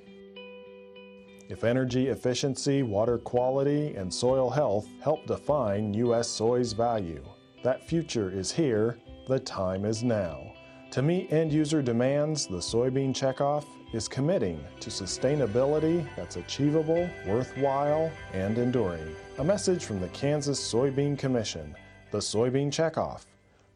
If 1.48 1.64
energy 1.64 2.08
efficiency, 2.08 2.82
water 2.82 3.18
quality, 3.18 3.94
and 3.94 4.12
soil 4.12 4.48
health 4.48 4.88
help 5.00 5.26
define 5.26 5.92
U.S. 5.94 6.28
soy's 6.28 6.72
value, 6.72 7.24
that 7.62 7.86
future 7.86 8.30
is 8.30 8.50
here, 8.50 8.98
the 9.28 9.38
time 9.38 9.84
is 9.84 10.02
now. 10.02 10.52
To 10.92 11.02
meet 11.02 11.32
end 11.32 11.52
user 11.52 11.82
demands, 11.82 12.46
the 12.46 12.56
soybean 12.56 13.14
checkoff 13.14 13.64
is 13.92 14.08
committing 14.08 14.62
to 14.80 14.90
sustainability 14.90 16.06
that's 16.16 16.36
achievable, 16.36 17.08
worthwhile, 17.26 18.10
and 18.32 18.56
enduring. 18.58 19.14
A 19.38 19.44
message 19.44 19.84
from 19.84 20.00
the 20.00 20.08
Kansas 20.08 20.60
Soybean 20.60 21.18
Commission, 21.18 21.74
the 22.10 22.18
Soybean 22.18 22.68
Checkoff. 22.68 23.26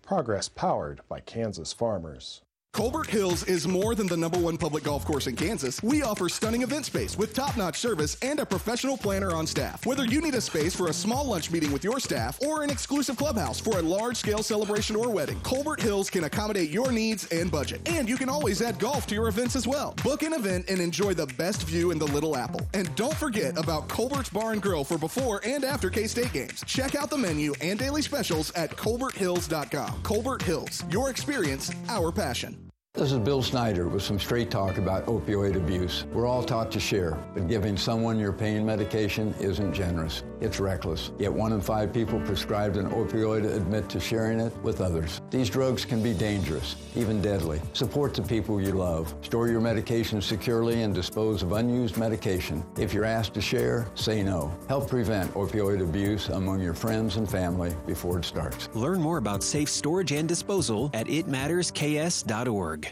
Progress 0.02 0.48
powered 0.48 1.00
by 1.08 1.20
Kansas 1.20 1.72
farmers. 1.72 2.42
Colbert 2.76 3.06
Hills 3.06 3.42
is 3.44 3.66
more 3.66 3.94
than 3.94 4.06
the 4.06 4.18
number 4.18 4.38
one 4.38 4.58
public 4.58 4.84
golf 4.84 5.02
course 5.02 5.28
in 5.28 5.34
Kansas. 5.34 5.82
We 5.82 6.02
offer 6.02 6.28
stunning 6.28 6.60
event 6.60 6.84
space 6.84 7.16
with 7.16 7.32
top 7.32 7.56
notch 7.56 7.78
service 7.78 8.18
and 8.20 8.38
a 8.38 8.44
professional 8.44 8.98
planner 8.98 9.34
on 9.34 9.46
staff. 9.46 9.86
Whether 9.86 10.04
you 10.04 10.20
need 10.20 10.34
a 10.34 10.42
space 10.42 10.76
for 10.76 10.88
a 10.88 10.92
small 10.92 11.24
lunch 11.24 11.50
meeting 11.50 11.72
with 11.72 11.82
your 11.82 11.98
staff 11.98 12.38
or 12.42 12.62
an 12.62 12.68
exclusive 12.68 13.16
clubhouse 13.16 13.58
for 13.58 13.78
a 13.78 13.82
large 13.82 14.18
scale 14.18 14.42
celebration 14.42 14.94
or 14.94 15.08
wedding, 15.08 15.40
Colbert 15.40 15.80
Hills 15.80 16.10
can 16.10 16.24
accommodate 16.24 16.68
your 16.68 16.92
needs 16.92 17.26
and 17.28 17.50
budget. 17.50 17.80
And 17.88 18.10
you 18.10 18.18
can 18.18 18.28
always 18.28 18.60
add 18.60 18.78
golf 18.78 19.06
to 19.06 19.14
your 19.14 19.28
events 19.28 19.56
as 19.56 19.66
well. 19.66 19.94
Book 20.04 20.22
an 20.22 20.34
event 20.34 20.66
and 20.68 20.78
enjoy 20.78 21.14
the 21.14 21.28
best 21.38 21.62
view 21.62 21.92
in 21.92 21.98
the 21.98 22.08
Little 22.08 22.36
Apple. 22.36 22.60
And 22.74 22.94
don't 22.94 23.16
forget 23.16 23.56
about 23.56 23.88
Colbert's 23.88 24.28
Bar 24.28 24.52
and 24.52 24.60
Grill 24.60 24.84
for 24.84 24.98
before 24.98 25.40
and 25.46 25.64
after 25.64 25.88
K 25.88 26.06
State 26.06 26.34
games. 26.34 26.62
Check 26.66 26.94
out 26.94 27.08
the 27.08 27.16
menu 27.16 27.54
and 27.62 27.78
daily 27.78 28.02
specials 28.02 28.50
at 28.50 28.68
colberthills.com. 28.68 30.02
Colbert 30.02 30.42
Hills, 30.42 30.84
your 30.90 31.08
experience, 31.08 31.72
our 31.88 32.12
passion. 32.12 32.65
This 32.96 33.12
is 33.12 33.18
Bill 33.18 33.42
Snyder 33.42 33.88
with 33.88 34.02
some 34.02 34.18
straight 34.18 34.50
talk 34.50 34.78
about 34.78 35.04
opioid 35.04 35.54
abuse. 35.54 36.06
We're 36.14 36.26
all 36.26 36.42
taught 36.42 36.72
to 36.72 36.80
share, 36.80 37.18
but 37.34 37.46
giving 37.46 37.76
someone 37.76 38.18
your 38.18 38.32
pain 38.32 38.64
medication 38.64 39.34
isn't 39.38 39.74
generous. 39.74 40.22
It's 40.40 40.60
reckless. 40.60 41.10
Yet 41.18 41.30
one 41.30 41.52
in 41.52 41.60
five 41.60 41.92
people 41.92 42.20
prescribed 42.20 42.78
an 42.78 42.88
opioid 42.88 43.44
admit 43.54 43.90
to 43.90 44.00
sharing 44.00 44.40
it 44.40 44.56
with 44.62 44.80
others. 44.80 45.20
These 45.30 45.50
drugs 45.50 45.84
can 45.84 46.02
be 46.02 46.14
dangerous, 46.14 46.76
even 46.94 47.20
deadly. 47.20 47.60
Support 47.74 48.14
the 48.14 48.22
people 48.22 48.62
you 48.62 48.72
love. 48.72 49.14
Store 49.20 49.48
your 49.48 49.60
medication 49.60 50.22
securely 50.22 50.80
and 50.82 50.94
dispose 50.94 51.42
of 51.42 51.52
unused 51.52 51.98
medication. 51.98 52.64
If 52.78 52.94
you're 52.94 53.04
asked 53.04 53.34
to 53.34 53.42
share, 53.42 53.88
say 53.94 54.22
no. 54.22 54.56
Help 54.68 54.88
prevent 54.88 55.34
opioid 55.34 55.82
abuse 55.82 56.30
among 56.30 56.62
your 56.62 56.74
friends 56.74 57.16
and 57.16 57.30
family 57.30 57.74
before 57.86 58.18
it 58.20 58.24
starts. 58.24 58.70
Learn 58.72 59.02
more 59.02 59.18
about 59.18 59.42
safe 59.42 59.68
storage 59.68 60.12
and 60.12 60.26
disposal 60.26 60.90
at 60.94 61.06
itmattersks.org. 61.08 62.85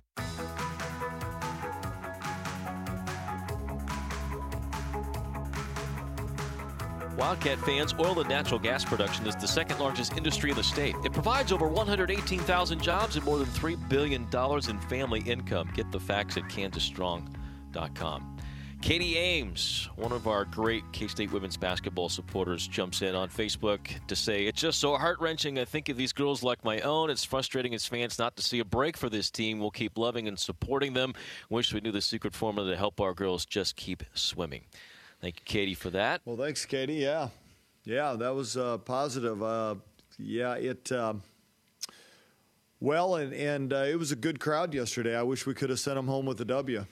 Wildcat 7.17 7.59
fans, 7.61 7.95
oil 8.01 8.19
and 8.21 8.29
natural 8.29 8.59
gas 8.59 8.85
production 8.85 9.27
is 9.27 9.37
the 9.37 9.47
second 9.47 9.79
largest 9.79 10.17
industry 10.17 10.51
in 10.51 10.57
the 10.57 10.65
state. 10.65 10.97
It 11.05 11.13
provides 11.13 11.53
over 11.53 11.69
118,000 11.69 12.83
jobs 12.83 13.17
and 13.17 13.25
more 13.25 13.39
than 13.39 13.47
$3 13.47 13.89
billion 13.89 14.27
in 14.69 14.81
family 14.89 15.21
income. 15.21 15.71
Get 15.75 15.91
the 15.93 16.01
facts 16.01 16.37
at 16.37 16.45
kansasstrong.com. 16.45 18.34
Katie 18.85 19.17
Ames, 19.17 19.89
one 19.97 20.13
of 20.13 20.29
our 20.29 20.45
great 20.45 20.85
K 20.93 21.09
State 21.09 21.33
women's 21.33 21.57
basketball 21.57 22.11
supporters, 22.11 22.69
jumps 22.69 23.01
in 23.01 23.15
on 23.15 23.31
Facebook 23.31 23.89
to 24.09 24.15
say, 24.15 24.45
It's 24.45 24.61
just 24.61 24.79
so 24.79 24.95
heart 24.99 25.19
wrenching. 25.21 25.59
I 25.59 25.65
think 25.65 25.89
of 25.89 25.97
these 25.97 26.13
girls 26.13 26.43
like 26.43 26.63
my 26.67 26.81
own. 26.81 27.09
It's 27.09 27.25
frustrating 27.25 27.73
as 27.73 27.87
fans 27.87 28.19
not 28.19 28.37
to 28.37 28.43
see 28.43 28.59
a 28.59 28.65
break 28.65 28.99
for 28.99 29.09
this 29.09 29.31
team. 29.31 29.59
We'll 29.59 29.71
keep 29.71 29.97
loving 29.97 30.29
and 30.29 30.39
supporting 30.39 30.93
them. 30.93 31.15
Wish 31.49 31.73
we 31.73 31.81
knew 31.81 31.93
the 31.93 32.03
secret 32.03 32.35
formula 32.35 32.73
to 32.73 32.77
help 32.77 33.01
our 33.01 33.15
girls 33.15 33.47
just 33.47 33.75
keep 33.75 34.03
swimming. 34.13 34.65
Thank 35.19 35.41
you, 35.41 35.45
Katie, 35.47 35.73
for 35.73 35.89
that. 35.89 36.21
Well, 36.27 36.37
thanks, 36.37 36.67
Katie. 36.67 36.97
Yeah. 36.97 37.31
Yeah, 37.85 38.17
that 38.19 38.35
was 38.35 38.59
uh, 38.59 38.77
positive. 38.77 39.43
Uh, 39.43 39.77
yeah, 40.19 40.57
it. 40.57 40.93
Uh, 40.93 41.15
Well, 42.81 43.17
and 43.17 43.33
and 43.33 43.73
uh, 43.73 43.87
it 43.89 43.99
was 43.99 44.13
a 44.13 44.17
good 44.17 44.41
crowd 44.41 44.75
yesterday. 44.75 45.17
I 45.17 45.23
wish 45.23 45.47
we 45.47 45.55
could 45.55 45.71
have 45.71 45.81
sent 45.81 45.97
them 45.97 46.07
home 46.07 46.27
with 46.27 46.39
a 46.43 46.45
W. 46.45 46.85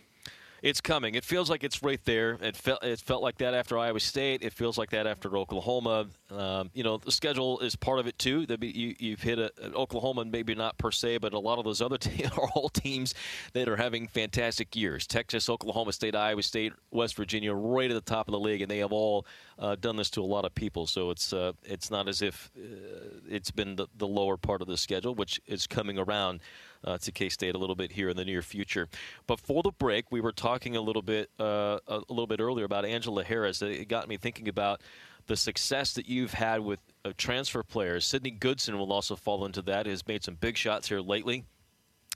It's 0.63 0.81
coming. 0.81 1.17
It 1.17 1.25
feels 1.25 1.51
like 1.51 1.65
it's 1.65 1.83
right 1.83 2.03
there. 2.05 2.39
It 2.41 2.57
felt 2.57 2.85
it 2.85 3.01
felt 3.01 3.21
like 3.21 3.39
that 3.39 3.53
after 3.53 3.77
Iowa 3.77 3.99
State. 3.99 4.43
It 4.43 4.53
feels 4.53 4.79
like 4.79 4.91
that 4.91 5.09
after 5.09 5.37
Oklahoma. 5.37 6.07
Um, 6.31 6.71
you 6.73 6.85
know, 6.85 6.99
the 6.99 7.11
schedule 7.11 7.59
is 7.59 7.75
part 7.75 7.99
of 7.99 8.07
it 8.07 8.17
too. 8.17 8.47
You, 8.61 8.95
you've 8.97 9.21
hit 9.21 9.41
a, 9.41 9.51
Oklahoma, 9.75 10.25
maybe 10.25 10.55
not 10.55 10.79
per 10.79 10.93
se, 10.93 11.19
but 11.19 11.35
a 11.35 11.39
lot 11.41 11.59
of 11.59 11.65
those 11.65 11.83
other 11.83 11.99
te- 11.99 12.27
are 12.27 12.49
all 12.55 12.69
teams 12.69 13.13
that 13.55 13.69
are 13.69 13.77
having 13.77 14.07
fantastic 14.07 14.77
years. 14.77 15.05
Texas, 15.05 15.49
Oklahoma 15.49 15.93
State, 15.93 16.15
Iowa 16.15 16.45
State, 16.45 16.73
West 16.93 17.17
Virginia, 17.17 17.53
right 17.53 17.91
at 17.91 17.95
the 17.95 18.01
top 18.01 18.29
of 18.29 18.33
the 18.33 18.41
league, 18.41 18.63
and 18.63 18.71
they 18.71 18.79
have 18.79 18.93
all 18.93 19.27
uh, 19.59 19.75
done 19.75 19.97
this 19.97 20.11
to 20.11 20.21
a 20.21 20.25
lot 20.25 20.45
of 20.45 20.55
people. 20.55 20.87
So 20.87 21.11
it's 21.11 21.33
uh, 21.33 21.53
it's 21.65 21.91
not 21.91 22.09
as 22.09 22.23
if 22.23 22.53
uh, 22.57 23.19
it's 23.29 23.51
been 23.51 23.75
the, 23.75 23.89
the 23.97 24.07
lower 24.07 24.37
part 24.37 24.63
of 24.63 24.69
the 24.69 24.77
schedule, 24.77 25.17
which 25.17 25.41
is 25.49 25.67
coming 25.67 25.99
around 25.99 26.41
uh, 26.85 26.99
to 26.99 27.13
K 27.13 27.29
State 27.29 27.55
a 27.55 27.59
little 27.59 27.77
bit 27.77 27.93
here 27.93 28.09
in 28.09 28.17
the 28.17 28.25
near 28.25 28.43
future. 28.43 28.89
But 29.27 29.41
for 29.41 29.63
the 29.63 29.73
break, 29.73 30.11
we 30.11 30.21
were 30.21 30.33
talking 30.33 30.77
a 30.77 30.81
little 30.81 31.03
bit 31.03 31.31
uh, 31.39 31.79
a 31.87 31.99
little 32.09 32.27
bit 32.27 32.41
earlier 32.41 32.65
about 32.65 32.85
Angela 32.85 33.25
Harris. 33.25 33.63
It 33.63 33.89
got 33.89 34.09
me 34.09 34.17
thinking 34.17 34.49
about 34.49 34.81
the 35.27 35.37
success 35.37 35.93
that 35.95 36.09
you've 36.09 36.35
had 36.35 36.61
with 36.61 36.81
uh, 37.05 37.13
transfer 37.17 37.63
players. 37.63 38.05
Sydney 38.05 38.31
Goodson 38.31 38.79
will 38.79 38.93
also 38.93 39.17
fall 39.17 39.45
into 39.45 39.63
that. 39.63 39.87
Has 39.87 40.07
made 40.07 40.25
some 40.25 40.35
big 40.35 40.57
shots 40.57 40.89
here 40.89 41.01
lately. 41.01 41.45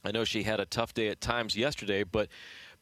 I 0.05 0.13
know 0.13 0.25
she 0.25 0.43
had 0.45 0.61
a 0.61 0.67
tough 0.67 0.95
day 0.95 1.09
at 1.09 1.21
times 1.21 1.57
yesterday, 1.57 2.05
but 2.05 2.29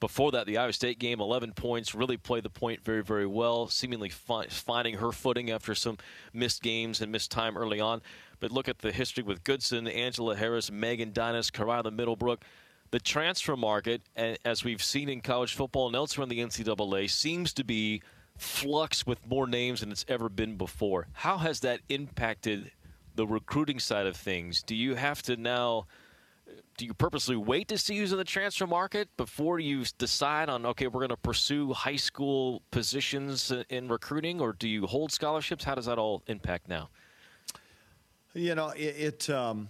before 0.01 0.33
that, 0.33 0.47
the 0.47 0.59
Iowa 0.59 0.73
State 0.73 0.99
game, 0.99 1.21
11 1.21 1.53
points, 1.53 1.95
really 1.95 2.17
played 2.17 2.43
the 2.43 2.51
point 2.51 2.85
very, 2.85 3.03
very 3.03 3.27
well, 3.27 3.69
seemingly 3.69 4.11
fi- 4.11 4.47
finding 4.49 4.97
her 4.97 5.13
footing 5.13 5.51
after 5.51 5.75
some 5.75 5.97
missed 6.33 6.63
games 6.63 7.01
and 7.01 7.11
missed 7.11 7.31
time 7.31 7.57
early 7.57 7.81
on. 7.81 8.03
But 8.45 8.53
look 8.53 8.69
at 8.69 8.81
the 8.81 8.93
history 8.93 9.23
with 9.23 9.43
Goodson, 9.43 9.89
Angela 9.89 10.37
Harris, 10.37 10.71
Megan 10.71 11.13
Dynas, 11.13 11.51
Karyla 11.51 11.91
Middlebrook. 11.91 12.43
The 12.91 13.01
transfer 13.01 13.57
market, 13.57 14.03
as 14.45 14.63
we've 14.63 14.83
seen 14.83 15.09
in 15.09 15.23
college 15.23 15.55
football 15.55 15.87
and 15.87 15.97
elsewhere 15.97 16.25
in 16.25 16.29
the 16.29 16.41
NCAA, 16.41 17.09
seems 17.09 17.55
to 17.55 17.65
be 17.65 18.03
flux 18.37 19.07
with 19.07 19.27
more 19.27 19.47
names 19.47 19.81
than 19.81 19.91
it's 19.91 20.05
ever 20.09 20.29
been 20.29 20.59
before. 20.59 21.07
How 21.15 21.39
has 21.39 21.61
that 21.61 21.81
impacted 21.89 22.71
the 23.15 23.27
recruiting 23.27 23.79
side 23.79 24.07
of 24.07 24.15
things? 24.15 24.63
Do 24.63 24.77
you 24.77 24.95
have 24.95 25.23
to 25.23 25.39
now– 25.39 25.87
do 26.77 26.85
you 26.85 26.93
purposely 26.93 27.37
wait 27.37 27.69
to 27.69 27.79
see 27.79 27.97
who's 27.97 28.13
in 28.13 28.19
the 28.19 28.25
transfer 28.25 28.67
market 28.67 29.09
before 29.17 29.59
you 29.59 29.85
decide 29.97 30.51
on 30.51 30.67
okay 30.67 30.87
we're 30.87 31.01
going 31.01 31.09
to 31.09 31.17
pursue 31.17 31.73
high 31.73 31.97
school 31.97 32.61
positions 32.71 33.51
in 33.71 33.89
recruiting 33.89 34.41
or 34.41 34.53
do 34.53 34.69
you 34.69 34.87
hold 34.87 35.13
scholarships 35.13 35.65
how 35.65 35.75
does 35.75 35.87
that 35.87 35.99
all 35.99 36.23
impact 36.27 36.69
now 36.69 36.91
you 38.35 38.55
know 38.55 38.71
it, 38.71 39.27
it 39.29 39.31
um, 39.31 39.69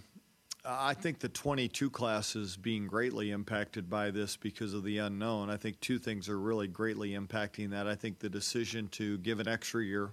i 0.65 0.93
think 0.93 1.19
the 1.19 1.29
22 1.29 1.89
class 1.89 2.35
is 2.35 2.57
being 2.57 2.87
greatly 2.87 3.31
impacted 3.31 3.89
by 3.89 4.11
this 4.11 4.35
because 4.35 4.73
of 4.73 4.83
the 4.83 4.97
unknown 4.97 5.49
i 5.49 5.57
think 5.57 5.79
two 5.79 5.99
things 5.99 6.27
are 6.27 6.39
really 6.39 6.67
greatly 6.67 7.11
impacting 7.11 7.69
that 7.69 7.87
i 7.87 7.95
think 7.95 8.19
the 8.19 8.29
decision 8.29 8.87
to 8.89 9.17
give 9.19 9.39
an 9.39 9.47
extra 9.47 9.83
year 9.83 10.09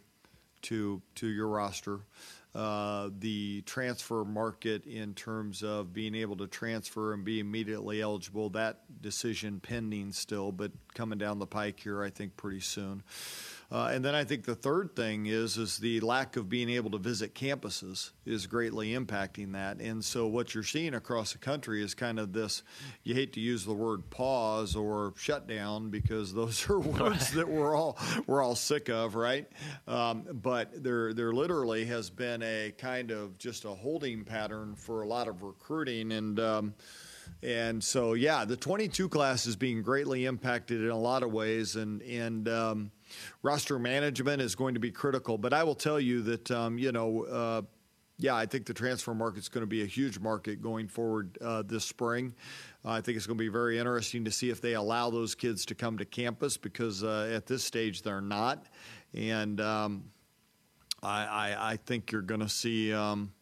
to 0.60 1.02
to 1.14 1.26
your 1.26 1.48
roster 1.48 2.00
uh, 2.54 3.08
the 3.18 3.62
transfer 3.62 4.26
market 4.26 4.84
in 4.84 5.14
terms 5.14 5.62
of 5.62 5.94
being 5.94 6.14
able 6.14 6.36
to 6.36 6.46
transfer 6.46 7.14
and 7.14 7.24
be 7.24 7.40
immediately 7.40 8.02
eligible. 8.02 8.50
That 8.50 8.80
decision 9.00 9.58
pending 9.58 10.12
still, 10.12 10.52
but 10.52 10.70
coming 10.94 11.18
down 11.18 11.38
the 11.38 11.46
pike 11.46 11.80
here, 11.80 12.02
I 12.02 12.10
think 12.10 12.36
pretty 12.36 12.60
soon. 12.60 13.02
Uh, 13.72 13.88
and 13.90 14.04
then 14.04 14.14
I 14.14 14.24
think 14.24 14.44
the 14.44 14.54
third 14.54 14.94
thing 14.94 15.24
is 15.24 15.56
is 15.56 15.78
the 15.78 16.00
lack 16.00 16.36
of 16.36 16.50
being 16.50 16.68
able 16.68 16.90
to 16.90 16.98
visit 16.98 17.34
campuses 17.34 18.10
is 18.26 18.46
greatly 18.46 18.90
impacting 18.90 19.52
that. 19.52 19.80
And 19.80 20.04
so 20.04 20.26
what 20.26 20.54
you're 20.54 20.62
seeing 20.62 20.92
across 20.92 21.32
the 21.32 21.38
country 21.38 21.82
is 21.82 21.94
kind 21.94 22.18
of 22.18 22.34
this. 22.34 22.62
You 23.02 23.14
hate 23.14 23.32
to 23.32 23.40
use 23.40 23.64
the 23.64 23.72
word 23.72 24.10
pause 24.10 24.76
or 24.76 25.14
shutdown 25.16 25.88
because 25.88 26.34
those 26.34 26.68
are 26.70 26.80
words 26.80 27.32
that 27.32 27.48
we're 27.48 27.74
all 27.74 27.96
we're 28.26 28.42
all 28.42 28.56
sick 28.56 28.90
of, 28.90 29.14
right? 29.14 29.46
Um, 29.88 30.26
but 30.30 30.82
there 30.82 31.14
there 31.14 31.32
literally 31.32 31.86
has 31.86 32.10
been 32.10 32.42
a 32.42 32.74
kind 32.76 33.10
of 33.10 33.38
just 33.38 33.64
a 33.64 33.70
holding 33.70 34.24
pattern 34.24 34.74
for 34.74 35.00
a 35.00 35.06
lot 35.06 35.28
of 35.28 35.42
recruiting 35.42 36.12
and. 36.12 36.38
Um, 36.38 36.74
and 37.42 37.82
so, 37.82 38.12
yeah, 38.12 38.44
the 38.44 38.56
22 38.56 39.08
class 39.08 39.46
is 39.46 39.56
being 39.56 39.82
greatly 39.82 40.26
impacted 40.26 40.80
in 40.80 40.90
a 40.90 40.98
lot 40.98 41.24
of 41.24 41.32
ways, 41.32 41.74
and 41.74 42.00
and 42.02 42.48
um, 42.48 42.92
roster 43.42 43.78
management 43.78 44.42
is 44.42 44.54
going 44.54 44.74
to 44.74 44.80
be 44.80 44.90
critical. 44.90 45.38
But 45.38 45.52
I 45.52 45.64
will 45.64 45.74
tell 45.74 46.00
you 46.00 46.22
that, 46.22 46.50
um, 46.50 46.78
you 46.78 46.92
know, 46.92 47.24
uh, 47.24 47.62
yeah, 48.18 48.36
I 48.36 48.46
think 48.46 48.66
the 48.66 48.74
transfer 48.74 49.14
market 49.14 49.40
is 49.40 49.48
going 49.48 49.62
to 49.62 49.68
be 49.68 49.82
a 49.82 49.86
huge 49.86 50.18
market 50.18 50.62
going 50.62 50.86
forward 50.86 51.36
uh, 51.40 51.62
this 51.62 51.84
spring. 51.84 52.34
Uh, 52.84 52.90
I 52.90 53.00
think 53.00 53.16
it's 53.16 53.26
going 53.26 53.38
to 53.38 53.42
be 53.42 53.48
very 53.48 53.78
interesting 53.78 54.24
to 54.24 54.30
see 54.30 54.50
if 54.50 54.60
they 54.60 54.74
allow 54.74 55.10
those 55.10 55.34
kids 55.34 55.64
to 55.66 55.74
come 55.74 55.98
to 55.98 56.04
campus 56.04 56.56
because 56.56 57.02
uh, 57.02 57.30
at 57.34 57.46
this 57.46 57.64
stage 57.64 58.02
they're 58.02 58.20
not. 58.20 58.66
And 59.14 59.60
um, 59.60 60.04
I, 61.02 61.24
I, 61.24 61.72
I, 61.72 61.76
think 61.76 62.12
you're 62.12 62.22
going 62.22 62.40
to 62.40 62.48
see. 62.48 62.92
Um, 62.92 63.32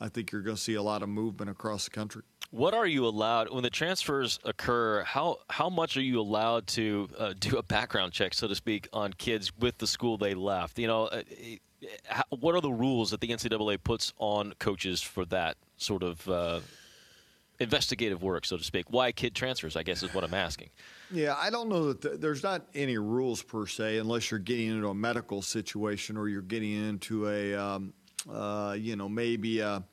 I 0.00 0.08
think 0.08 0.30
you're 0.30 0.42
going 0.42 0.56
to 0.56 0.62
see 0.62 0.74
a 0.74 0.82
lot 0.82 1.02
of 1.02 1.08
movement 1.08 1.50
across 1.50 1.84
the 1.84 1.90
country. 1.90 2.22
What 2.50 2.72
are 2.72 2.86
you 2.86 3.06
allowed 3.06 3.52
when 3.52 3.62
the 3.62 3.70
transfers 3.70 4.38
occur? 4.44 5.02
How 5.02 5.38
how 5.50 5.68
much 5.68 5.96
are 5.96 6.02
you 6.02 6.18
allowed 6.20 6.66
to 6.68 7.08
uh, 7.18 7.34
do 7.38 7.58
a 7.58 7.62
background 7.62 8.12
check, 8.12 8.34
so 8.34 8.48
to 8.48 8.54
speak, 8.54 8.88
on 8.92 9.12
kids 9.12 9.52
with 9.58 9.78
the 9.78 9.86
school 9.86 10.16
they 10.16 10.34
left? 10.34 10.78
You 10.78 10.86
know, 10.86 11.04
uh, 11.06 11.22
how, 12.06 12.24
what 12.30 12.54
are 12.54 12.60
the 12.60 12.72
rules 12.72 13.10
that 13.10 13.20
the 13.20 13.28
NCAA 13.28 13.82
puts 13.82 14.12
on 14.18 14.54
coaches 14.58 15.02
for 15.02 15.24
that 15.26 15.56
sort 15.76 16.02
of 16.02 16.26
uh, 16.28 16.60
investigative 17.60 18.22
work, 18.22 18.46
so 18.46 18.56
to 18.56 18.64
speak? 18.64 18.86
Why 18.88 19.12
kid 19.12 19.34
transfers? 19.34 19.76
I 19.76 19.82
guess 19.82 20.02
is 20.02 20.14
what 20.14 20.24
I'm 20.24 20.34
asking. 20.34 20.70
Yeah, 21.10 21.36
I 21.38 21.50
don't 21.50 21.68
know 21.68 21.92
that 21.92 22.00
th- 22.00 22.20
there's 22.20 22.42
not 22.42 22.62
any 22.74 22.96
rules 22.96 23.42
per 23.42 23.66
se, 23.66 23.98
unless 23.98 24.30
you're 24.30 24.40
getting 24.40 24.68
into 24.68 24.88
a 24.88 24.94
medical 24.94 25.42
situation 25.42 26.16
or 26.16 26.28
you're 26.28 26.40
getting 26.40 26.72
into 26.72 27.28
a, 27.28 27.54
um, 27.54 27.92
uh, 28.30 28.74
you 28.78 28.96
know, 28.96 29.08
maybe 29.08 29.60
a 29.60 29.84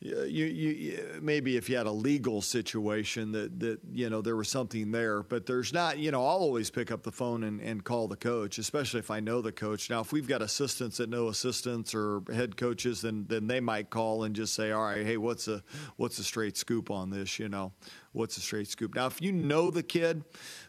you, 0.00 0.24
you, 0.24 1.20
maybe 1.22 1.56
if 1.56 1.68
you 1.70 1.76
had 1.76 1.86
a 1.86 1.92
legal 1.92 2.42
situation 2.42 3.32
that, 3.32 3.58
that 3.60 3.78
you 3.90 4.10
know 4.10 4.20
there 4.20 4.36
was 4.36 4.48
something 4.48 4.90
there, 4.92 5.22
but 5.22 5.46
there's 5.46 5.72
not. 5.72 5.98
You 5.98 6.10
know, 6.10 6.20
I'll 6.20 6.38
always 6.38 6.70
pick 6.70 6.90
up 6.90 7.02
the 7.02 7.12
phone 7.12 7.44
and, 7.44 7.60
and 7.60 7.82
call 7.82 8.08
the 8.08 8.16
coach, 8.16 8.58
especially 8.58 9.00
if 9.00 9.10
I 9.10 9.20
know 9.20 9.40
the 9.40 9.52
coach. 9.52 9.88
Now, 9.88 10.00
if 10.00 10.12
we've 10.12 10.28
got 10.28 10.42
assistants 10.42 10.98
that 10.98 11.08
know 11.08 11.28
assistants 11.28 11.94
or 11.94 12.22
head 12.32 12.56
coaches, 12.56 13.00
then 13.00 13.24
then 13.28 13.46
they 13.46 13.60
might 13.60 13.88
call 13.88 14.24
and 14.24 14.36
just 14.36 14.54
say, 14.54 14.72
"All 14.72 14.82
right, 14.82 15.06
hey, 15.06 15.16
what's 15.16 15.48
a 15.48 15.62
what's 15.96 16.18
a 16.18 16.24
straight 16.24 16.56
scoop 16.56 16.90
on 16.90 17.10
this?" 17.10 17.38
You 17.38 17.48
know, 17.48 17.72
what's 18.14 18.36
a 18.36 18.40
straight 18.40 18.68
scoop. 18.68 18.94
Now, 18.94 19.06
if 19.06 19.20
you 19.20 19.32
know 19.32 19.70
the 19.70 19.82
kid, 19.82 20.24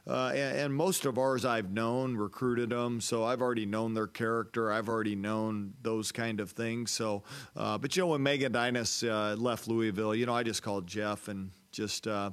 uh, 0.07 0.31
and, 0.33 0.57
and, 0.57 0.75
most 0.75 1.05
of 1.05 1.17
ours 1.17 1.45
I've 1.45 1.71
known, 1.71 2.17
recruited 2.17 2.71
them, 2.71 2.99
so 2.99 3.23
I've 3.23 3.41
already 3.41 3.65
known 3.65 3.93
their 3.93 4.07
character. 4.07 4.71
I've 4.71 4.89
already 4.89 5.15
known 5.15 5.73
those 5.81 6.11
kind 6.11 6.39
of 6.39 6.51
things. 6.51 6.91
So, 6.91 7.23
uh, 7.55 7.77
but 7.77 7.95
you 7.95 8.01
know, 8.01 8.07
when 8.07 8.23
Megan 8.23 8.51
Dynas 8.51 9.07
uh, 9.07 9.35
left 9.35 9.67
Louisville, 9.67 10.15
you 10.15 10.25
know, 10.25 10.33
I 10.33 10.43
just 10.43 10.63
called 10.63 10.87
Jeff 10.87 11.27
and 11.27 11.51
just. 11.71 12.07
Uh, 12.07 12.31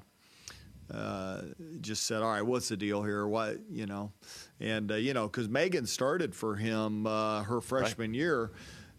uh, 0.92 1.40
just 1.80 2.06
said, 2.06 2.20
"All 2.20 2.28
right, 2.28 2.42
what's 2.42 2.68
the 2.68 2.76
deal 2.76 3.02
here? 3.02 3.26
What 3.26 3.60
you 3.70 3.86
know?" 3.86 4.12
And 4.60 4.92
uh, 4.92 4.96
you 4.96 5.14
know, 5.14 5.26
because 5.26 5.48
Megan 5.48 5.86
started 5.86 6.34
for 6.34 6.56
him 6.56 7.06
her 7.06 7.62
freshman 7.62 8.10
right. 8.10 8.16
year, 8.16 8.50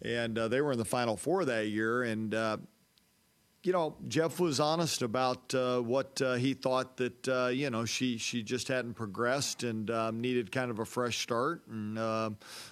and 0.02 0.36
they 0.36 0.62
were 0.62 0.72
in 0.72 0.80
the 0.80 0.86
Final 0.86 1.18
Four 1.18 1.46
that 1.46 1.68
year, 1.68 2.02
and 2.02 2.34
you 3.64 3.72
know, 3.72 3.96
Jeff 4.10 4.42
was 4.42 4.60
honest 4.60 5.02
about 5.02 5.54
uh, 5.56 5.80
what 5.80 6.22
uh, 6.22 6.34
he 6.34 6.54
thought 6.54 6.98
that 6.98 7.28
uh, 7.30 7.48
you 7.48 7.70
know 7.70 7.86
she 7.86 8.18
she 8.18 8.44
just 8.44 8.68
hadn't 8.68 8.94
progressed 8.94 9.64
and 9.64 9.90
um, 9.90 10.20
needed 10.20 10.52
kind 10.52 10.70
of 10.70 10.80
a 10.80 10.86
fresh 10.86 11.20
start, 11.20 11.62
and 11.70 11.98
uh, 11.98 12.30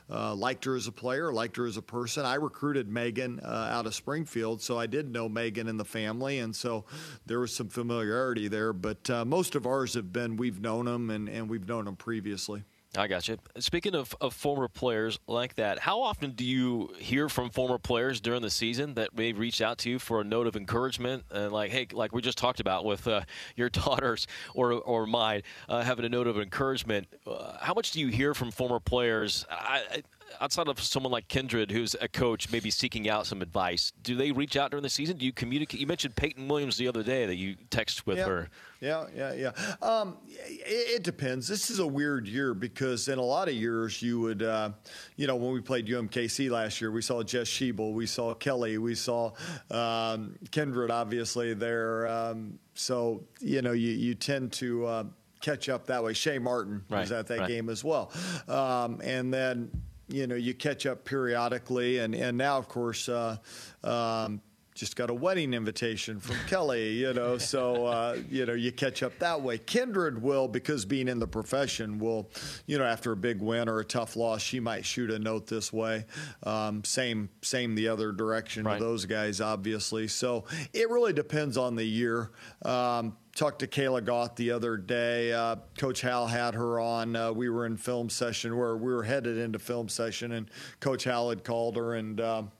uh, 0.10 0.36
liked 0.36 0.66
her 0.66 0.76
as 0.76 0.88
a 0.88 0.92
player, 0.92 1.32
liked 1.32 1.56
her 1.56 1.66
as 1.66 1.78
a 1.78 1.82
person. 1.82 2.26
I 2.26 2.36
recruited 2.36 2.90
Megan 2.90 3.40
uh, 3.40 3.70
out 3.72 3.86
of 3.86 3.96
Springfield, 3.96 4.62
so 4.62 4.78
I 4.78 4.86
did 4.86 5.10
know 5.10 5.30
Megan 5.30 5.70
and 5.70 5.80
the 5.80 5.86
family, 5.86 6.40
and 6.40 6.54
so 6.54 6.84
there 7.26 7.40
was 7.40 7.56
some 7.56 7.70
familiarity 7.70 8.50
there. 8.50 8.74
But 8.74 9.10
most 9.26 9.56
of 9.56 9.66
ours 9.66 9.94
have 9.94 10.12
been 10.12 10.36
we've 10.36 10.60
known 10.60 10.86
them 10.86 11.10
and, 11.10 11.30
and 11.30 11.50
we've 11.50 11.68
known 11.68 11.86
them 11.86 11.96
previously. 11.96 12.64
I 12.98 13.08
got 13.08 13.28
you. 13.30 13.38
Speaking 13.58 13.96
of, 13.96 14.14
of 14.20 14.34
former 14.34 14.68
players 14.68 15.18
like 15.26 15.56
that, 15.56 15.80
how 15.80 16.02
often 16.02 16.32
do 16.32 16.44
you 16.44 16.90
hear 16.98 17.30
from 17.30 17.50
former 17.50 17.78
players 17.78 18.20
during 18.20 18.42
the 18.42 18.50
season 18.50 18.96
that 18.96 19.16
may 19.16 19.32
reach 19.32 19.62
out 19.62 19.78
to 19.80 19.90
you 19.90 19.98
for 19.98 20.20
a 20.20 20.26
note 20.26 20.46
of 20.46 20.58
encouragement? 20.58 21.24
And 21.32 21.54
like, 21.54 21.72
hey, 21.72 21.88
like 21.94 22.14
we 22.14 22.22
just 22.22 22.38
talked 22.38 22.60
about 22.60 22.84
with 22.84 23.08
uh, 23.08 23.22
your 23.56 23.70
daughters 23.70 24.28
or 24.54 24.74
or 24.74 25.06
mine, 25.06 25.44
uh, 25.70 25.84
having 25.84 26.04
a 26.04 26.10
note 26.10 26.28
of 26.28 26.38
encouragement. 26.38 27.08
Uh, 27.26 27.58
how 27.62 27.74
much 27.74 27.92
do 27.92 28.02
you 28.02 28.08
hear 28.10 28.34
from 28.34 28.52
former 28.52 28.80
players? 28.80 29.46
I, 29.50 30.04
outside 30.42 30.68
of 30.68 30.82
someone 30.82 31.12
like 31.12 31.28
Kindred, 31.28 31.72
who's 31.72 31.96
a 32.02 32.08
coach, 32.08 32.52
maybe 32.52 32.72
seeking 32.72 33.08
out 33.08 33.28
some 33.28 33.42
advice, 33.42 33.94
do 34.02 34.16
they 34.16 34.32
reach 34.32 34.58
out 34.58 34.72
during 34.72 34.84
the 34.84 34.90
season? 34.90 35.18
Do 35.18 35.26
you 35.26 35.32
communicate? 35.32 35.80
You 35.80 35.88
mentioned 35.88 36.16
Peyton 36.16 36.48
Williams 36.48 36.78
the 36.78 36.88
other 36.88 37.04
day 37.04 37.26
that 37.28 37.36
you 37.36 37.56
text 37.70 38.08
with 38.08 38.18
yeah. 38.18 38.26
her. 38.26 38.50
Yeah, 38.80 39.06
yeah, 39.16 39.34
yeah. 39.34 39.52
Um, 39.88 40.18
it, 40.28 40.96
it, 40.96 41.04
depends. 41.04 41.48
This 41.48 41.70
is 41.70 41.78
a 41.78 41.86
weird 41.86 42.28
year 42.28 42.56
because 42.56 43.08
in 43.08 43.20
a 43.20 43.24
lot 43.24 43.48
of 43.48 43.54
years 43.54 44.02
you 44.02 44.20
would, 44.20 44.42
uh, 44.42 44.72
you 45.16 45.28
know, 45.28 45.36
when 45.36 45.54
we 45.54 45.62
played 45.62 45.86
UMKC 45.86 46.50
last 46.50 46.82
year, 46.82 46.92
we 46.92 47.04
saw 47.04 47.22
Jess 47.22 47.48
Sheble, 47.48 47.94
we 47.94 48.08
saw 48.08 48.34
Kelly, 48.34 48.80
we 48.80 48.96
saw 48.96 49.32
um, 49.70 50.36
Kindred, 50.50 50.90
obviously 50.90 51.54
there. 51.54 52.08
Um, 52.08 52.58
so 52.74 53.24
you 53.40 53.62
know, 53.62 53.74
you 53.74 53.92
you 53.92 54.16
tend 54.16 54.52
to. 54.54 54.86
Uh, 54.86 55.04
catch 55.42 55.70
up 55.70 55.88
that 55.88 56.04
way. 56.04 56.14
Shay 56.14 56.38
Martin 56.38 56.84
right, 56.88 57.02
was 57.02 57.12
at 57.12 57.26
that 57.28 57.40
right. 57.40 57.48
game 57.48 57.68
as 57.68 57.84
well. 57.84 58.12
Um, 58.48 59.02
and 59.04 59.34
then, 59.34 59.72
you 60.12 60.28
know, 60.28 60.36
you 60.36 60.54
catch 60.54 60.86
up 60.86 61.06
periodically. 61.06 62.00
And, 62.00 62.14
and 62.14 62.38
now, 62.38 62.58
of 62.58 62.68
course, 62.68 63.10
uh, 63.10 63.38
um, 63.84 64.42
just 64.74 64.96
got 64.96 65.10
a 65.10 65.14
wedding 65.14 65.54
invitation 65.54 66.20
from 66.20 66.36
Kelly, 66.48 66.94
you 66.94 67.14
know, 67.14 67.38
so, 67.38 67.86
uh, 67.86 68.18
you 68.30 68.46
know, 68.46 68.54
you 68.54 68.72
catch 68.72 69.04
up 69.04 69.18
that 69.20 69.42
way. 69.42 69.58
Kindred 69.58 70.22
will, 70.22 70.48
because 70.48 70.86
being 70.86 71.08
in 71.08 71.20
the 71.20 71.28
profession, 71.28 72.00
will, 72.00 72.30
you 72.66 72.78
know, 72.78 72.86
after 72.86 73.12
a 73.12 73.18
big 73.18 73.42
win 73.42 73.68
or 73.68 73.80
a 73.80 73.86
tough 73.86 74.16
loss, 74.16 74.42
she 74.42 74.60
might 74.60 74.86
shoot 74.86 75.12
a 75.12 75.20
note 75.20 75.48
this 75.48 75.74
way. 75.74 76.06
Um, 76.44 76.84
same, 76.84 77.30
same 77.42 77.76
the 77.76 77.90
other 77.90 78.12
direction 78.12 78.64
right. 78.64 78.80
those 78.80 79.06
guys, 79.06 79.42
obviously. 79.42 80.08
So 80.08 80.46
it 80.74 80.90
really 80.90 81.14
depends 81.14 81.58
on 81.58 81.76
the 81.76 81.86
year. 81.86 82.32
Um, 82.64 83.18
talked 83.36 83.60
to 83.60 83.68
Kayla 83.68 84.04
Goth 84.04 84.36
the 84.36 84.52
other 84.52 84.78
day. 84.78 85.34
Uh, 85.34 85.58
Coach 85.78 86.02
Hal 86.02 86.28
had 86.28 86.54
her 86.54 86.80
on. 86.80 87.16
Uh, 87.16 87.32
we 87.32 87.50
were 87.50 87.66
in 87.66 87.78
film 87.78 88.10
session 88.10 88.58
where 88.58 88.76
we 88.76 88.94
were 88.94 89.04
headed 89.04 89.38
into 89.38 89.60
film 89.60 89.90
session, 89.90 90.34
and 90.34 90.50
Coach 90.80 91.04
Hal 91.04 91.30
had 91.30 91.44
called 91.44 91.76
her 91.76 91.96
and. 91.96 92.22
Um, 92.22 92.52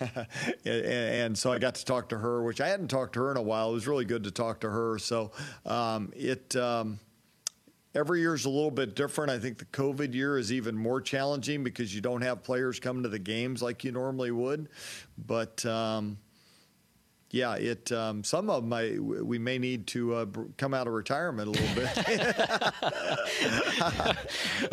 and 0.64 1.36
so 1.36 1.52
I 1.52 1.58
got 1.58 1.74
to 1.76 1.84
talk 1.84 2.08
to 2.10 2.18
her, 2.18 2.42
which 2.42 2.60
I 2.60 2.68
hadn't 2.68 2.88
talked 2.88 3.14
to 3.14 3.20
her 3.20 3.30
in 3.30 3.36
a 3.36 3.42
while. 3.42 3.70
It 3.70 3.74
was 3.74 3.86
really 3.86 4.04
good 4.04 4.24
to 4.24 4.30
talk 4.30 4.60
to 4.60 4.70
her. 4.70 4.98
So 4.98 5.32
um, 5.66 6.12
it 6.16 6.54
um, 6.56 7.00
every 7.94 8.20
year 8.20 8.34
is 8.34 8.44
a 8.44 8.50
little 8.50 8.70
bit 8.70 8.94
different. 8.94 9.30
I 9.30 9.38
think 9.38 9.58
the 9.58 9.64
COVID 9.66 10.14
year 10.14 10.38
is 10.38 10.52
even 10.52 10.76
more 10.76 11.00
challenging 11.00 11.64
because 11.64 11.94
you 11.94 12.00
don't 12.00 12.22
have 12.22 12.42
players 12.42 12.80
coming 12.80 13.02
to 13.02 13.08
the 13.08 13.18
games 13.18 13.62
like 13.62 13.84
you 13.84 13.92
normally 13.92 14.30
would. 14.30 14.68
But 15.18 15.64
um, 15.66 16.18
yeah, 17.32 17.54
it. 17.54 17.92
Um, 17.92 18.24
some 18.24 18.50
of 18.50 18.68
them 18.68 19.26
we 19.26 19.38
may 19.38 19.58
need 19.58 19.86
to 19.88 20.14
uh, 20.14 20.26
come 20.56 20.74
out 20.74 20.88
of 20.88 20.92
retirement 20.92 21.48
a 21.48 21.52
little 21.52 21.74
bit. 21.76 21.92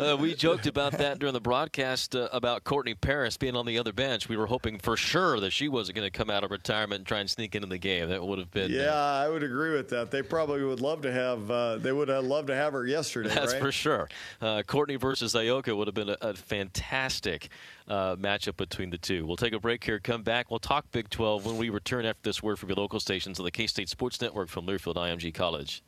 uh, 0.00 0.16
we 0.16 0.34
joked 0.34 0.66
about 0.66 0.92
that 0.92 1.20
during 1.20 1.34
the 1.34 1.40
broadcast 1.40 2.16
uh, 2.16 2.28
about 2.32 2.64
Courtney 2.64 2.94
Paris 2.94 3.36
being 3.36 3.54
on 3.54 3.64
the 3.64 3.78
other 3.78 3.92
bench. 3.92 4.28
We 4.28 4.36
were 4.36 4.46
hoping 4.46 4.78
for 4.78 4.96
sure 4.96 5.38
that 5.38 5.50
she 5.50 5.68
wasn't 5.68 5.96
going 5.96 6.10
to 6.10 6.16
come 6.16 6.30
out 6.30 6.42
of 6.42 6.50
retirement 6.50 6.98
and 6.98 7.06
try 7.06 7.20
and 7.20 7.30
sneak 7.30 7.54
into 7.54 7.68
the 7.68 7.78
game. 7.78 8.08
That 8.08 8.24
would 8.24 8.40
have 8.40 8.50
been. 8.50 8.72
Yeah, 8.72 8.92
I 8.92 9.28
would 9.28 9.44
agree 9.44 9.72
with 9.72 9.90
that. 9.90 10.10
They 10.10 10.22
probably 10.22 10.64
would 10.64 10.80
love 10.80 11.02
to 11.02 11.12
have. 11.12 11.48
Uh, 11.50 11.76
they 11.76 11.92
would 11.92 12.08
have 12.08 12.24
loved 12.24 12.48
to 12.48 12.56
have 12.56 12.72
her 12.72 12.84
yesterday. 12.84 13.28
That's 13.28 13.52
right? 13.52 13.62
for 13.62 13.70
sure. 13.70 14.08
Uh, 14.40 14.62
Courtney 14.66 14.96
versus 14.96 15.34
Ayoka 15.34 15.76
would 15.76 15.86
have 15.86 15.94
been 15.94 16.08
a, 16.08 16.16
a 16.20 16.34
fantastic 16.34 17.50
uh, 17.88 18.16
matchup 18.16 18.56
between 18.56 18.90
the 18.90 18.98
two. 18.98 19.26
We'll 19.26 19.36
take 19.36 19.52
a 19.52 19.60
break 19.60 19.84
here, 19.84 19.98
come 19.98 20.22
back. 20.22 20.50
We'll 20.50 20.58
talk 20.58 20.90
Big 20.92 21.10
12 21.10 21.46
when 21.46 21.56
we 21.56 21.70
return 21.70 22.04
after 22.04 22.22
this 22.22 22.42
word 22.42 22.58
from 22.58 22.68
your 22.68 22.76
local 22.76 23.00
stations 23.00 23.38
on 23.38 23.44
the 23.44 23.50
K 23.50 23.66
State 23.66 23.88
Sports 23.88 24.20
Network 24.20 24.48
from 24.48 24.66
Learfield 24.66 24.96
IMG 24.96 25.32
College. 25.34 25.82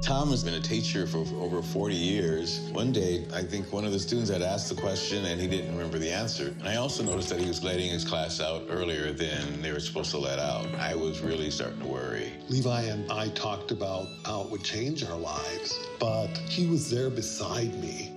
Tom 0.00 0.30
has 0.30 0.44
been 0.44 0.54
a 0.54 0.60
teacher 0.60 1.06
for 1.06 1.18
over 1.36 1.62
40 1.62 1.94
years. 1.94 2.70
One 2.72 2.92
day, 2.92 3.24
I 3.32 3.42
think 3.42 3.72
one 3.72 3.84
of 3.84 3.92
the 3.92 3.98
students 3.98 4.30
had 4.30 4.42
asked 4.42 4.68
the 4.68 4.80
question 4.80 5.24
and 5.24 5.40
he 5.40 5.48
didn't 5.48 5.72
remember 5.72 5.98
the 5.98 6.10
answer. 6.10 6.54
And 6.58 6.68
I 6.68 6.76
also 6.76 7.02
noticed 7.02 7.28
that 7.30 7.40
he 7.40 7.46
was 7.46 7.62
letting 7.64 7.90
his 7.90 8.04
class 8.04 8.40
out 8.40 8.64
earlier 8.68 9.12
than 9.12 9.60
they 9.60 9.72
were 9.72 9.80
supposed 9.80 10.10
to 10.12 10.18
let 10.18 10.38
out. 10.38 10.66
I 10.76 10.94
was 10.94 11.20
really 11.20 11.50
starting 11.50 11.80
to 11.80 11.86
worry. 11.86 12.32
Levi 12.48 12.82
and 12.82 13.10
I 13.10 13.28
talked 13.30 13.70
about 13.70 14.06
how 14.24 14.42
it 14.42 14.50
would 14.50 14.64
change 14.64 15.04
our 15.04 15.18
lives, 15.18 15.78
but 15.98 16.28
he 16.48 16.66
was 16.66 16.90
there 16.90 17.10
beside 17.10 17.74
me 17.80 18.11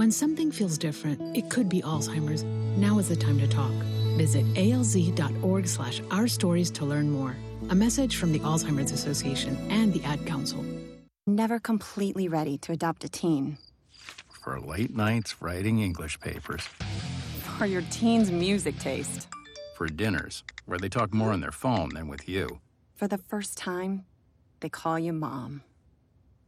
when 0.00 0.10
something 0.10 0.50
feels 0.50 0.78
different, 0.78 1.36
it 1.36 1.50
could 1.50 1.68
be 1.68 1.82
Alzheimer's. 1.82 2.42
Now 2.78 2.98
is 2.98 3.10
the 3.10 3.16
time 3.16 3.38
to 3.38 3.46
talk. 3.46 3.70
Visit 4.16 4.46
alz.org 4.54 5.68
slash 5.68 6.00
our 6.10 6.26
stories 6.26 6.70
to 6.70 6.86
learn 6.86 7.10
more. 7.10 7.36
A 7.68 7.74
message 7.74 8.16
from 8.16 8.32
the 8.32 8.38
Alzheimer's 8.38 8.92
Association 8.92 9.58
and 9.68 9.92
the 9.92 10.02
Ad 10.04 10.24
Council. 10.24 10.64
Never 11.26 11.60
completely 11.60 12.28
ready 12.28 12.56
to 12.56 12.72
adopt 12.72 13.04
a 13.04 13.10
teen. 13.10 13.58
For 14.42 14.58
late 14.58 14.96
nights 14.96 15.42
writing 15.42 15.80
English 15.80 16.18
papers. 16.18 16.66
For 17.58 17.66
your 17.66 17.82
teen's 17.90 18.30
music 18.30 18.78
taste. 18.78 19.28
For 19.76 19.86
dinners, 19.86 20.44
where 20.64 20.78
they 20.78 20.88
talk 20.88 21.12
more 21.12 21.30
on 21.30 21.42
their 21.42 21.52
phone 21.52 21.90
than 21.90 22.08
with 22.08 22.26
you. 22.26 22.60
For 22.94 23.06
the 23.06 23.18
first 23.18 23.58
time, 23.58 24.06
they 24.60 24.70
call 24.70 24.98
you 24.98 25.12
mom. 25.12 25.60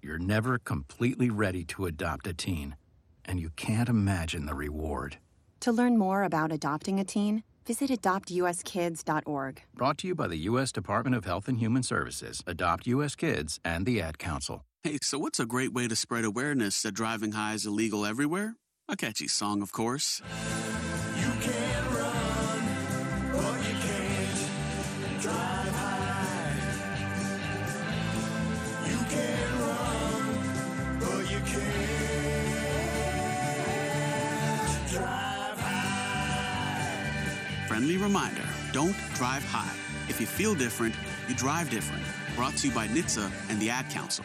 You're 0.01 0.19
never 0.19 0.59
completely 0.59 1.29
ready 1.29 1.65
to 1.67 1.85
adopt 1.85 2.27
a 2.27 2.33
teen 2.33 2.77
and 3.25 3.41
you 3.41 3.51
can't 3.57 3.89
imagine 3.89 4.47
the 4.47 4.55
reward. 4.55 5.17
To 5.61 5.73
learn 5.73 5.97
more 5.97 6.25
about 6.25 6.53
adopting 6.53 6.99
a 6.99 7.05
teen, 7.05 7.45
visit 7.67 7.91
adoptuskids.org. 7.91 9.63
Brought 9.75 9.99
to 9.99 10.09
you 10.09 10.15
by 10.15 10.27
the 10.27 10.39
U.S. 10.39 10.73
Department 10.73 11.15
of 11.15 11.25
Health 11.25 11.49
and 11.49 11.59
Human 11.59 11.83
Services, 11.83 12.43
Adopt 12.47 12.87
U.S. 12.87 13.15
Kids, 13.15 13.61
and 13.65 13.87
the 13.87 14.01
Ad 14.01 14.19
Council. 14.19 14.65
Hey, 14.83 14.99
so 15.03 15.19
what's 15.19 15.39
a 15.39 15.47
great 15.47 15.73
way 15.73 15.87
to 15.87 15.95
spread 15.95 16.25
awareness 16.25 16.83
that 16.83 16.93
driving 16.93 17.33
high 17.33 17.55
is 17.55 17.67
illegal 17.67 18.05
everywhere? 18.05 18.57
A 18.89 18.97
catchy 18.97 19.29
song, 19.29 19.63
of 19.63 19.73
course. 19.73 20.21
Friendly 37.83 37.97
reminder 37.97 38.45
don't 38.71 38.95
drive 39.15 39.43
high. 39.45 39.75
If 40.09 40.21
you 40.21 40.27
feel 40.27 40.55
different, 40.55 40.95
you 41.29 41.35
drive 41.35 41.69
different. 41.69 42.05
Brought 42.37 42.57
to 42.59 42.69
you 42.69 42.75
by 42.75 42.87
NHTSA 42.87 43.29
and 43.51 43.59
the 43.59 43.71
Ad 43.71 43.91
Council. 43.91 44.25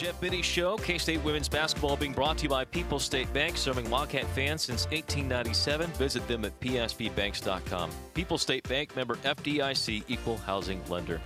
Jeff 0.00 0.22
Mittie 0.22 0.40
Show. 0.40 0.78
K 0.78 0.96
State 0.96 1.22
women's 1.24 1.46
basketball 1.46 1.94
being 1.94 2.14
brought 2.14 2.38
to 2.38 2.44
you 2.44 2.48
by 2.48 2.64
People 2.64 2.98
State 2.98 3.30
Bank, 3.34 3.58
serving 3.58 3.90
Wildcat 3.90 4.24
fans 4.28 4.62
since 4.62 4.86
1897. 4.86 5.90
Visit 5.90 6.26
them 6.26 6.46
at 6.46 6.58
psbbanks.com. 6.58 7.90
People 8.14 8.38
State 8.38 8.66
Bank, 8.66 8.96
member 8.96 9.16
FDIC, 9.16 10.04
equal 10.08 10.38
housing 10.38 10.82
lender. 10.88 11.20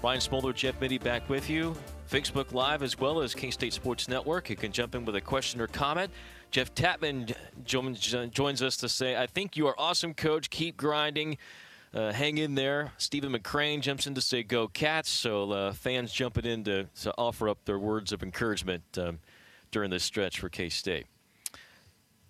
Brian 0.00 0.20
Smoller, 0.20 0.52
Jeff 0.52 0.80
Mittie 0.80 0.98
back 0.98 1.28
with 1.28 1.50
you. 1.50 1.74
Facebook 2.08 2.52
Live 2.52 2.84
as 2.84 2.96
well 2.96 3.20
as 3.20 3.34
K 3.34 3.50
State 3.50 3.72
Sports 3.72 4.06
Network. 4.06 4.50
You 4.50 4.54
can 4.54 4.70
jump 4.70 4.94
in 4.94 5.04
with 5.04 5.16
a 5.16 5.20
question 5.20 5.60
or 5.60 5.66
comment. 5.66 6.12
Jeff 6.52 6.72
Tapman 6.76 7.32
uh, 7.32 8.26
joins 8.28 8.62
us 8.62 8.76
to 8.76 8.88
say, 8.88 9.16
I 9.16 9.26
think 9.26 9.56
you 9.56 9.66
are 9.66 9.74
awesome, 9.76 10.14
coach. 10.14 10.48
Keep 10.50 10.76
grinding. 10.76 11.38
Uh, 11.96 12.12
hang 12.12 12.36
in 12.36 12.54
there. 12.54 12.92
Stephen 12.98 13.32
McCrane 13.32 13.80
jumps 13.80 14.06
in 14.06 14.14
to 14.14 14.20
say 14.20 14.42
"Go 14.42 14.68
Cats!" 14.68 15.08
So 15.08 15.50
uh, 15.50 15.72
fans 15.72 16.12
jumping 16.12 16.44
in 16.44 16.62
to, 16.64 16.84
to, 17.00 17.14
offer 17.16 17.48
up 17.48 17.64
their 17.64 17.78
words 17.78 18.12
of 18.12 18.22
encouragement 18.22 18.82
um, 18.98 19.20
during 19.70 19.88
this 19.88 20.04
stretch 20.04 20.38
for 20.38 20.50
K 20.50 20.68
State. 20.68 21.06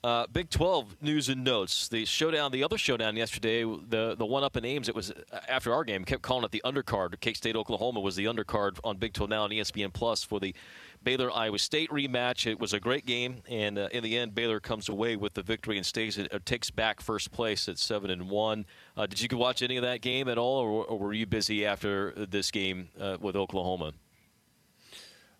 Uh, 0.06 0.24
Big 0.32 0.48
12 0.50 1.02
news 1.02 1.28
and 1.28 1.42
notes. 1.42 1.88
The 1.88 2.04
showdown, 2.04 2.52
the 2.52 2.62
other 2.62 2.78
showdown 2.78 3.16
yesterday, 3.16 3.64
the 3.64 4.14
the 4.16 4.24
one 4.24 4.44
up 4.44 4.56
in 4.56 4.64
Ames. 4.64 4.88
It 4.88 4.94
was 4.94 5.10
uh, 5.10 5.40
after 5.48 5.74
our 5.74 5.82
game. 5.82 6.04
Kept 6.04 6.22
calling 6.22 6.44
it 6.44 6.52
the 6.52 6.62
undercard. 6.64 7.18
K 7.18 7.32
State 7.32 7.56
Oklahoma 7.56 7.98
was 7.98 8.14
the 8.14 8.26
undercard 8.26 8.78
on 8.84 8.98
Big 8.98 9.14
12 9.14 9.28
now 9.28 9.42
on 9.42 9.50
ESPN 9.50 9.92
Plus 9.92 10.22
for 10.22 10.38
the 10.38 10.54
Baylor 11.02 11.32
Iowa 11.32 11.58
State 11.58 11.90
rematch. 11.90 12.48
It 12.48 12.60
was 12.60 12.72
a 12.72 12.78
great 12.78 13.04
game, 13.04 13.42
and 13.50 13.78
uh, 13.78 13.88
in 13.90 14.04
the 14.04 14.16
end, 14.16 14.32
Baylor 14.32 14.60
comes 14.60 14.88
away 14.88 15.16
with 15.16 15.34
the 15.34 15.42
victory 15.42 15.76
and 15.76 15.84
stays 15.84 16.18
it, 16.18 16.30
takes 16.46 16.70
back 16.70 17.00
first 17.00 17.32
place 17.32 17.68
at 17.68 17.76
seven 17.76 18.08
and 18.08 18.30
one. 18.30 18.64
Uh, 18.96 19.06
did 19.06 19.20
you 19.20 19.36
watch 19.36 19.60
any 19.60 19.76
of 19.76 19.82
that 19.82 20.02
game 20.02 20.28
at 20.28 20.38
all, 20.38 20.60
or, 20.60 20.84
or 20.84 20.98
were 21.00 21.14
you 21.14 21.26
busy 21.26 21.66
after 21.66 22.12
this 22.12 22.52
game 22.52 22.90
uh, 23.00 23.16
with 23.20 23.34
Oklahoma? 23.34 23.92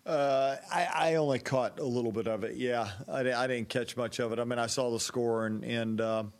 Uh, 0.07 0.55
I, 0.71 0.87
I, 0.93 1.15
only 1.15 1.39
caught 1.39 1.79
a 1.79 1.83
little 1.83 2.13
bit 2.13 2.29
of 2.29 2.45
it. 2.45 2.55
Yeah, 2.55 2.89
I, 3.09 3.29
I, 3.29 3.47
didn't 3.47 3.67
catch 3.67 3.97
much 3.97 4.19
of 4.19 4.31
it. 4.31 4.39
I 4.39 4.45
mean, 4.45 4.57
I 4.57 4.67
saw 4.67 4.89
the 4.89 5.01
score 5.01 5.45
and 5.45 5.65
and 5.65 5.99
um, 5.99 6.33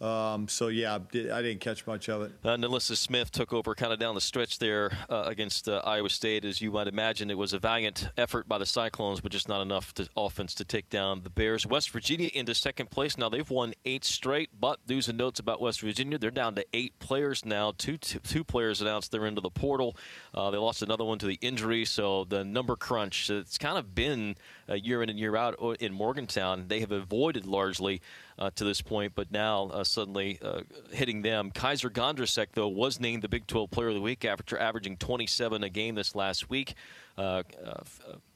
um, 0.00 0.48
so 0.48 0.68
yeah, 0.68 0.94
I 0.94 0.98
didn't 1.42 1.60
catch 1.60 1.86
much 1.86 2.08
of 2.08 2.22
it. 2.22 2.32
Uh, 2.44 2.78
Smith 2.78 3.30
took 3.30 3.52
over 3.52 3.74
kind 3.74 3.92
of 3.92 3.98
down 3.98 4.14
the 4.14 4.20
stretch 4.20 4.58
there 4.58 4.90
uh, 5.08 5.24
against 5.26 5.68
uh, 5.68 5.80
Iowa 5.84 6.10
State. 6.10 6.44
As 6.44 6.60
you 6.60 6.72
might 6.72 6.88
imagine, 6.88 7.30
it 7.30 7.38
was 7.38 7.52
a 7.52 7.58
valiant 7.58 8.08
effort 8.18 8.48
by 8.48 8.58
the 8.58 8.66
Cyclones, 8.66 9.20
but 9.20 9.30
just 9.30 9.48
not 9.48 9.62
enough 9.62 9.94
to, 9.94 10.08
offense 10.16 10.54
to 10.56 10.64
take 10.64 10.90
down 10.90 11.22
the 11.22 11.30
Bears. 11.30 11.66
West 11.66 11.90
Virginia 11.90 12.28
into 12.34 12.54
second 12.54 12.90
place 12.90 13.16
now. 13.16 13.28
They've 13.28 13.48
won 13.48 13.72
eight 13.84 14.04
straight. 14.04 14.50
But 14.58 14.80
news 14.88 15.08
and 15.08 15.16
notes 15.16 15.38
about 15.38 15.60
West 15.60 15.80
Virginia: 15.80 16.18
they're 16.18 16.30
down 16.30 16.56
to 16.56 16.66
eight 16.72 16.98
players 16.98 17.44
now. 17.44 17.72
Two 17.76 17.96
two, 17.96 18.18
two 18.18 18.44
players 18.44 18.80
announced 18.80 19.12
they're 19.12 19.26
into 19.26 19.40
the 19.40 19.50
portal. 19.50 19.96
Uh, 20.34 20.50
they 20.50 20.58
lost 20.58 20.82
another 20.82 21.04
one 21.04 21.18
to 21.18 21.26
the 21.26 21.38
injury, 21.40 21.84
so 21.84 22.24
the 22.24 22.44
number 22.44 22.76
crunch. 22.76 23.30
It's 23.30 23.58
kind 23.58 23.78
of 23.78 23.94
been 23.94 24.36
year 24.68 25.02
in 25.02 25.08
and 25.08 25.18
year 25.18 25.36
out 25.36 25.56
in 25.80 25.92
Morgantown. 25.92 26.66
They 26.68 26.80
have 26.80 26.92
avoided 26.92 27.46
largely 27.46 28.00
uh, 28.38 28.50
to 28.54 28.64
this 28.64 28.80
point, 28.80 29.12
but 29.14 29.30
now 29.30 29.70
uh, 29.72 29.84
suddenly 29.84 30.38
uh, 30.42 30.62
hitting 30.90 31.22
them. 31.22 31.50
Kysre 31.52 31.90
Gondrezick, 31.90 32.48
though, 32.54 32.68
was 32.68 33.00
named 33.00 33.22
the 33.22 33.28
Big 33.28 33.46
12 33.46 33.70
Player 33.70 33.88
of 33.88 33.94
the 33.94 34.00
Week 34.00 34.24
after 34.24 34.58
averaging 34.58 34.96
27 34.96 35.62
a 35.62 35.68
game 35.68 35.94
this 35.94 36.14
last 36.14 36.50
week. 36.50 36.74
Uh, 37.16 37.44
uh, 37.64 37.82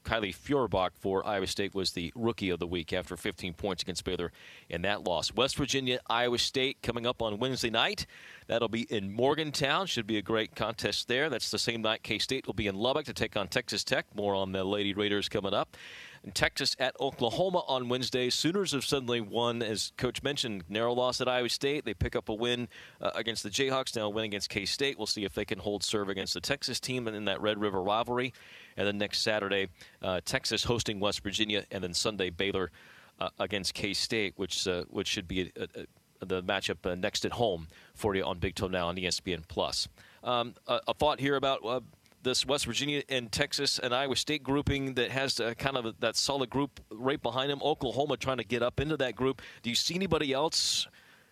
Kylie 0.05 0.33
Feuerbach 0.33 0.93
for 0.95 1.25
Iowa 1.27 1.47
State 1.47 1.75
was 1.75 1.91
the 1.91 2.13
Rookie 2.15 2.49
of 2.49 2.59
the 2.59 2.67
Week 2.67 2.93
after 2.93 3.17
15 3.17 3.53
points 3.53 3.83
against 3.83 4.05
Baylor 4.05 4.31
in 4.69 4.83
that 4.83 5.03
loss. 5.03 5.33
West 5.33 5.57
Virginia, 5.57 5.99
Iowa 6.09 6.37
State 6.37 6.81
coming 6.81 7.05
up 7.05 7.21
on 7.21 7.39
Wednesday 7.39 7.69
night. 7.69 8.05
That'll 8.47 8.69
be 8.69 8.83
in 8.89 9.13
Morgantown. 9.13 9.85
Should 9.85 10.07
be 10.07 10.17
a 10.17 10.21
great 10.21 10.55
contest 10.55 11.09
there. 11.09 11.29
That's 11.29 11.51
the 11.51 11.59
same 11.59 11.81
night 11.81 12.03
K 12.03 12.19
State 12.19 12.47
will 12.47 12.53
be 12.53 12.67
in 12.67 12.75
Lubbock 12.75 13.05
to 13.05 13.13
take 13.13 13.35
on 13.35 13.49
Texas 13.49 13.83
Tech. 13.83 14.05
More 14.15 14.33
on 14.33 14.53
the 14.53 14.63
Lady 14.63 14.93
Raiders 14.93 15.27
coming 15.27 15.53
up. 15.53 15.75
And 16.23 16.35
Texas 16.35 16.75
at 16.79 16.99
Oklahoma 16.99 17.63
on 17.67 17.89
Wednesday. 17.89 18.29
Sooners 18.29 18.73
have 18.73 18.83
suddenly 18.83 19.21
won, 19.21 19.61
as 19.61 19.93
Coach 19.97 20.21
mentioned, 20.21 20.63
narrow 20.67 20.93
loss 20.93 21.21
at 21.21 21.27
Iowa 21.27 21.49
State. 21.49 21.85
They 21.85 21.93
pick 21.93 22.15
up 22.15 22.29
a 22.29 22.33
win 22.33 22.67
uh, 22.99 23.11
against 23.15 23.43
the 23.43 23.49
Jayhawks, 23.49 23.95
now 23.95 24.07
a 24.07 24.09
win 24.09 24.25
against 24.25 24.49
K 24.49 24.65
State. 24.65 24.97
We'll 24.97 25.07
see 25.07 25.23
if 25.23 25.33
they 25.33 25.45
can 25.45 25.59
hold 25.59 25.83
serve 25.83 26.09
against 26.09 26.33
the 26.33 26.41
Texas 26.41 26.79
team 26.79 27.07
in 27.07 27.25
that 27.25 27.41
Red 27.41 27.59
River 27.59 27.81
rivalry. 27.81 28.33
And 28.75 28.87
then 28.87 28.97
next 28.97 29.19
Saturday, 29.21 29.69
uh, 30.01 30.21
Texas 30.25 30.63
hosting 30.63 30.99
West 30.99 31.23
Virginia, 31.23 31.65
and 31.71 31.83
then 31.83 31.93
Sunday, 31.93 32.29
Baylor 32.29 32.71
uh, 33.19 33.29
against 33.39 33.73
K 33.73 33.93
State, 33.93 34.33
which, 34.35 34.67
uh, 34.67 34.83
which 34.89 35.07
should 35.07 35.27
be 35.27 35.51
a, 35.55 35.63
a, 35.63 36.25
the 36.25 36.43
matchup 36.43 36.85
uh, 36.85 36.95
next 36.95 37.25
at 37.25 37.33
home 37.33 37.67
for 37.93 38.15
you 38.15 38.23
on 38.23 38.39
Big 38.39 38.55
12 38.55 38.71
Now 38.71 38.87
on 38.87 38.95
ESPN 38.95 39.47
Plus. 39.47 39.87
Um, 40.23 40.55
a, 40.67 40.81
a, 40.89 40.93
thought 40.93 41.19
here 41.19 41.35
about 41.35 41.65
uh, 41.65 41.79
this 42.23 42.45
West 42.45 42.65
Virginia 42.65 43.03
and 43.09 43.31
Texas 43.31 43.79
and 43.79 43.93
Iowa 43.93 44.15
State 44.15 44.43
grouping 44.43 44.95
that 44.95 45.11
has 45.11 45.39
uh, 45.39 45.53
kind 45.57 45.77
of 45.77 45.85
a, 45.85 45.95
that 45.99 46.15
solid 46.15 46.49
group 46.49 46.79
right 46.91 47.21
behind 47.21 47.49
them. 47.49 47.61
Oklahoma 47.63 48.17
trying 48.17 48.37
to 48.37 48.43
get 48.43 48.61
up 48.61 48.79
into 48.79 48.97
that 48.97 49.15
group. 49.15 49.41
Do 49.63 49.69
you 49.69 49.75
see 49.75 49.95
anybody 49.95 50.33
else 50.33 50.87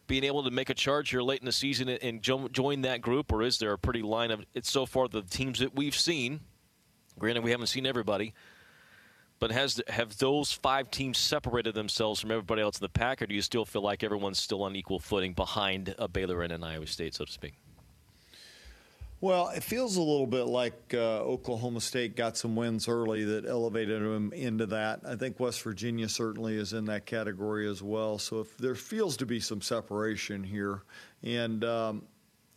being 0.08 0.24
able 0.24 0.44
to 0.44 0.52
make 0.52 0.70
a 0.70 0.74
charge 0.74 1.10
here 1.10 1.22
late 1.22 1.42
in 1.42 1.46
the 1.46 1.52
season 1.52 1.90
and 1.90 2.22
jo- 2.22 2.48
join 2.48 2.82
that 2.84 3.02
group, 3.02 3.32
or 3.32 3.44
is 3.44 3.60
there 3.60 3.74
a 3.74 3.78
pretty 3.78 4.02
line 4.02 4.32
of 4.32 4.44
it's 4.54 4.70
so 4.70 4.86
far 4.86 5.08
the 5.08 5.22
teams 5.22 5.60
that 5.60 5.76
we've 5.76 5.96
seen? 5.96 6.40
Granted, 7.20 7.44
we 7.44 7.52
haven't 7.52 7.68
seen 7.68 7.86
everybody. 7.86 8.34
But 9.40 9.52
has 9.52 9.80
have 9.88 10.18
those 10.18 10.52
five 10.52 10.90
teams 10.90 11.20
separated 11.20 11.76
themselves 11.76 12.20
from 12.20 12.32
everybody 12.32 12.62
else 12.62 12.80
in 12.80 12.86
the 12.86 12.90
pack, 12.90 13.22
or 13.22 13.28
do 13.28 13.36
you 13.36 13.42
still 13.44 13.66
feel 13.66 13.84
like 13.84 14.04
everyone's 14.04 14.40
still 14.40 14.64
on 14.64 14.76
equal 14.76 14.98
footing 14.98 15.34
behind 15.34 15.94
a 16.00 16.08
Baylor 16.08 16.42
and 16.42 16.52
an 16.52 16.64
Iowa 16.64 16.88
State, 16.88 17.14
so 17.14 17.26
to 17.26 17.32
speak? 17.32 17.54
Well, 19.20 19.48
it 19.50 19.64
feels 19.64 19.98
a 19.98 20.02
little 20.02 20.28
bit 20.28 20.44
like 20.44 20.94
uh, 20.94 21.22
Oklahoma 21.22 21.82
State 21.82 22.16
got 22.16 22.38
some 22.38 22.56
wins 22.56 22.88
early 22.88 23.24
that 23.24 23.48
elevated 23.48 24.04
them 24.04 24.32
into 24.32 24.68
that. 24.68 25.00
I 25.08 25.16
think 25.16 25.40
West 25.40 25.64
Virginia 25.64 26.08
certainly 26.08 26.56
is 26.56 26.74
in 26.74 26.86
that 26.86 27.08
category 27.08 27.68
as 27.68 27.82
well. 27.82 28.20
So 28.20 28.42
if 28.42 28.56
there 28.58 28.76
feels 28.76 29.18
to 29.18 29.26
be 29.26 29.40
some 29.40 29.60
separation 29.60 30.44
here, 30.44 30.84
and 31.24 31.64
um, 31.64 32.04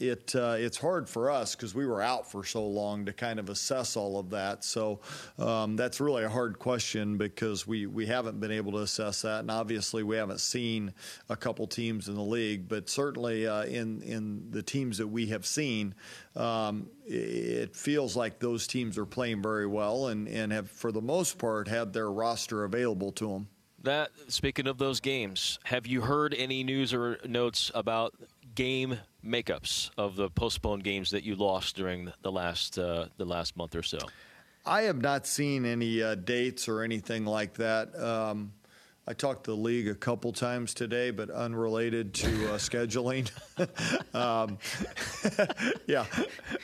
it 0.01 0.35
uh, 0.35 0.57
it's 0.59 0.79
hard 0.79 1.09
for 1.09 1.31
us 1.31 1.55
because 1.55 1.75
we 1.75 1.87
were 1.87 2.01
out 2.01 2.29
for 2.29 2.43
so 2.43 2.67
long 2.67 3.05
to 3.05 3.13
kind 3.13 3.39
of 3.39 3.51
assess 3.51 3.97
all 3.97 4.19
of 4.19 4.31
that. 4.31 4.65
So 4.65 5.01
um, 5.39 5.77
that's 5.77 6.01
really 6.01 6.25
a 6.25 6.29
hard 6.29 6.59
question 6.59 7.19
because 7.19 7.67
we, 7.67 7.87
we 7.87 8.07
haven't 8.07 8.41
been 8.41 8.51
able 8.51 8.73
to 8.73 8.79
assess 8.79 9.23
that, 9.23 9.41
and 9.41 9.51
obviously 9.51 10.03
we 10.03 10.17
haven't 10.17 10.41
seen 10.41 10.93
a 11.29 11.37
couple 11.37 11.67
teams 11.67 12.09
in 12.09 12.15
the 12.15 12.23
league. 12.23 12.69
But 12.69 12.89
certainly 12.89 13.47
uh, 13.47 13.65
in 13.65 14.03
in 14.03 14.51
the 14.51 14.63
teams 14.63 14.99
that 14.99 15.09
we 15.09 15.27
have 15.27 15.45
seen, 15.45 15.95
um, 16.35 16.89
it 17.07 17.77
feels 17.77 18.17
like 18.17 18.39
those 18.39 18.67
teams 18.67 18.97
are 18.97 19.07
playing 19.07 19.43
very 19.43 19.67
well 19.67 20.09
and 20.09 20.27
and 20.29 20.51
have 20.53 20.71
for 20.71 20.93
the 20.93 21.03
most 21.03 21.39
part 21.39 21.69
had 21.69 21.93
their 21.93 22.11
roster 22.11 22.65
available 22.65 23.13
to 23.13 23.29
them. 23.29 23.49
That 23.83 24.11
speaking 24.29 24.67
of 24.67 24.79
those 24.79 25.01
games, 25.01 25.59
have 25.65 25.87
you 25.87 26.03
heard 26.03 26.35
any 26.35 26.65
news 26.65 26.93
or 26.93 27.19
notes 27.27 27.71
about 27.75 28.15
game 28.55 28.99
makeups 29.25 29.91
of 29.97 30.17
the 30.17 30.31
postponed 30.31 30.85
games 30.85 31.11
that 31.11 31.25
you 31.25 31.35
lost 31.35 31.77
during 31.77 32.13
the 32.23 32.33
last 32.33 32.79
uh, 32.79 33.07
the 33.17 33.25
last 33.25 33.57
month 33.57 33.75
or 33.75 33.83
so? 33.83 33.99
I 34.67 34.83
have 34.83 35.01
not 35.01 35.27
seen 35.27 35.65
any 35.65 36.03
uh, 36.03 36.15
dates 36.15 36.69
or 36.69 36.83
anything 36.83 37.25
like 37.25 37.55
that. 37.55 37.99
Um, 37.99 38.53
I 39.09 39.15
talked 39.15 39.45
to 39.45 39.53
the 39.53 39.57
league 39.57 39.89
a 39.89 39.95
couple 39.95 40.33
times 40.33 40.75
today, 40.75 41.11
but 41.11 41.31
unrelated 41.31 42.15
to 42.15 42.29
uh, 42.53 42.59
scheduling. 42.59 43.31
um, 44.15 44.59
yeah, 45.87 46.05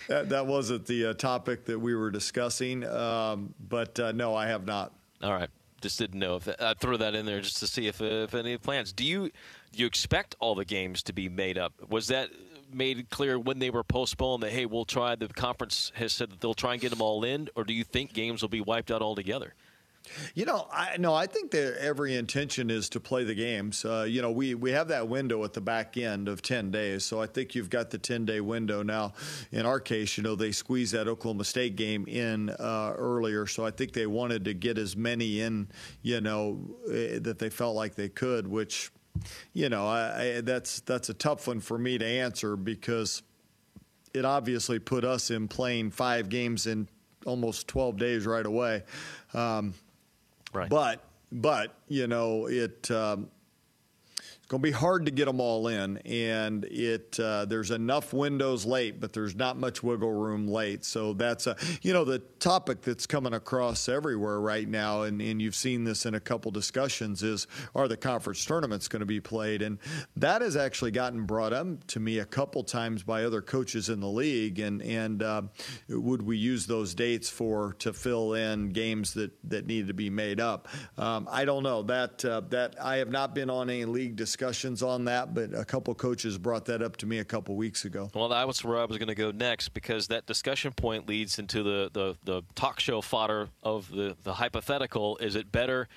that, 0.09 0.29
that, 0.29 0.47
wasn't 0.47 0.87
the 0.87 1.07
uh, 1.07 1.15
topic 1.15 1.65
that 1.65 1.79
we 1.79 1.95
were 1.95 2.11
discussing. 2.11 2.85
Um, 2.85 3.55
but 3.69 3.99
uh, 3.99 4.13
no, 4.13 4.35
I 4.35 4.47
have 4.47 4.67
not. 4.67 4.93
All 5.23 5.33
right 5.33 5.51
just 5.81 5.99
didn't 5.99 6.19
know 6.19 6.37
if 6.37 6.49
I 6.61 6.75
throw 6.75 6.97
that 6.97 7.15
in 7.15 7.27
there 7.27 7.41
just 7.41 7.59
to 7.59 7.67
see 7.67 7.87
if 7.87 8.01
if 8.01 8.35
any 8.35 8.57
plans. 8.59 8.93
Do 8.93 9.05
you 9.05 9.31
do 9.73 9.79
you 9.81 9.87
expect 9.87 10.35
all 10.41 10.55
the 10.55 10.65
games 10.65 11.03
to 11.05 11.13
be 11.13 11.29
made 11.29 11.59
up? 11.59 11.75
Was 11.91 12.09
that 12.09 12.31
made 12.73 13.11
clear 13.11 13.39
when 13.39 13.59
they 13.59 13.71
were 13.71 13.85
postponed 13.85 14.43
that 14.43 14.53
hey, 14.53 14.67
we'll 14.67 14.85
try? 14.85 15.15
The 15.15 15.29
conference 15.29 15.93
has 15.95 16.13
said 16.13 16.31
that 16.31 16.41
they'll 16.41 16.55
try 16.55 16.73
and 16.73 16.81
get 16.81 16.91
them 16.91 17.03
all 17.03 17.25
in, 17.25 17.49
or 17.55 17.65
do 17.65 17.73
you 17.73 17.85
think 17.85 18.13
games 18.13 18.43
will 18.43 18.49
be 18.49 18.61
wiped 18.61 18.91
out 18.91 19.03
altogether? 19.03 19.55
You 20.35 20.45
know, 20.45 20.69
I 20.73 20.97
no, 20.99 21.15
I 21.15 21.27
think 21.27 21.51
that 21.53 21.79
every 21.81 22.17
intention 22.17 22.71
is 22.71 22.89
to 22.91 23.01
play 23.01 23.25
the 23.25 23.35
games. 23.35 23.85
Uh, 23.85 24.07
you 24.09 24.23
know, 24.23 24.31
we 24.31 24.55
we 24.55 24.71
have 24.73 24.89
that 24.89 25.09
window 25.09 25.43
at 25.45 25.53
the 25.53 25.61
back 25.61 25.97
end 25.97 26.29
of 26.29 26.43
ten 26.43 26.71
days, 26.71 27.05
so 27.05 27.21
I 27.21 27.27
think 27.27 27.55
you've 27.55 27.71
got 27.71 27.91
the 27.91 27.99
ten 27.99 28.25
day 28.25 28.41
window 28.41 28.83
now. 28.83 29.15
In 29.53 29.67
our 29.67 29.81
case, 29.81 30.17
you 30.17 30.23
know, 30.23 30.35
they 30.35 30.53
squeezed 30.53 30.95
that 30.95 31.09
Oklahoma 31.09 31.45
State 31.45 31.77
game 31.77 32.07
in 32.07 32.51
uh, 32.51 32.95
earlier, 32.97 33.47
so 33.47 33.65
I 33.65 33.71
think 33.71 33.93
they 33.93 34.07
wanted 34.07 34.45
to 34.45 34.55
get 34.55 34.79
as 34.79 34.97
many 34.97 35.41
in, 35.41 35.69
you 36.03 36.21
know, 36.21 36.61
uh, 36.87 37.19
that 37.21 37.39
they 37.39 37.51
felt 37.51 37.75
like 37.75 37.95
they 37.95 38.09
could. 38.09 38.47
Which, 38.47 38.91
you 39.53 39.69
know, 39.69 39.87
I, 39.87 40.37
I, 40.37 40.41
that's 40.41 40.81
that's 40.81 41.09
a 41.09 41.15
tough 41.15 41.47
one 41.49 41.61
for 41.61 41.79
me 41.79 41.99
to 41.99 42.07
answer 42.07 42.57
because 42.57 43.23
it 44.15 44.25
obviously 44.25 44.79
put 44.79 45.05
us 45.05 45.31
in 45.31 45.49
playing 45.49 45.91
five 45.91 46.29
games 46.29 46.67
in 46.67 46.89
almost 47.27 47.69
12 47.69 47.99
days 47.99 48.27
right 48.27 48.47
away. 48.47 48.83
Um, 49.35 49.75
Right. 50.57 50.71
But 50.71 51.05
but 51.31 51.75
you 51.89 52.07
know 52.07 52.47
it. 52.47 52.91
Um, 52.91 53.29
going 54.49 54.63
to 54.63 54.67
be 54.67 54.73
hard 54.73 55.07
to 55.07 55.11
get 55.11 55.25
them 55.25 55.41
all 55.41 55.67
in, 55.67 55.97
and 55.99 56.65
it 56.67 57.19
uh, 57.19 57.45
there's 57.47 57.73
enough 57.73 58.13
windows 58.13 58.65
late, 58.65 59.01
but 59.01 59.13
there's 59.13 59.35
not 59.35 59.57
much 59.57 59.83
wiggle 59.83 60.13
room 60.13 60.47
late. 60.47 60.85
So 60.85 61.15
that's 61.15 61.49
a 61.49 61.57
you 61.83 61.93
know 61.93 62.05
the 62.05 62.21
topic 62.39 62.83
that's 62.83 63.07
coming 63.07 63.35
across 63.35 63.89
everywhere 63.89 64.41
right 64.41 64.69
now, 64.69 65.03
and, 65.03 65.21
and 65.21 65.43
you've 65.43 65.57
seen 65.57 65.83
this 65.83 66.07
in 66.07 66.15
a 66.15 66.21
couple 66.21 66.53
discussions 66.53 67.25
is 67.25 67.49
are 67.75 67.89
the 67.89 67.97
conference 67.97 68.45
tournaments 68.45 68.87
going 68.87 69.01
to 69.01 69.07
be 69.07 69.21
played, 69.21 69.63
and 69.63 69.79
that 70.17 70.43
has 70.43 70.57
actually 70.57 70.93
gotten 70.93 71.25
brought 71.25 71.53
up 71.53 71.85
to 71.89 71.99
me 71.99 72.21
a 72.21 72.25
couple 72.25 72.63
times 72.63 73.03
by 73.03 73.25
other 73.25 73.43
coaches 73.43 73.89
in 73.89 73.99
the 73.99 74.09
league, 74.09 74.61
and 74.61 74.81
and 74.81 75.25
uh, 75.25 75.43
would 75.89 76.23
we 76.23 76.37
use 76.37 76.67
those 76.67 76.95
dates 76.95 77.29
for 77.29 77.75
to 77.81 77.93
fill 77.93 78.35
in 78.35 78.69
games 78.69 79.13
that 79.15 79.33
that 79.43 79.67
needed 79.67 79.89
to 79.89 79.95
be 79.95 80.09
made 80.09 80.39
up? 80.39 80.69
Um, 80.97 81.27
I 81.29 81.45
don't 81.45 81.65
know 81.65 81.83
that 81.83 82.25
uh, 82.25 82.43
that 82.51 82.77
I 82.81 82.99
have 82.99 83.11
not 83.11 83.35
been 83.35 83.51
on 83.51 83.71
any 83.71 83.85
league 83.87 84.15
discussion 84.15 84.36
discussions 84.37 84.83
on 84.83 85.07
that, 85.07 85.33
but 85.33 85.55
a 85.55 85.65
couple 85.65 85.95
coaches 85.95 86.37
brought 86.37 86.67
that 86.67 86.83
up 86.83 86.95
to 86.99 87.07
me 87.07 87.21
a 87.21 87.25
couple 87.25 87.57
weeks 87.57 87.87
ago. 87.87 88.11
Well, 88.15 88.29
that 88.29 88.47
was 88.47 88.63
where 88.63 88.79
I 88.79 88.85
was 88.85 88.99
going 88.99 89.09
to 89.09 89.15
go 89.15 89.31
next 89.31 89.71
because 89.71 90.09
that 90.09 90.27
discussion 90.27 90.73
point 90.73 91.09
leads 91.09 91.39
into 91.39 91.63
the, 91.63 91.91
the, 91.91 92.17
the 92.25 92.43
talk 92.55 92.79
show 92.79 93.01
fodder 93.01 93.49
of 93.63 93.91
the, 93.91 94.15
the 94.25 94.35
hypothetical. 94.35 95.17
Is 95.19 95.37
it 95.37 95.51
better? 95.51 95.89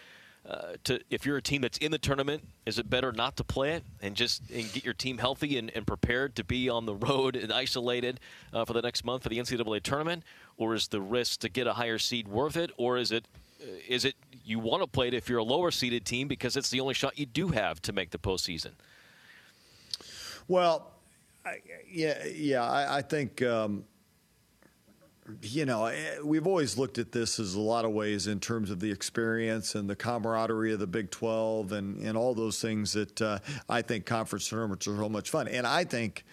Uh, 0.50 0.76
to 0.86 1.02
if 1.10 1.26
you're 1.26 1.36
a 1.36 1.42
team 1.42 1.62
that's 1.62 1.78
in 1.80 1.92
the 1.92 1.98
tournament, 1.98 2.42
is 2.66 2.80
it 2.80 2.90
better 2.90 3.12
not 3.12 3.36
to 3.36 3.44
play 3.44 3.74
it 3.74 3.84
and 4.02 4.16
just 4.16 4.42
and 4.50 4.72
get 4.72 4.86
your 4.86 4.94
team 4.94 5.18
healthy 5.18 5.58
and, 5.58 5.70
and 5.76 5.86
prepared 5.86 6.34
to 6.38 6.46
be 6.46 6.70
on 6.70 6.86
the 6.86 6.96
road 6.96 7.36
and 7.36 7.52
isolated 7.52 8.22
uh, 8.54 8.64
for 8.64 8.72
the 8.72 8.82
next 8.82 9.04
month 9.04 9.24
for 9.24 9.30
the 9.30 9.38
NCAA 9.38 9.84
tournament, 9.84 10.24
or 10.56 10.74
is 10.76 10.88
the 10.88 11.02
risk 11.02 11.42
to 11.42 11.50
get 11.50 11.68
a 11.68 11.74
higher 11.74 12.00
seed 12.00 12.30
worth 12.30 12.56
it, 12.56 12.72
or 12.78 12.98
is 12.98 13.12
it 13.12 13.26
uh, 13.62 13.66
is 13.88 14.06
it 14.06 14.16
you 14.50 14.60
want 14.60 14.82
to 14.84 14.88
play 14.88 15.08
it 15.08 15.14
if 15.14 15.30
you're 15.30 15.40
a 15.40 15.44
lower 15.44 15.72
seeded 15.72 16.06
team 16.06 16.28
because 16.28 16.58
it's 16.58 16.70
the 16.70 16.80
only 16.80 16.94
shot 16.94 17.18
you 17.18 17.26
do 17.26 17.50
have 17.50 17.82
to 17.84 17.94
make 17.94 18.12
the 18.12 18.18
postseason? 18.18 18.72
Well, 20.48 20.92
I, 21.46 21.58
yeah, 21.90 22.26
yeah, 22.26 22.64
I, 22.64 22.98
I 22.98 23.02
think. 23.02 23.42
Um, 23.42 23.86
you 25.42 25.66
know, 25.66 25.86
eh, 25.86 26.18
we've 26.24 26.48
always 26.48 26.78
looked 26.78 26.98
at 26.98 27.12
this 27.12 27.40
as 27.40 27.54
a 27.54 27.60
lot 27.60 27.86
of 27.86 27.92
ways 27.92 28.28
in 28.28 28.40
terms 28.40 28.70
of 28.72 28.80
the 28.80 28.92
experience 28.92 29.76
and 29.76 29.90
the 29.90 29.96
camaraderie 29.96 30.74
of 30.74 30.80
the 30.80 30.88
Big 30.88 31.12
12 31.12 31.72
and, 31.72 31.98
and 32.02 32.18
all 32.18 32.34
those 32.34 32.60
things 32.62 32.94
that 32.94 33.22
uh, 33.22 33.40
I 33.68 33.82
think 33.82 34.06
conference 34.06 34.48
tournaments 34.50 34.88
are 34.88 34.98
so 34.98 35.10
much 35.10 35.30
fun. 35.30 35.48
And 35.48 35.68
I 35.68 35.84
think 35.84 36.26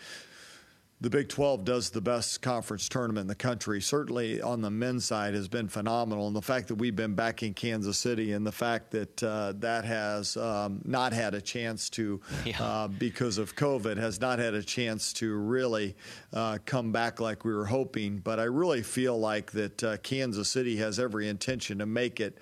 the 0.98 1.10
Big 1.10 1.28
12 1.28 1.64
does 1.64 1.90
the 1.90 2.00
best 2.00 2.40
conference 2.40 2.88
tournament 2.88 3.24
in 3.24 3.28
the 3.28 3.34
country. 3.34 3.82
Certainly 3.82 4.40
on 4.40 4.62
the 4.62 4.70
men's 4.70 5.04
side 5.04 5.34
has 5.34 5.46
been 5.46 5.68
phenomenal, 5.68 6.26
and 6.26 6.34
the 6.34 6.40
fact 6.40 6.68
that 6.68 6.76
we've 6.76 6.96
been 6.96 7.14
back 7.14 7.42
in 7.42 7.52
Kansas 7.52 7.98
City, 7.98 8.32
and 8.32 8.46
the 8.46 8.52
fact 8.52 8.92
that 8.92 9.22
uh, 9.22 9.52
that 9.56 9.84
has 9.84 10.38
um, 10.38 10.80
not 10.86 11.12
had 11.12 11.34
a 11.34 11.40
chance 11.40 11.90
to, 11.90 12.20
yeah. 12.46 12.62
uh, 12.62 12.88
because 12.88 13.36
of 13.36 13.54
COVID, 13.54 13.98
has 13.98 14.22
not 14.22 14.38
had 14.38 14.54
a 14.54 14.62
chance 14.62 15.12
to 15.14 15.34
really 15.34 15.94
uh, 16.32 16.58
come 16.64 16.92
back 16.92 17.20
like 17.20 17.44
we 17.44 17.52
were 17.52 17.66
hoping. 17.66 18.18
But 18.18 18.40
I 18.40 18.44
really 18.44 18.82
feel 18.82 19.18
like 19.18 19.52
that 19.52 19.84
uh, 19.84 19.96
Kansas 19.98 20.48
City 20.48 20.76
has 20.76 20.98
every 20.98 21.28
intention 21.28 21.78
to 21.78 21.86
make 21.86 22.20
it 22.20 22.38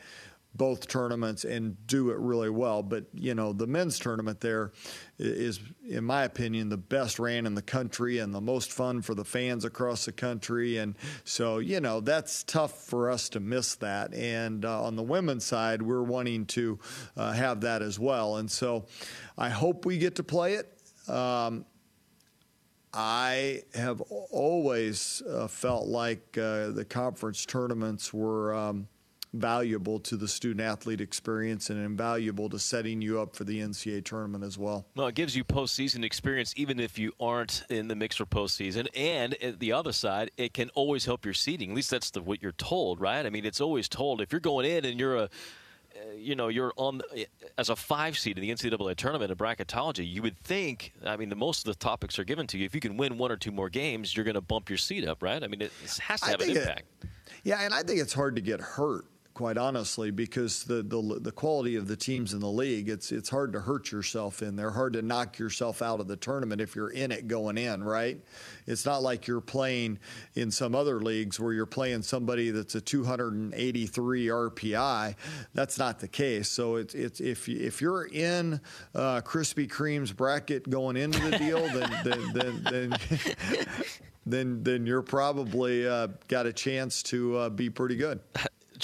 both 0.55 0.87
tournaments 0.87 1.45
and 1.45 1.77
do 1.87 2.11
it 2.11 2.19
really 2.19 2.51
well. 2.51 2.83
But 2.83 3.07
you 3.13 3.35
know, 3.35 3.53
the 3.53 3.67
men's 3.67 3.99
tournament 3.99 4.41
there 4.41 4.73
is, 5.19 5.61
in 5.89 6.05
my 6.05 6.25
opinion, 6.25 6.69
the 6.69 6.77
best 6.77 7.19
ran 7.19 7.47
in 7.47 7.55
the 7.55 7.63
country 7.63 8.19
and 8.19 8.35
the 8.35 8.41
most 8.41 8.73
fun 8.73 9.03
for 9.03 9.15
the 9.15 9.25
fans 9.25 9.65
across 9.65 10.05
the 10.05 10.13
country. 10.13 10.79
And 10.79 10.97
so, 11.25 11.59
you 11.59 11.81
know, 11.81 12.01
that's 12.01 12.43
tough 12.45 12.85
for 12.85 13.11
us 13.11 13.29
to 13.31 13.41
miss 13.41 13.75
that. 13.77 14.15
And 14.15 14.65
uh, 14.65 14.85
on 14.85 14.97
the 14.97 15.03
women's 15.03 15.45
side, 15.45 15.83
we're 15.83 16.03
wanting 16.03 16.47
to 16.47 16.79
uh, 17.17 17.33
have 17.33 17.61
that 17.63 17.83
as 17.83 17.99
well. 17.99 18.37
And 18.37 18.51
so, 18.51 18.87
I 19.37 19.49
hope 19.49 19.85
we 19.85 19.99
get 19.99 20.17
to 20.17 20.23
play 20.23 20.55
it. 20.55 20.69
Um, 21.09 21.65
I 22.93 23.63
have 23.75 24.01
always 24.01 25.23
uh, 25.29 25.49
felt 25.49 25.89
like 25.89 26.39
uh, 26.39 26.69
the 26.69 26.87
conference 26.89 27.45
tournaments 27.45 28.15
were. 28.15 28.55
Um, 28.55 28.89
valuable 29.35 29.99
to 30.01 30.17
the 30.17 30.29
student 30.29 30.61
athlete 30.61 31.01
experience 31.01 31.71
and 31.71 31.79
invaluable 31.79 32.49
to 32.49 32.59
setting 32.59 33.03
you 33.03 33.21
up 33.21 33.35
for 33.35 33.45
the 33.45 33.61
NCAA 33.61 34.05
tournament 34.05 34.45
as 34.45 34.57
well. 34.57 34.87
Well, 34.95 35.09
it 35.09 35.15
gives 35.15 35.37
you 35.37 35.45
postseason 35.45 36.05
experience 36.05 36.55
even 36.57 36.81
if 36.81 36.99
you 36.99 37.13
aren't 37.21 37.65
in 37.69 37.89
the 37.89 37.97
mix 37.97 38.17
for 38.17 38.27
postseason. 38.27 38.87
And 38.95 39.37
the 39.59 39.73
other 39.73 39.93
side, 39.93 40.31
it 40.37 40.55
can 40.55 40.71
always 40.71 41.05
help 41.05 41.25
your 41.25 41.35
seeding. 41.35 41.71
At 41.71 41.77
least 41.77 41.91
that's 41.91 42.11
the, 42.11 42.23
what 42.23 42.43
you're 42.43 42.53
told, 42.53 43.01
right? 43.01 43.27
I 43.27 43.31
mean, 43.31 43.45
it's 43.45 43.61
always 43.61 43.89
told 43.89 44.21
if 44.21 44.33
you're 44.33 44.41
going 44.41 44.67
in 44.67 44.85
and 44.85 44.99
you're 44.99 45.17
a 45.17 45.29
uh, 45.95 46.13
you 46.17 46.35
know, 46.35 46.49
you're 46.49 46.73
on 46.77 47.01
uh, 47.13 47.21
as 47.57 47.69
a 47.69 47.77
five 47.77 48.19
seed 48.19 48.37
in 48.37 48.43
the 48.43 48.51
NCAA 48.51 48.97
tournament 48.97 49.31
in 49.31 49.37
bracketology. 49.37 50.11
You 50.11 50.23
would 50.23 50.37
think, 50.41 50.93
I 51.05 51.17
mean, 51.17 51.29
the 51.29 51.37
most 51.37 51.69
of 51.69 51.73
the 51.73 51.79
topics 51.79 52.19
are 52.19 52.25
given 52.25 52.49
to 52.49 52.59
you. 52.59 52.65
If 52.65 52.75
you 52.75 52.81
can 52.81 52.97
win 52.97 53.17
one 53.17 53.31
or 53.31 53.37
two 53.37 53.53
more 53.53 53.71
games, 53.71 54.17
you're 54.17 54.25
going 54.25 54.35
to 54.35 54.41
bump 54.41 54.69
your 54.69 54.77
seed 54.77 55.07
up, 55.07 55.23
right? 55.23 55.43
I 55.43 55.47
mean, 55.47 55.63
it 55.63 55.73
has 56.01 56.21
to 56.23 56.31
have 56.31 56.41
an 56.41 56.51
impact. 56.51 56.83
It, 57.03 57.11
yeah, 57.45 57.61
and 57.61 57.73
I 57.73 57.85
think 57.85 58.01
it's 58.01 58.13
hard 58.13 58.35
to 58.37 58.43
get 58.43 58.61
hurt 58.61 59.05
quite 59.35 59.59
honestly, 59.59 60.13
because 60.13 60.65
the, 60.65 60.83
the 60.83 61.19
the 61.21 61.33
quality 61.33 61.75
of 61.75 61.89
the 61.89 61.97
teams 61.97 62.33
in 62.33 62.41
the 62.41 62.49
league, 62.51 62.89
it's 62.89 63.11
it's 63.13 63.29
hard 63.29 63.53
to 63.53 63.61
hurt 63.61 63.91
yourself 63.91 64.43
in 64.43 64.55
there, 64.55 64.71
hard 64.71 64.93
to 64.93 65.03
knock 65.03 65.39
yourself 65.39 65.83
out 65.83 66.01
of 66.01 66.07
the 66.07 66.17
tournament 66.17 66.61
if 66.61 66.77
you're 66.77 66.91
in 66.91 67.11
it 67.11 67.27
going 67.27 67.59
in, 67.59 67.83
right? 67.83 68.21
It's 68.67 68.87
not 68.87 69.03
like 69.03 69.27
you're 69.27 69.41
playing 69.41 69.99
in 70.35 70.51
some 70.51 70.75
other 70.75 71.01
leagues 71.01 71.39
where 71.41 71.53
you're 71.53 71.67
playing 71.67 72.03
somebody 72.03 72.51
that's 72.51 72.77
a 72.77 72.81
283 72.81 74.27
RPI. 74.27 75.17
That's 75.53 75.79
not 75.79 75.99
the 75.99 76.09
case. 76.09 76.49
So 76.49 76.77
it's 76.77 76.95
it's 76.95 77.21
if 77.21 77.49
if 77.49 77.81
you're 77.81 78.07
in 78.07 78.61
uh, 78.95 79.21
Krispy 79.23 79.69
Kreme's 79.69 80.13
bracket 80.13 80.71
going 80.71 80.97
into 80.97 81.19
the 81.19 81.37
deal, 81.37 81.67
then 81.69 81.91
then 82.05 82.33
then. 82.33 82.63
then 82.71 82.97
then, 84.27 84.63
then 84.63 84.87
you're 84.87 85.03
probably 85.03 85.87
uh, 85.87 86.09
got 86.29 86.47
a 86.47 86.53
chance 86.53 87.03
to 87.03 87.37
uh, 87.37 87.49
be 87.51 87.69
pretty 87.69 87.97
good. 87.97 88.21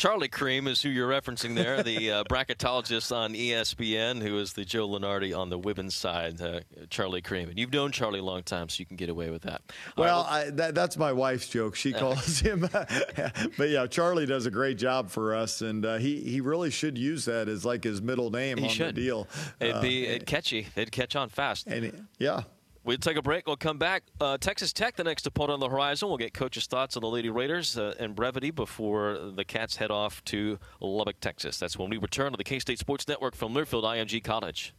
Charlie 0.00 0.28
Creme 0.28 0.66
is 0.66 0.80
who 0.80 0.88
you're 0.88 1.10
referencing 1.10 1.54
there, 1.54 1.82
the 1.82 2.10
uh, 2.10 2.24
bracketologist 2.30 3.14
on 3.14 3.34
ESPN, 3.34 4.22
who 4.22 4.38
is 4.38 4.54
the 4.54 4.64
Joe 4.64 4.88
Lunardi 4.88 5.36
on 5.36 5.50
the 5.50 5.58
women's 5.58 5.94
side, 5.94 6.40
uh, 6.40 6.60
Charlie 6.88 7.20
Creme. 7.20 7.50
And 7.50 7.58
you've 7.58 7.70
known 7.70 7.92
Charlie 7.92 8.20
a 8.20 8.22
long 8.22 8.42
time, 8.42 8.70
so 8.70 8.80
you 8.80 8.86
can 8.86 8.96
get 8.96 9.10
away 9.10 9.28
with 9.28 9.42
that. 9.42 9.60
Well, 9.98 10.22
right, 10.22 10.46
I, 10.46 10.50
that, 10.52 10.74
that's 10.74 10.96
my 10.96 11.12
wife's 11.12 11.48
joke. 11.48 11.74
She 11.76 11.92
calls 11.92 12.40
him. 12.40 12.60
but 12.72 13.68
yeah, 13.68 13.86
Charlie 13.88 14.24
does 14.24 14.46
a 14.46 14.50
great 14.50 14.78
job 14.78 15.10
for 15.10 15.34
us, 15.34 15.60
and 15.60 15.84
uh, 15.84 15.98
he, 15.98 16.22
he 16.22 16.40
really 16.40 16.70
should 16.70 16.96
use 16.96 17.26
that 17.26 17.50
as 17.50 17.66
like 17.66 17.84
his 17.84 18.00
middle 18.00 18.30
name 18.30 18.56
he 18.56 18.64
on 18.64 18.70
should. 18.70 18.94
the 18.94 19.02
deal. 19.02 19.28
It'd 19.60 19.82
be 19.82 20.06
uh, 20.06 20.12
it'd 20.12 20.26
catchy. 20.26 20.66
It'd 20.76 20.92
catch 20.92 21.14
on 21.14 21.28
fast. 21.28 21.66
And 21.66 22.06
yeah. 22.18 22.44
We'll 22.82 22.96
take 22.96 23.16
a 23.16 23.22
break. 23.22 23.46
We'll 23.46 23.56
come 23.56 23.78
back. 23.78 24.04
Uh, 24.20 24.38
Texas 24.38 24.72
Tech, 24.72 24.96
the 24.96 25.04
next 25.04 25.26
opponent 25.26 25.54
on 25.54 25.60
the 25.60 25.68
horizon. 25.68 26.08
We'll 26.08 26.16
get 26.16 26.32
coach's 26.32 26.66
thoughts 26.66 26.96
on 26.96 27.02
the 27.02 27.08
Lady 27.08 27.28
Raiders 27.28 27.76
uh, 27.76 27.94
and 27.98 28.14
brevity 28.14 28.50
before 28.50 29.18
the 29.18 29.44
Cats 29.44 29.76
head 29.76 29.90
off 29.90 30.24
to 30.26 30.58
Lubbock, 30.80 31.20
Texas. 31.20 31.58
That's 31.58 31.78
when 31.78 31.90
we 31.90 31.98
return 31.98 32.32
to 32.32 32.38
the 32.38 32.44
K 32.44 32.58
State 32.58 32.78
Sports 32.78 33.06
Network 33.06 33.36
from 33.36 33.52
Learfield 33.52 33.84
IMG 33.84 34.24
College. 34.24 34.74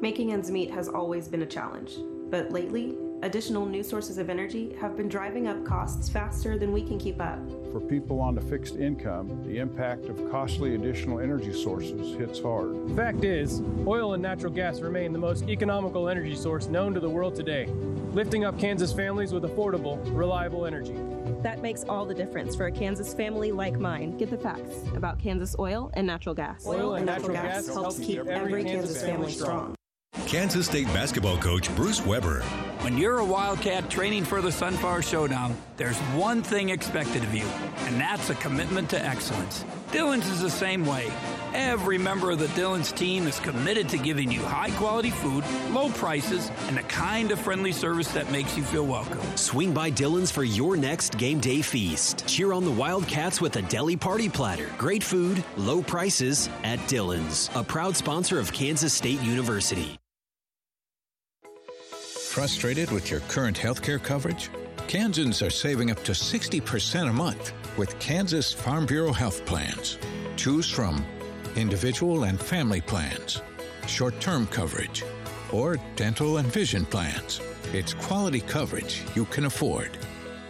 Making 0.00 0.32
ends 0.32 0.50
meet 0.50 0.70
has 0.70 0.88
always 0.88 1.28
been 1.28 1.42
a 1.42 1.46
challenge, 1.46 1.92
but 2.30 2.50
lately, 2.52 2.96
additional 3.22 3.66
new 3.66 3.82
sources 3.82 4.18
of 4.18 4.30
energy 4.30 4.74
have 4.80 4.96
been 4.96 5.08
driving 5.08 5.46
up 5.46 5.64
costs 5.64 6.08
faster 6.08 6.58
than 6.58 6.72
we 6.72 6.82
can 6.82 6.98
keep 6.98 7.20
up. 7.20 7.38
For 7.72 7.80
people 7.80 8.20
on 8.20 8.36
a 8.38 8.40
fixed 8.40 8.76
income, 8.76 9.42
the 9.46 9.58
impact 9.58 10.06
of 10.06 10.30
costly 10.30 10.74
additional 10.74 11.20
energy 11.20 11.52
sources 11.52 12.16
hits 12.16 12.40
hard. 12.40 12.88
The 12.88 12.94
fact 12.94 13.24
is, 13.24 13.62
oil 13.86 14.14
and 14.14 14.22
natural 14.22 14.52
gas 14.52 14.80
remain 14.80 15.12
the 15.12 15.18
most 15.18 15.44
economical 15.48 16.08
energy 16.08 16.34
source 16.34 16.66
known 16.66 16.94
to 16.94 17.00
the 17.00 17.10
world 17.10 17.34
today, 17.34 17.66
lifting 18.12 18.44
up 18.44 18.58
Kansas 18.58 18.92
families 18.92 19.32
with 19.32 19.44
affordable, 19.44 20.00
reliable 20.16 20.66
energy. 20.66 20.96
That 21.42 21.62
makes 21.62 21.84
all 21.84 22.04
the 22.04 22.14
difference 22.14 22.56
for 22.56 22.66
a 22.66 22.72
Kansas 22.72 23.14
family 23.14 23.52
like 23.52 23.78
mine. 23.78 24.16
Get 24.18 24.30
the 24.30 24.38
facts 24.38 24.82
about 24.94 25.18
Kansas 25.18 25.54
oil 25.58 25.90
and 25.94 26.06
natural 26.06 26.34
gas. 26.34 26.66
Oil, 26.66 26.94
and 26.94 27.06
natural, 27.06 27.34
natural 27.34 27.52
gas, 27.52 27.66
gas 27.66 27.74
helps 27.74 27.98
keep 27.98 28.26
every 28.26 28.64
Kansas, 28.64 29.00
Kansas 29.00 29.02
family 29.02 29.32
strong. 29.32 29.76
Kansas 30.30 30.66
State 30.66 30.86
basketball 30.86 31.36
coach 31.38 31.74
Bruce 31.74 32.06
Weber. 32.06 32.42
When 32.82 32.96
you're 32.96 33.18
a 33.18 33.24
Wildcat 33.24 33.90
training 33.90 34.24
for 34.24 34.40
the 34.40 34.52
Sunflower 34.52 35.02
Showdown, 35.02 35.56
there's 35.76 35.98
one 36.14 36.40
thing 36.40 36.68
expected 36.68 37.24
of 37.24 37.34
you, 37.34 37.44
and 37.78 38.00
that's 38.00 38.30
a 38.30 38.36
commitment 38.36 38.88
to 38.90 39.04
excellence. 39.04 39.64
Dillon's 39.90 40.28
is 40.28 40.40
the 40.40 40.48
same 40.48 40.86
way. 40.86 41.10
Every 41.52 41.98
member 41.98 42.30
of 42.30 42.38
the 42.38 42.46
Dillon's 42.48 42.92
team 42.92 43.26
is 43.26 43.40
committed 43.40 43.88
to 43.88 43.98
giving 43.98 44.30
you 44.30 44.40
high 44.40 44.70
quality 44.70 45.10
food, 45.10 45.44
low 45.72 45.90
prices, 45.90 46.48
and 46.68 46.76
the 46.76 46.84
kind 46.84 47.32
of 47.32 47.40
friendly 47.40 47.72
service 47.72 48.12
that 48.12 48.30
makes 48.30 48.56
you 48.56 48.62
feel 48.62 48.86
welcome. 48.86 49.20
Swing 49.36 49.74
by 49.74 49.90
Dillon's 49.90 50.30
for 50.30 50.44
your 50.44 50.76
next 50.76 51.18
game 51.18 51.40
day 51.40 51.60
feast. 51.60 52.24
Cheer 52.28 52.52
on 52.52 52.64
the 52.64 52.70
Wildcats 52.70 53.40
with 53.40 53.56
a 53.56 53.62
deli 53.62 53.96
party 53.96 54.28
platter. 54.28 54.70
Great 54.78 55.02
food, 55.02 55.44
low 55.56 55.82
prices 55.82 56.48
at 56.62 56.78
Dillon's, 56.86 57.50
a 57.56 57.64
proud 57.64 57.96
sponsor 57.96 58.38
of 58.38 58.52
Kansas 58.52 58.94
State 58.94 59.20
University. 59.22 59.99
Frustrated 62.30 62.90
with 62.92 63.10
your 63.10 63.18
current 63.26 63.58
healthcare 63.58 64.00
coverage? 64.00 64.50
Kansans 64.86 65.42
are 65.42 65.50
saving 65.50 65.90
up 65.90 66.00
to 66.04 66.12
60% 66.12 67.10
a 67.10 67.12
month 67.12 67.52
with 67.76 67.98
Kansas 67.98 68.52
Farm 68.52 68.86
Bureau 68.86 69.12
health 69.12 69.44
plans. 69.44 69.98
Choose 70.36 70.70
from 70.70 71.04
individual 71.56 72.22
and 72.22 72.40
family 72.40 72.80
plans, 72.80 73.42
short 73.88 74.20
term 74.20 74.46
coverage, 74.46 75.02
or 75.50 75.76
dental 75.96 76.36
and 76.36 76.46
vision 76.46 76.84
plans. 76.84 77.40
It's 77.72 77.94
quality 77.94 78.42
coverage 78.42 79.02
you 79.16 79.24
can 79.24 79.46
afford. 79.46 79.90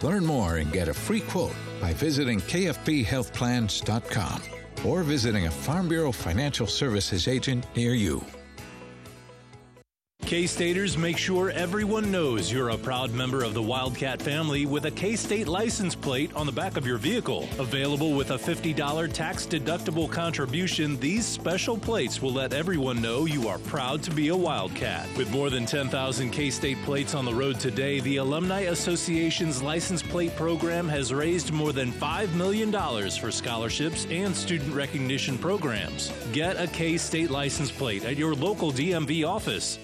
Learn 0.03 0.23
more 0.23 0.57
and 0.57 0.71
get 0.71 0.87
a 0.87 0.93
free 0.93 1.21
quote 1.21 1.55
by 1.81 1.93
visiting 1.93 2.41
kfbhealthplans.com 2.41 4.43
or 4.85 5.01
visiting 5.01 5.47
a 5.47 5.51
Farm 5.51 5.89
Bureau 5.89 6.11
Financial 6.11 6.67
Services 6.67 7.27
agent 7.27 7.65
near 7.75 7.95
you. 7.95 8.23
K 10.31 10.47
Staters 10.47 10.97
make 10.97 11.17
sure 11.17 11.49
everyone 11.49 12.09
knows 12.09 12.49
you're 12.49 12.69
a 12.69 12.77
proud 12.77 13.11
member 13.11 13.43
of 13.43 13.53
the 13.53 13.61
Wildcat 13.61 14.21
family 14.21 14.65
with 14.65 14.85
a 14.85 14.91
K 14.91 15.17
State 15.17 15.45
license 15.45 15.93
plate 15.93 16.33
on 16.35 16.45
the 16.45 16.53
back 16.53 16.77
of 16.77 16.87
your 16.87 16.97
vehicle. 16.97 17.49
Available 17.59 18.13
with 18.13 18.31
a 18.31 18.37
$50 18.37 19.11
tax 19.11 19.45
deductible 19.45 20.09
contribution, 20.09 20.97
these 21.01 21.25
special 21.25 21.77
plates 21.77 22.21
will 22.21 22.31
let 22.31 22.53
everyone 22.53 23.01
know 23.01 23.25
you 23.25 23.49
are 23.49 23.59
proud 23.59 24.01
to 24.03 24.11
be 24.11 24.29
a 24.29 24.35
Wildcat. 24.35 25.05
With 25.17 25.29
more 25.31 25.49
than 25.49 25.65
10,000 25.65 26.29
K 26.29 26.49
State 26.49 26.81
plates 26.83 27.13
on 27.13 27.25
the 27.25 27.33
road 27.33 27.59
today, 27.59 27.99
the 27.99 28.15
Alumni 28.15 28.61
Association's 28.61 29.61
license 29.61 30.01
plate 30.01 30.33
program 30.37 30.87
has 30.87 31.13
raised 31.13 31.51
more 31.51 31.73
than 31.73 31.91
$5 31.91 32.33
million 32.35 32.71
for 32.71 33.31
scholarships 33.31 34.07
and 34.09 34.33
student 34.33 34.73
recognition 34.73 35.37
programs. 35.37 36.09
Get 36.31 36.55
a 36.55 36.67
K 36.67 36.95
State 36.95 37.31
license 37.31 37.69
plate 37.69 38.05
at 38.05 38.15
your 38.15 38.33
local 38.33 38.71
DMV 38.71 39.27
office. 39.27 39.77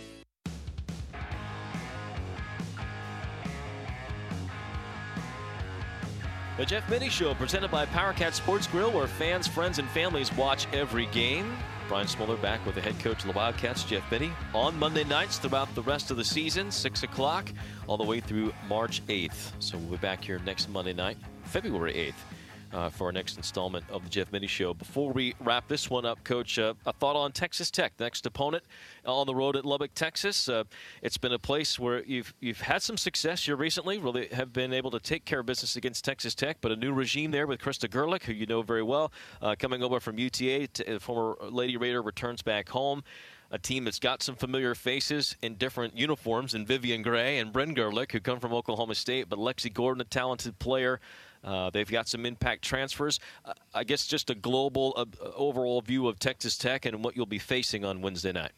The 6.58 6.66
Jeff 6.66 6.89
Mittie 6.89 7.10
Show, 7.10 7.36
presented 7.36 7.70
by 7.70 7.86
Power 7.86 8.14
Cat 8.14 8.34
Sports 8.34 8.66
Grill, 8.66 8.91
where 8.91 9.05
fans, 9.05 9.45
friends, 9.45 9.78
and 9.78 9.88
families 9.89 10.34
watch 10.34 10.66
every 10.74 11.05
game. 11.08 11.55
Brian 11.88 12.08
Smoller 12.08 12.36
back 12.36 12.66
with 12.66 12.74
the 12.74 12.82
head 12.82 12.97
coach 12.97 13.20
of 13.20 13.28
the 13.28 13.34
Wildcats, 13.34 13.84
Jeff 13.84 14.10
Mittie, 14.12 14.32
on 14.55 14.76
Monday 14.80 15.03
nights 15.03 15.38
throughout 15.38 15.74
the 15.76 15.84
rest 15.84 16.10
of 16.10 16.18
the 16.18 16.24
season, 16.24 16.72
6 16.72 17.03
o'clock, 17.03 17.53
all 17.86 17.95
the 17.95 18.03
way 18.03 18.20
through 18.20 18.51
March 18.68 19.05
8th. 19.05 19.51
So 19.60 19.78
we'll 19.78 19.91
be 19.91 19.97
back 19.97 20.24
here 20.24 20.39
next 20.47 20.68
Monday 20.68 20.93
night, 20.93 21.18
February 21.43 21.93
8th 21.93 22.37
uh, 22.74 22.89
for 22.89 23.05
our 23.05 23.11
next 23.11 23.38
installment 23.38 23.86
of 23.89 24.03
the 24.03 24.09
Jeff 24.09 24.32
Mittie 24.32 24.47
Show. 24.47 24.74
Before 24.74 25.11
we 25.11 25.36
wrap 25.39 25.68
this 25.68 25.89
one 25.89 26.05
up, 26.05 26.24
Coach, 26.24 26.59
uh, 26.59 26.74
a 26.86 26.93
thought 26.93 27.15
on 27.15 27.32
Texas 27.32 27.72
Tech, 27.72 27.93
next 27.99 28.26
opponent 28.26 28.63
on 29.05 29.28
the 29.28 29.36
road 29.36 29.55
at 29.55 29.65
Lubbock, 29.65 29.93
Texas. 29.93 30.49
Uh, 30.49 30.63
it's 31.01 31.18
been 31.18 31.34
a 31.34 31.39
place 31.39 31.80
where 31.80 32.03
you've 32.03 32.34
you've 32.39 32.61
had 32.61 32.82
some 32.82 32.97
success 32.97 33.45
here 33.45 33.55
recently. 33.55 33.97
Really 33.97 34.28
have 34.28 34.53
been 34.53 34.74
able 34.74 34.91
to 34.91 34.99
take 34.99 35.26
care 35.26 35.39
of 35.39 35.45
business 35.45 35.76
against 35.76 36.03
Texas 36.03 36.36
Tech, 36.36 36.57
but 36.61 36.72
a 36.72 36.76
new 36.76 36.93
regime 36.93 37.32
there 37.32 37.47
with 37.47 37.59
Krista 37.59 37.89
Gerlich, 37.89 38.24
who 38.24 38.34
you 38.34 38.45
know 38.45 38.61
very 38.61 38.84
well, 38.84 39.11
uh, 39.41 39.55
coming 39.57 39.84
over 39.84 39.99
from 39.99 40.18
UTA. 40.18 40.68
To, 40.68 40.95
uh, 40.95 40.99
former 40.99 41.38
Lady 41.49 41.78
Raider 41.78 42.01
returns 42.01 42.41
back 42.41 42.70
home 42.70 43.03
a 43.51 43.57
team 43.57 43.86
that's 43.86 43.99
got 43.99 44.22
some 44.22 44.36
familiar 44.36 44.76
faces 44.76 45.36
in 45.41 45.55
different 45.55 45.97
uniforms, 45.97 46.53
and 46.53 46.68
Vivian 46.68 47.01
Gray 47.01 47.39
and 47.39 47.53
Bryn 47.53 47.74
Gerlich, 47.74 48.11
who 48.11 48.20
come 48.20 48.39
from 48.39 48.53
Oklahoma 48.53 48.95
State, 48.95 49.30
but 49.30 49.39
Lexi 49.39 49.74
Gordon, 49.74 50.01
a 50.01 50.05
talented 50.05 50.59
player. 50.59 50.99
Uh, 51.44 51.70
they've 51.70 51.90
got 51.90 52.08
some 52.08 52.26
impact 52.26 52.64
transfers. 52.64 53.20
Uh, 53.46 53.54
I 53.74 53.84
guess 53.84 54.06
just 54.06 54.30
a 54.30 54.36
global 54.36 54.94
uh, 54.98 55.06
overall 55.36 55.82
view 55.82 56.08
of 56.08 56.20
Texas 56.20 56.58
Tech 56.58 56.86
and 56.86 57.04
what 57.04 57.16
you'll 57.16 57.26
be 57.26 57.40
facing 57.40 57.86
on 57.86 58.02
Wednesday 58.02 58.32
night. 58.32 58.52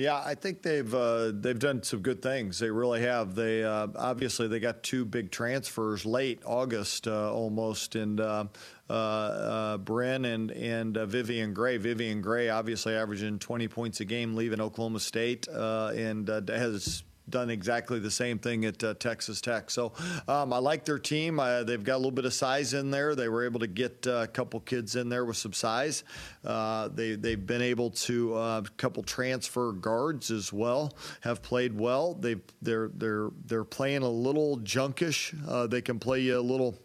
Yeah, 0.00 0.22
I 0.24 0.34
think 0.34 0.62
they've 0.62 0.94
uh, 0.94 1.32
they've 1.34 1.58
done 1.58 1.82
some 1.82 2.00
good 2.00 2.22
things. 2.22 2.58
They 2.58 2.70
really 2.70 3.02
have. 3.02 3.34
They 3.34 3.64
uh, 3.64 3.88
obviously 3.96 4.48
they 4.48 4.58
got 4.58 4.82
two 4.82 5.04
big 5.04 5.30
transfers 5.30 6.06
late 6.06 6.40
August 6.46 7.06
uh, 7.06 7.30
almost, 7.30 7.96
and 7.96 8.18
uh, 8.18 8.46
uh, 8.88 9.76
Bryn 9.76 10.24
and 10.24 10.52
and 10.52 10.96
Vivian 10.96 11.52
Gray. 11.52 11.76
Vivian 11.76 12.22
Gray 12.22 12.48
obviously 12.48 12.94
averaging 12.94 13.40
20 13.40 13.68
points 13.68 14.00
a 14.00 14.06
game, 14.06 14.34
leaving 14.36 14.60
Oklahoma 14.60 15.00
State, 15.00 15.48
and 15.48 16.28
has 16.28 17.02
done 17.30 17.50
exactly 17.50 17.98
the 17.98 18.10
same 18.10 18.38
thing 18.38 18.64
at 18.64 18.82
uh, 18.82 18.94
Texas 18.94 19.40
Tech. 19.40 19.70
So 19.70 19.92
um, 20.28 20.52
I 20.52 20.58
like 20.58 20.84
their 20.84 20.98
team. 20.98 21.40
Uh, 21.40 21.62
they've 21.62 21.82
got 21.82 21.94
a 21.94 21.98
little 21.98 22.10
bit 22.10 22.24
of 22.24 22.34
size 22.34 22.74
in 22.74 22.90
there. 22.90 23.14
They 23.14 23.28
were 23.28 23.44
able 23.44 23.60
to 23.60 23.66
get 23.66 24.06
uh, 24.06 24.22
a 24.22 24.26
couple 24.26 24.60
kids 24.60 24.96
in 24.96 25.08
there 25.08 25.24
with 25.24 25.36
some 25.36 25.52
size. 25.52 26.04
Uh, 26.44 26.88
they 26.88 27.14
they've 27.14 27.44
been 27.44 27.62
able 27.62 27.90
to 27.90 28.36
a 28.36 28.58
uh, 28.58 28.62
couple 28.76 29.02
transfer 29.02 29.72
guards 29.72 30.30
as 30.30 30.52
well 30.52 30.92
have 31.20 31.42
played 31.42 31.78
well. 31.78 32.14
They 32.14 32.36
they're 32.62 32.90
they're 32.94 33.30
they're 33.46 33.64
playing 33.64 34.02
a 34.02 34.08
little 34.08 34.58
junkish. 34.58 35.70
They 35.70 35.82
can 35.82 35.98
play 35.98 36.20
you 36.20 36.38
a 36.38 36.40
little 36.40 36.76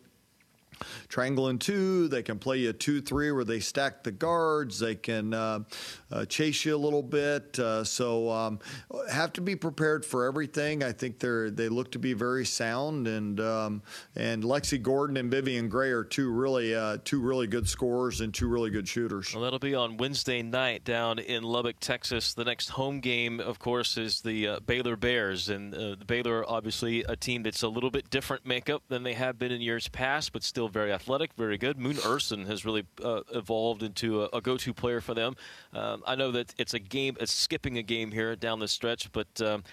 triangle 1.07 1.47
and 1.47 1.59
two. 1.59 2.07
They 2.07 2.23
can 2.23 2.39
play 2.39 2.57
you 2.57 2.73
two 2.73 3.01
three 3.01 3.31
where 3.31 3.43
they 3.43 3.59
stack 3.59 4.03
the 4.03 4.11
guards. 4.11 4.79
They 4.79 4.95
can 4.95 5.33
uh, 5.33 5.59
uh, 6.11 6.25
chase 6.25 6.65
you 6.65 6.75
a 6.75 6.77
little 6.77 7.03
bit. 7.03 7.57
Uh, 7.59 7.83
so 7.83 8.29
um, 8.29 8.59
have 9.11 9.33
to 9.33 9.41
be 9.41 9.55
prepared 9.55 10.05
for 10.05 10.25
everything. 10.25 10.83
I 10.83 10.91
think 10.91 11.19
they're 11.19 11.49
they 11.49 11.69
look 11.69 11.91
to 11.91 11.99
be 11.99 12.13
very 12.13 12.45
sound 12.45 13.07
and 13.07 13.39
um, 13.39 13.81
and 14.15 14.43
Lexi 14.43 14.81
Gordon 14.81 15.17
and 15.17 15.31
Vivian 15.31 15.69
Gray 15.69 15.91
are 15.91 16.03
two 16.03 16.31
really 16.31 16.75
uh, 16.75 16.97
two 17.03 17.21
really 17.21 17.47
good 17.47 17.67
scorers 17.67 18.21
and 18.21 18.33
two 18.33 18.47
really 18.47 18.69
good 18.69 18.87
shooters. 18.87 19.33
Well, 19.33 19.43
that'll 19.43 19.59
be 19.59 19.75
on 19.75 19.97
Wednesday 19.97 20.41
night 20.41 20.83
down 20.83 21.19
in 21.19 21.43
Lubbock, 21.43 21.79
Texas. 21.79 22.33
The 22.33 22.45
next 22.45 22.69
home 22.69 22.99
game, 22.99 23.39
of 23.39 23.59
course, 23.59 23.97
is 23.97 24.21
the 24.21 24.47
uh, 24.47 24.59
Baylor 24.65 24.95
Bears, 24.95 25.49
and 25.49 25.73
uh, 25.73 25.95
the 25.95 26.05
Baylor 26.05 26.45
obviously 26.47 27.03
a 27.03 27.15
team 27.15 27.43
that's 27.43 27.63
a 27.63 27.67
little 27.67 27.91
bit 27.91 28.09
different 28.09 28.45
makeup 28.45 28.83
than 28.87 29.03
they 29.03 29.13
have 29.13 29.37
been 29.37 29.51
in 29.51 29.61
years 29.61 29.87
past, 29.87 30.33
but 30.33 30.43
still 30.43 30.64
very 30.67 30.91
athletic, 30.91 31.33
very 31.33 31.57
good. 31.57 31.77
Moon 31.77 31.97
Ursin 32.05 32.45
has 32.45 32.65
really 32.65 32.85
uh, 33.03 33.21
evolved 33.33 33.83
into 33.83 34.23
a, 34.23 34.29
a, 34.33 34.41
go-to 34.41 34.73
player 34.73 35.01
for 35.01 35.13
them. 35.13 35.35
Um, 35.73 36.03
I 36.05 36.15
know 36.15 36.31
that 36.31 36.53
it's 36.57 36.73
a 36.73 36.79
game, 36.79 37.17
it's 37.19 37.33
skipping 37.33 37.77
a 37.77 37.83
game 37.83 38.11
here 38.11 38.35
down 38.35 38.59
the 38.59 38.67
stretch, 38.67 39.11
but. 39.11 39.41
Um, 39.41 39.63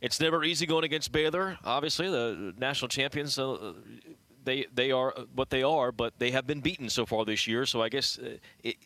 it's 0.00 0.20
never 0.20 0.44
easy 0.44 0.64
going 0.64 0.84
against 0.84 1.10
Baylor. 1.10 1.58
Obviously, 1.64 2.08
the 2.08 2.54
national 2.56 2.88
champions. 2.88 3.36
Uh, 3.36 3.72
they 4.44 4.66
they 4.72 4.92
are 4.92 5.12
what 5.34 5.50
they 5.50 5.62
are, 5.62 5.90
but 5.90 6.14
they 6.18 6.30
have 6.30 6.46
been 6.46 6.60
beaten 6.60 6.88
so 6.88 7.04
far 7.04 7.24
this 7.24 7.46
year. 7.46 7.66
So 7.66 7.82
I 7.82 7.88
guess 7.88 8.18
uh, 8.18 8.36
it, 8.62 8.76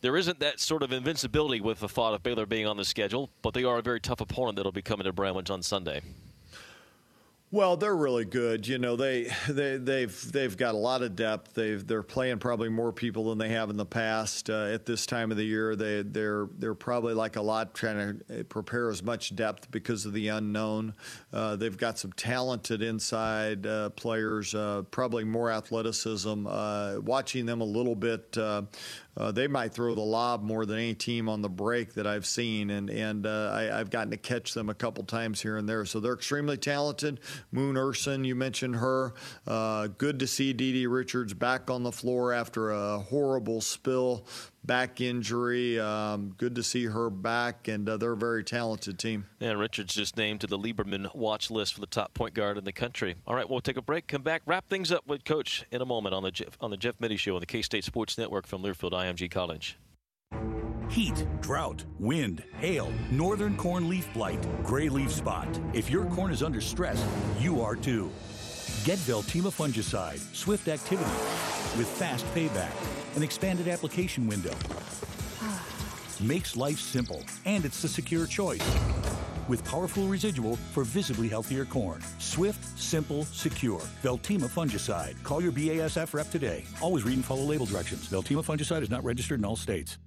there 0.00 0.16
isn't 0.16 0.40
that 0.40 0.60
sort 0.60 0.82
of 0.82 0.92
invincibility 0.92 1.60
with 1.60 1.80
the 1.80 1.88
thought 1.88 2.14
of 2.14 2.22
Baylor 2.22 2.46
being 2.46 2.66
on 2.66 2.76
the 2.76 2.84
schedule. 2.84 3.30
But 3.42 3.54
they 3.54 3.64
are 3.64 3.78
a 3.78 3.82
very 3.82 4.00
tough 4.00 4.20
opponent 4.20 4.56
that'll 4.56 4.72
be 4.72 4.82
coming 4.82 5.04
to 5.04 5.12
Bramlage 5.12 5.50
on 5.50 5.62
Sunday. 5.62 6.00
Well, 7.52 7.76
they're 7.76 7.96
really 7.96 8.24
good. 8.24 8.68
You 8.68 8.78
know, 8.78 8.94
they 8.94 9.28
they 9.48 9.76
they've 9.76 10.32
they've 10.32 10.56
got 10.56 10.76
a 10.76 10.78
lot 10.78 11.02
of 11.02 11.16
depth. 11.16 11.54
They've 11.54 11.84
they're 11.84 12.04
playing 12.04 12.38
probably 12.38 12.68
more 12.68 12.92
people 12.92 13.30
than 13.30 13.38
they 13.38 13.48
have 13.48 13.70
in 13.70 13.76
the 13.76 13.84
past. 13.84 14.48
Uh, 14.48 14.66
at 14.66 14.86
this 14.86 15.04
time 15.04 15.32
of 15.32 15.36
the 15.36 15.44
year, 15.44 15.74
they 15.74 16.02
they're 16.02 16.48
they're 16.58 16.76
probably 16.76 17.12
like 17.12 17.34
a 17.34 17.42
lot 17.42 17.74
trying 17.74 18.20
to 18.28 18.44
prepare 18.44 18.88
as 18.88 19.02
much 19.02 19.34
depth 19.34 19.68
because 19.72 20.06
of 20.06 20.12
the 20.12 20.28
unknown. 20.28 20.94
Uh, 21.32 21.56
they've 21.56 21.76
got 21.76 21.98
some 21.98 22.12
talented 22.12 22.82
inside 22.82 23.66
uh, 23.66 23.90
players, 23.90 24.54
uh, 24.54 24.82
probably 24.92 25.24
more 25.24 25.50
athleticism. 25.50 26.46
Uh, 26.46 27.00
watching 27.00 27.46
them 27.46 27.60
a 27.60 27.64
little 27.64 27.96
bit 27.96 28.38
uh, 29.16 29.32
they 29.32 29.48
might 29.48 29.72
throw 29.72 29.94
the 29.94 30.00
lob 30.00 30.42
more 30.42 30.64
than 30.64 30.78
any 30.78 30.94
team 30.94 31.28
on 31.28 31.42
the 31.42 31.48
break 31.48 31.94
that 31.94 32.06
I've 32.06 32.26
seen, 32.26 32.70
and 32.70 32.88
and 32.90 33.26
uh, 33.26 33.50
I, 33.52 33.62
have 33.78 33.90
gotten 33.90 34.10
to 34.12 34.16
catch 34.16 34.54
them 34.54 34.68
a 34.70 34.74
couple 34.74 35.04
times 35.04 35.40
here 35.40 35.56
and 35.56 35.68
there. 35.68 35.84
So 35.84 36.00
they're 36.00 36.14
extremely 36.14 36.56
talented. 36.56 37.20
Moon 37.50 37.76
Ursin, 37.76 38.24
you 38.24 38.34
mentioned 38.34 38.76
her. 38.76 39.14
Uh, 39.46 39.88
good 39.88 40.20
to 40.20 40.26
see 40.26 40.54
DiDi 40.54 40.86
Richards 40.88 41.34
back 41.34 41.70
on 41.70 41.82
the 41.82 41.92
floor 41.92 42.32
after 42.32 42.70
a 42.70 42.98
horrible 43.00 43.60
spill 43.60 44.26
back 44.64 45.00
injury. 45.00 45.78
Um, 45.78 46.34
good 46.36 46.54
to 46.56 46.62
see 46.62 46.86
her 46.86 47.10
back, 47.10 47.68
and 47.68 47.88
uh, 47.88 47.96
they're 47.96 48.12
a 48.12 48.16
very 48.16 48.44
talented 48.44 48.98
team. 48.98 49.26
Yeah, 49.38 49.52
Richards 49.52 49.94
just 49.94 50.16
named 50.16 50.40
to 50.42 50.46
the 50.46 50.58
Lieberman 50.58 51.14
watch 51.14 51.50
list 51.50 51.74
for 51.74 51.80
the 51.80 51.86
top 51.86 52.14
point 52.14 52.34
guard 52.34 52.58
in 52.58 52.64
the 52.64 52.72
country. 52.72 53.16
All 53.26 53.34
right, 53.34 53.48
we'll 53.48 53.60
take 53.60 53.76
a 53.76 53.82
break, 53.82 54.06
come 54.06 54.22
back, 54.22 54.42
wrap 54.46 54.68
things 54.68 54.92
up 54.92 55.06
with 55.06 55.24
Coach 55.24 55.64
in 55.70 55.80
a 55.80 55.86
moment 55.86 56.14
on 56.14 56.22
the 56.22 56.30
Jeff, 56.30 56.56
on 56.60 56.70
the 56.70 56.76
Jeff 56.76 56.94
Mittie 57.00 57.16
Show 57.16 57.34
on 57.34 57.40
the 57.40 57.46
K 57.46 57.62
State 57.62 57.84
Sports 57.84 58.18
Network 58.18 58.46
from 58.46 58.62
Learfield 58.62 58.92
IMG 58.92 59.30
College. 59.30 59.78
Heat, 60.88 61.24
drought, 61.40 61.84
wind, 62.00 62.42
hail, 62.58 62.90
northern 63.12 63.56
corn 63.56 63.88
leaf 63.88 64.12
blight, 64.12 64.44
gray 64.64 64.88
leaf 64.88 65.12
spot. 65.12 65.46
If 65.72 65.88
your 65.88 66.04
corn 66.06 66.32
is 66.32 66.42
under 66.42 66.60
stress, 66.60 67.04
you 67.38 67.60
are 67.60 67.76
too. 67.76 68.10
Get 68.84 68.98
Veltyma 68.98 69.52
fungicide, 69.52 70.18
swift 70.34 70.66
activity, 70.66 71.10
with 71.78 71.86
fast 71.86 72.26
payback, 72.34 72.72
an 73.16 73.22
expanded 73.22 73.68
application 73.68 74.26
window. 74.26 74.54
Makes 76.20 76.56
life 76.56 76.78
simple, 76.78 77.22
and 77.46 77.64
it's 77.64 77.80
the 77.80 77.88
secure 77.88 78.26
choice. 78.26 78.60
With 79.48 79.64
powerful 79.64 80.06
residual 80.06 80.56
for 80.56 80.84
visibly 80.84 81.28
healthier 81.28 81.64
corn. 81.64 82.02
Swift, 82.18 82.78
simple, 82.78 83.24
secure. 83.24 83.80
Veltyma 84.02 84.48
fungicide. 84.48 85.20
Call 85.22 85.42
your 85.42 85.50
BASF 85.50 86.14
rep 86.14 86.30
today. 86.30 86.64
Always 86.80 87.04
read 87.04 87.16
and 87.16 87.24
follow 87.24 87.42
label 87.42 87.66
directions. 87.66 88.08
Veltyma 88.08 88.44
fungicide 88.44 88.82
is 88.82 88.90
not 88.90 89.02
registered 89.02 89.40
in 89.40 89.44
all 89.44 89.56
states. 89.56 89.98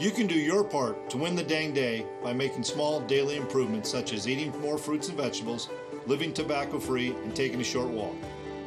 You 0.00 0.10
can 0.10 0.26
do 0.26 0.34
your 0.34 0.64
part 0.64 1.10
to 1.10 1.18
win 1.18 1.36
the 1.36 1.42
dang 1.42 1.74
day 1.74 2.06
by 2.24 2.32
making 2.32 2.64
small 2.64 3.00
daily 3.00 3.36
improvements 3.36 3.90
such 3.90 4.12
as 4.14 4.26
eating 4.26 4.58
more 4.60 4.78
fruits 4.78 5.08
and 5.08 5.16
vegetables, 5.16 5.68
living 6.06 6.32
tobacco 6.32 6.78
free, 6.78 7.08
and 7.24 7.36
taking 7.36 7.60
a 7.60 7.64
short 7.64 7.88
walk. 7.88 8.14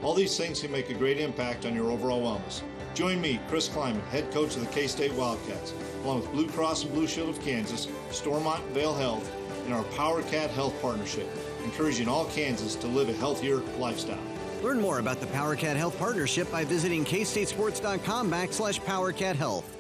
All 0.04 0.14
these 0.14 0.38
things 0.38 0.62
can 0.62 0.72
make 0.72 0.90
a 0.92 0.94
great 0.94 1.20
impact 1.20 1.66
on 1.66 1.74
your 1.74 1.90
overall 1.90 2.22
wellness. 2.22 2.62
Join 2.96 3.20
me, 3.20 3.42
Chris 3.50 3.68
Klieman, 3.68 4.02
head 4.08 4.32
coach 4.32 4.56
of 4.56 4.62
the 4.62 4.68
K 4.68 4.88
State 4.88 5.14
Wildcats, 5.14 5.74
along 6.04 6.22
with 6.22 6.32
Blue 6.32 6.48
Cross 6.48 6.86
and 6.86 6.94
Blue 6.94 7.06
Shield 7.06 7.28
of 7.28 7.42
Kansas, 7.42 7.90
Stormont 8.10 8.64
Vail 8.68 8.94
Health, 8.94 9.30
and 9.66 9.74
our 9.74 9.84
PowerCat 9.84 10.50
Health 10.52 10.74
Partnership, 10.82 11.28
encouraging 11.66 12.08
all 12.08 12.24
Kansas 12.28 12.74
to 12.76 12.88
live 12.88 13.10
a 13.10 13.14
healthier 13.14 13.58
lifestyle. 13.78 14.18
Learn 14.64 14.80
more 14.80 15.00
about 15.00 15.20
the 15.20 15.28
PowerCat 15.28 15.76
Health 15.76 16.00
Partnership 16.00 16.50
by 16.50 16.64
visiting 16.64 17.04
kstatesports.com 17.04 18.32
backslash 18.32 18.80
PowerCatHealth. 18.80 19.75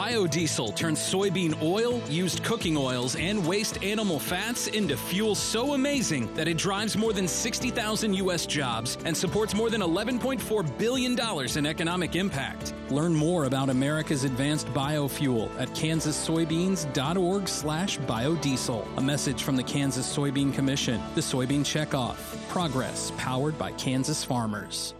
Biodiesel 0.00 0.74
turns 0.74 0.98
soybean 0.98 1.60
oil, 1.60 2.00
used 2.08 2.42
cooking 2.42 2.74
oils, 2.74 3.16
and 3.16 3.46
waste 3.46 3.84
animal 3.84 4.18
fats 4.18 4.66
into 4.68 4.96
fuel 4.96 5.34
so 5.34 5.74
amazing 5.74 6.32
that 6.32 6.48
it 6.48 6.56
drives 6.56 6.96
more 6.96 7.12
than 7.12 7.28
60,000 7.28 8.14
U.S. 8.14 8.46
jobs 8.46 8.96
and 9.04 9.14
supports 9.14 9.54
more 9.54 9.68
than 9.68 9.82
$11.4 9.82 10.78
billion 10.78 11.18
in 11.58 11.66
economic 11.66 12.16
impact. 12.16 12.72
Learn 12.88 13.14
more 13.14 13.44
about 13.44 13.68
America's 13.68 14.24
advanced 14.24 14.68
biofuel 14.68 15.50
at 15.60 15.68
kansassoybeans.org 15.72 17.46
slash 17.46 17.98
biodiesel. 17.98 18.96
A 18.96 19.02
message 19.02 19.42
from 19.42 19.56
the 19.56 19.64
Kansas 19.64 20.16
Soybean 20.16 20.54
Commission, 20.54 20.98
the 21.14 21.20
Soybean 21.20 21.60
Checkoff. 21.60 22.16
Progress 22.48 23.12
powered 23.18 23.58
by 23.58 23.72
Kansas 23.72 24.24
farmers. 24.24 24.94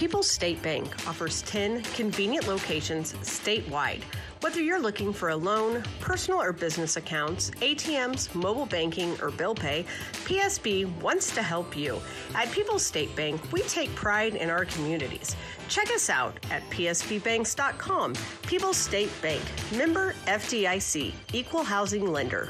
People's 0.00 0.30
State 0.30 0.62
Bank 0.62 1.06
offers 1.06 1.42
10 1.42 1.82
convenient 1.82 2.48
locations 2.48 3.12
statewide 3.16 4.02
Whether 4.40 4.62
you're 4.62 4.80
looking 4.80 5.12
for 5.12 5.28
a 5.28 5.36
loan, 5.36 5.84
personal 6.00 6.40
or 6.40 6.54
business 6.54 6.96
accounts, 6.96 7.50
ATMs, 7.60 8.34
mobile 8.34 8.64
banking, 8.64 9.14
or 9.20 9.30
bill 9.30 9.54
pay, 9.54 9.84
PSB 10.24 10.90
wants 11.02 11.34
to 11.34 11.42
help 11.42 11.76
you. 11.76 12.00
At 12.34 12.50
People's 12.50 12.82
State 12.82 13.14
Bank, 13.14 13.52
we 13.52 13.60
take 13.60 13.94
pride 13.94 14.36
in 14.36 14.48
our 14.48 14.64
communities. 14.64 15.36
Check 15.68 15.90
us 15.90 16.08
out 16.08 16.38
at 16.50 16.62
psbbanks.com. 16.70 18.14
People's 18.46 18.78
State 18.78 19.12
Bank, 19.20 19.42
member 19.76 20.14
FDIC, 20.24 21.12
equal 21.34 21.62
housing 21.62 22.10
lender. 22.10 22.48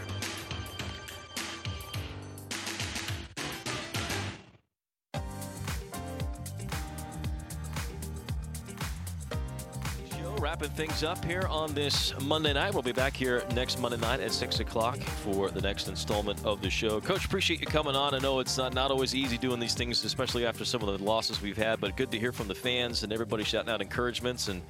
Wrapping 10.71 10.87
things 10.87 11.03
up 11.03 11.25
here 11.25 11.47
on 11.49 11.73
this 11.75 12.13
Monday 12.21 12.53
night. 12.53 12.73
We'll 12.73 12.83
be 12.83 12.93
back 12.93 13.17
here 13.17 13.43
next 13.55 13.79
Monday 13.81 13.97
night 13.99 14.21
at 14.21 14.33
6 14.33 14.61
o'clock 14.61 14.99
for 14.99 15.51
the 15.51 15.61
next 15.61 15.89
installment 15.89 16.45
of 16.45 16.61
the 16.61 16.71
show. 16.71 17.01
Coach, 17.01 17.25
appreciate 17.25 17.61
you 17.61 17.67
coming 17.67 17.97
on. 17.97 18.15
I 18.15 18.19
know 18.19 18.41
it's 18.41 18.57
not, 18.57 18.75
not 18.75 18.91
always 18.91 19.15
easy 19.15 19.39
doing 19.39 19.59
these 19.59 19.75
things, 19.75 20.05
especially 20.05 20.47
after 20.47 20.65
some 20.65 20.83
of 20.83 20.99
the 20.99 21.05
losses 21.05 21.41
we've 21.41 21.57
had, 21.57 21.81
but 21.81 21.97
good 21.97 22.11
to 22.13 22.19
hear 22.19 22.33
from 22.33 22.49
the 22.49 22.55
fans 22.55 23.03
and 23.03 23.13
everybody 23.13 23.45
shouting 23.45 23.71
out 23.71 23.81
encouragements. 23.81 24.49
And 24.49 24.63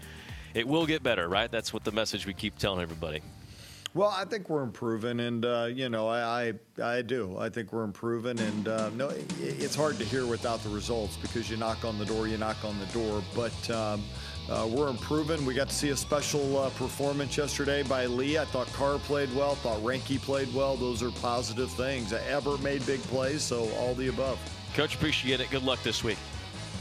it 0.55 0.66
will 0.66 0.86
get 0.86 1.03
better, 1.03 1.28
right? 1.28 1.51
That's 1.51 1.72
what 1.72 1.84
the 1.84 1.92
message 1.92 2.26
we 2.26 2.34
keep 2.34 2.57
telling 2.59 2.80
everybody. 2.80 3.20
Well, 3.92 4.14
I 4.16 4.24
think 4.24 4.48
we're 4.48 4.62
improving, 4.62 5.18
and 5.18 5.44
uh, 5.44 5.68
you 5.68 5.88
know, 5.88 6.07
I, 6.07 6.53
I, 6.78 6.98
I 6.98 7.03
do. 7.03 7.36
I 7.36 7.48
think 7.48 7.72
we're 7.72 7.82
improving, 7.82 8.38
and 8.38 8.68
uh, 8.68 8.90
no, 8.90 9.11
it's 9.40 9.74
hard 9.74 9.98
to 9.98 10.05
hear 10.05 10.26
without 10.26 10.62
the 10.62 10.68
results 10.68 11.16
because 11.16 11.51
you 11.51 11.57
knock 11.57 11.84
on 11.84 11.98
the 11.98 12.05
door, 12.05 12.28
you 12.28 12.36
knock 12.36 12.64
on 12.64 12.78
the 12.78 12.86
door. 12.86 13.20
But 13.34 13.70
um, 13.70 14.05
uh, 14.51 14.66
we're 14.66 14.88
improving. 14.88 15.44
We 15.46 15.55
got 15.55 15.68
to 15.68 15.74
see 15.74 15.90
a 15.90 15.96
special 15.96 16.59
uh, 16.59 16.70
performance 16.70 17.36
yesterday 17.36 17.82
by 17.84 18.07
Lee. 18.07 18.38
I 18.38 18.44
thought 18.44 18.66
Carr 18.72 18.98
played 18.98 19.32
well. 19.34 19.55
Thought 19.55 19.82
Ranke 19.82 20.20
played 20.20 20.53
well. 20.53 20.76
Those 20.76 21.03
are 21.03 21.11
positive 21.11 21.70
things. 21.70 22.12
Ebert 22.12 22.61
made 22.61 22.84
big 22.84 23.01
plays, 23.05 23.42
so 23.42 23.70
all 23.78 23.94
the 23.94 24.09
above. 24.09 24.38
Coach, 24.74 24.96
appreciate 24.96 25.40
it. 25.40 25.51
Good 25.51 25.62
luck 25.62 25.82
this 25.82 26.03
week. 26.03 26.18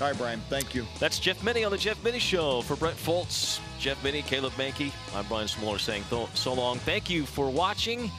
All 0.01 0.07
right, 0.07 0.17
Brian. 0.17 0.41
Thank 0.49 0.73
you. 0.73 0.85
That's 0.99 1.19
Jeff 1.19 1.43
Mittie 1.43 1.63
on 1.63 1.71
the 1.71 1.77
Jeff 1.77 2.01
Mittie 2.03 2.19
Show. 2.19 2.61
For 2.61 2.75
Brett 2.75 2.95
Foltz, 2.95 3.59
Jeff 3.79 4.01
Mittie, 4.03 4.21
Caleb 4.21 4.53
Mankey, 4.53 4.91
I'm 5.13 5.25
Brian 5.27 5.47
Smoller 5.47 5.77
saying 5.77 6.03
so 6.33 6.53
long. 6.53 6.79
Thank 6.79 7.09
you 7.09 7.25
for 7.25 7.49
watching 7.49 8.09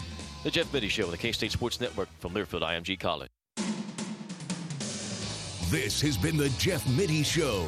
the 0.44 0.50
Jeff 0.50 0.72
Mittie 0.72 0.88
Show, 0.88 1.06
on 1.06 1.10
the 1.10 1.16
K-State 1.16 1.52
Sports 1.52 1.80
Network 1.80 2.08
from 2.18 2.34
Learfield 2.34 2.62
IMG 2.62 2.98
College. 3.00 3.30
This 5.70 6.00
has 6.02 6.16
been 6.16 6.36
the 6.36 6.48
Jeff 6.58 6.86
Mittie 6.96 7.22
Show. 7.22 7.64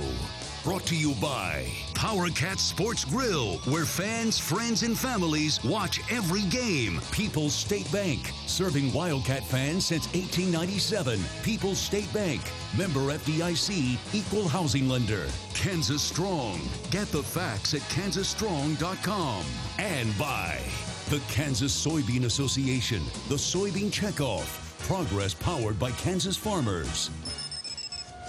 Brought 0.65 0.87
to 0.87 0.97
you 0.97 1.15
by 1.21 1.67
Power 1.95 2.29
Cat 2.29 2.61
Sports 2.61 3.05
Grill, 3.05 3.57
where 3.65 3.85
fans, 3.85 4.39
friends, 4.39 4.85
and 4.85 4.97
families 4.97 5.63
watch 5.65 6.01
every 6.09 6.43
game. 6.43 7.01
People's 7.11 7.53
State 7.53 7.91
Bank, 7.91 8.31
serving 8.47 8.93
Wildcat 8.93 9.45
fans 9.45 9.87
since 9.87 10.07
1897. 10.15 11.19
People's 11.43 11.81
State 11.81 12.13
Bank, 12.15 12.41
member 12.79 13.01
FDIC, 13.01 13.99
equal 14.15 14.47
housing 14.47 14.89
lender. 14.89 15.27
Kansas 15.55 16.01
Strong. 16.01 16.61
Get 16.93 17.09
the 17.09 17.25
facts 17.25 17.75
at 17.75 17.81
kansasstrong.com. 17.83 19.45
And 19.79 20.17
by 20.17 20.61
the 21.09 21.21
Kansas 21.29 21.75
Soybean 21.75 22.27
Association, 22.27 23.03
the 23.29 23.35
Soybean 23.35 23.91
Checkoff. 23.91 24.61
Progress 24.87 25.35
powered 25.35 25.79
by 25.81 25.91
Kansas 25.93 26.37
farmers. 26.37 27.11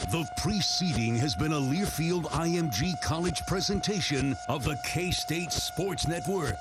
The 0.10 0.28
preceding 0.38 1.16
has 1.18 1.34
been 1.36 1.54
a 1.54 1.60
Learfield 1.60 2.26
IMG 2.26 3.02
College 3.02 3.46
presentation 3.48 4.36
of 4.48 4.64
the 4.64 4.78
K 4.86 5.12
State 5.12 5.52
Sports 5.52 6.08
Network. 6.08 6.58